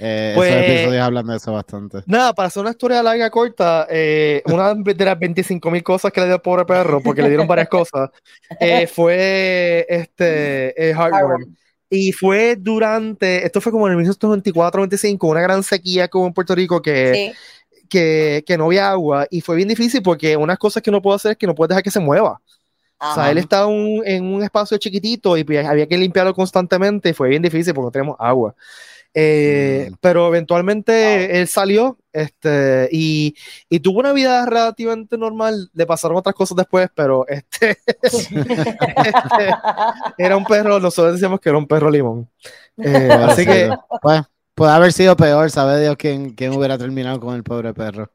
Eh, 0.02 0.32
Pues- 0.34 0.50
esos 0.50 0.62
episodios 0.66 1.02
hablan 1.02 1.26
de 1.26 1.36
eso 1.36 1.52
bastante. 1.52 1.98
Nada, 2.06 2.32
para 2.32 2.46
hacer 2.48 2.60
una 2.62 2.70
historia 2.70 3.02
larga, 3.02 3.28
corta, 3.30 3.86
eh, 3.90 4.42
una 4.46 4.74
de 4.74 5.04
las 5.04 5.18
25 5.18 5.70
mil 5.70 5.82
cosas 5.82 6.10
que 6.12 6.20
le 6.20 6.26
dio 6.26 6.36
el 6.36 6.40
pobre 6.40 6.64
perro, 6.64 7.02
porque 7.02 7.20
le 7.22 7.28
dieron 7.28 7.46
varias 7.46 7.68
cosas, 7.68 8.10
eh, 8.58 8.86
fue 8.86 9.86
este 9.88 10.68
eh, 10.90 10.92
Heartworm. 10.94 11.12
Heartworm. 11.14 11.56
Y 11.92 12.12
fue 12.12 12.56
durante, 12.56 13.44
esto 13.44 13.60
fue 13.60 13.72
como 13.72 13.86
en 13.88 13.92
el 13.98 13.98
1994-95, 14.06 15.28
una 15.28 15.40
gran 15.40 15.62
sequía 15.62 16.08
como 16.08 16.26
en 16.28 16.32
Puerto 16.32 16.54
Rico 16.54 16.80
que, 16.80 17.12
Sí. 17.14 17.32
que, 17.88 18.44
que 18.46 18.56
no 18.56 18.66
había 18.66 18.90
agua. 18.90 19.26
Y 19.30 19.40
fue 19.40 19.56
bien 19.56 19.68
difícil 19.68 20.00
porque 20.02 20.36
unas 20.36 20.56
cosas 20.58 20.82
que 20.82 20.90
no 20.92 21.02
puedo 21.02 21.16
hacer 21.16 21.32
es 21.32 21.36
que 21.36 21.46
no 21.48 21.54
puedes 21.54 21.70
dejar 21.70 21.82
que 21.82 21.90
se 21.90 21.98
mueva. 22.00 22.40
O 23.02 23.14
sea, 23.14 23.22
Ajá. 23.24 23.30
él 23.32 23.38
estaba 23.38 23.66
un- 23.66 24.02
en 24.04 24.24
un 24.24 24.42
espacio 24.42 24.76
chiquitito 24.78 25.36
y 25.36 25.42
pues, 25.42 25.66
había 25.66 25.86
que 25.88 25.96
limpiarlo 25.98 26.32
constantemente 26.34 27.08
y 27.08 27.12
fue 27.12 27.28
bien 27.30 27.42
difícil 27.42 27.74
porque 27.74 27.86
no 27.86 27.90
tenemos 27.90 28.16
agua. 28.20 28.54
Eh, 29.14 29.90
Mm. 29.90 29.94
Pero 30.00 30.28
eventualmente 30.28 31.40
él 31.40 31.48
salió 31.48 31.98
este, 32.12 32.88
y, 32.92 33.34
y 33.68 33.80
tuvo 33.80 34.00
una 34.00 34.12
vida 34.12 34.46
relativamente 34.46 35.18
normal. 35.18 35.70
Le 35.74 35.86
pasaron 35.86 36.16
otras 36.18 36.34
cosas 36.34 36.56
después, 36.56 36.88
pero 36.94 37.26
este, 37.28 37.78
este, 38.96 39.60
era 40.16 40.36
un 40.36 40.46
perro, 40.46 40.80
nosotros 40.80 41.14
decíamos 41.14 41.40
que 41.40 41.48
era 41.48 41.58
un 41.58 41.66
perro 41.66 41.90
limón. 41.90 42.28
Eh, 42.82 43.20
así 43.24 43.46
que 43.46 43.78
Pues, 44.00 44.22
puede 44.54 44.72
haber 44.72 44.92
sido 44.92 45.16
peor, 45.16 45.50
sabe 45.50 45.80
Dios 45.80 45.96
quién, 45.96 46.34
quién 46.34 46.52
hubiera 46.52 46.78
terminado 46.78 47.20
con 47.20 47.34
el 47.34 47.42
pobre 47.44 47.74
perro. 47.74 48.10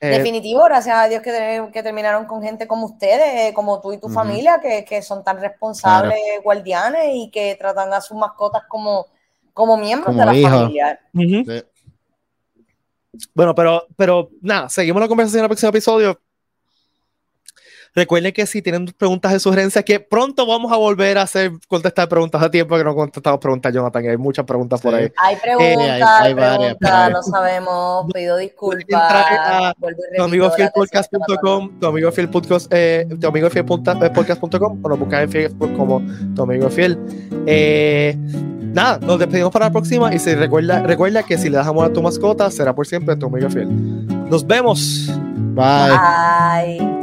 eh, 0.00 0.10
Definitivo, 0.10 0.62
gracias 0.64 0.96
a 0.96 1.08
Dios 1.08 1.20
que, 1.22 1.68
que 1.72 1.82
terminaron 1.82 2.26
con 2.26 2.40
gente 2.42 2.68
como 2.68 2.86
ustedes, 2.86 3.50
eh, 3.50 3.54
como 3.54 3.80
tú 3.80 3.92
y 3.92 3.98
tu 3.98 4.06
Ujú. 4.06 4.14
familia, 4.14 4.60
que, 4.62 4.84
que 4.84 5.02
son 5.02 5.24
tan 5.24 5.40
responsables 5.40 6.16
guardianes 6.44 7.08
y 7.12 7.30
que 7.32 7.56
tratan 7.58 7.92
a 7.92 8.00
sus 8.00 8.16
mascotas 8.16 8.62
como, 8.68 9.06
como 9.56 9.78
miembros 9.78 10.14
Como 10.14 10.18
de 10.18 10.42
la 10.42 10.50
familia. 10.50 11.00
Sí. 11.14 11.44
Bueno, 13.34 13.54
pero, 13.54 13.86
pero 13.96 14.28
nada, 14.42 14.68
seguimos 14.68 15.00
la 15.00 15.08
conversación 15.08 15.38
en 15.40 15.44
el 15.44 15.48
próximo 15.48 15.70
episodio. 15.70 16.20
Recuerden 17.96 18.30
que 18.34 18.44
si 18.44 18.60
tienen 18.60 18.84
preguntas 18.86 19.32
de 19.32 19.40
sugerencias, 19.40 19.82
que 19.82 19.98
pronto 19.98 20.46
vamos 20.46 20.70
a 20.70 20.76
volver 20.76 21.16
a 21.16 21.22
hacer 21.22 21.50
contestar 21.66 22.06
preguntas 22.10 22.42
a 22.42 22.50
tiempo 22.50 22.76
que 22.76 22.84
no 22.84 22.94
contestamos 22.94 23.40
preguntas, 23.40 23.72
Jonathan. 23.72 24.06
Hay 24.06 24.18
muchas 24.18 24.44
preguntas 24.44 24.82
por 24.82 24.94
ahí. 24.94 25.10
Hay 25.16 25.36
preguntas, 25.36 25.78
hay- 25.78 25.88
hay, 25.90 26.02
hay 26.02 26.34
varias 26.34 26.74
preguntas, 26.76 26.92
ahí. 26.92 27.12
no 27.14 27.22
sabemos, 27.22 28.06
pido 28.12 28.36
disculpas. 28.36 29.02
a 29.02 29.74
Tu 30.14 30.22
amigo 30.22 30.50
fielpodcast.com, 30.50 31.80
tu 31.80 31.86
amigo 31.86 32.12
fiel 32.12 32.28
podcast, 32.28 32.66
eh, 32.70 33.08
tu 33.18 33.26
amigo 33.26 33.48
fiel 33.48 33.64
punta- 33.64 33.98
eh, 34.02 34.10
podcast.com, 34.10 34.78
o 34.82 34.88
nos 34.90 34.98
buscas 34.98 35.22
en 35.22 35.30
Facebook 35.30 35.74
como 35.76 36.02
tu 36.34 36.42
amigo 36.42 36.68
fiel. 36.68 36.98
Eh, 37.46 38.14
nada, 38.74 38.98
nos 38.98 39.18
despedimos 39.18 39.50
para 39.52 39.66
la 39.66 39.72
próxima 39.72 40.14
y 40.14 40.18
se 40.18 40.36
recuerda, 40.36 40.82
recuerda 40.82 41.22
que 41.22 41.38
si 41.38 41.48
le 41.48 41.56
das 41.56 41.66
amor 41.66 41.86
a 41.86 41.92
tu 41.94 42.02
mascota, 42.02 42.50
será 42.50 42.74
por 42.74 42.86
siempre 42.86 43.16
tu 43.16 43.24
amigo 43.26 43.48
fiel. 43.48 43.68
Nos 44.28 44.46
vemos. 44.46 45.10
Bye. 45.54 45.96
Bye. 46.78 46.95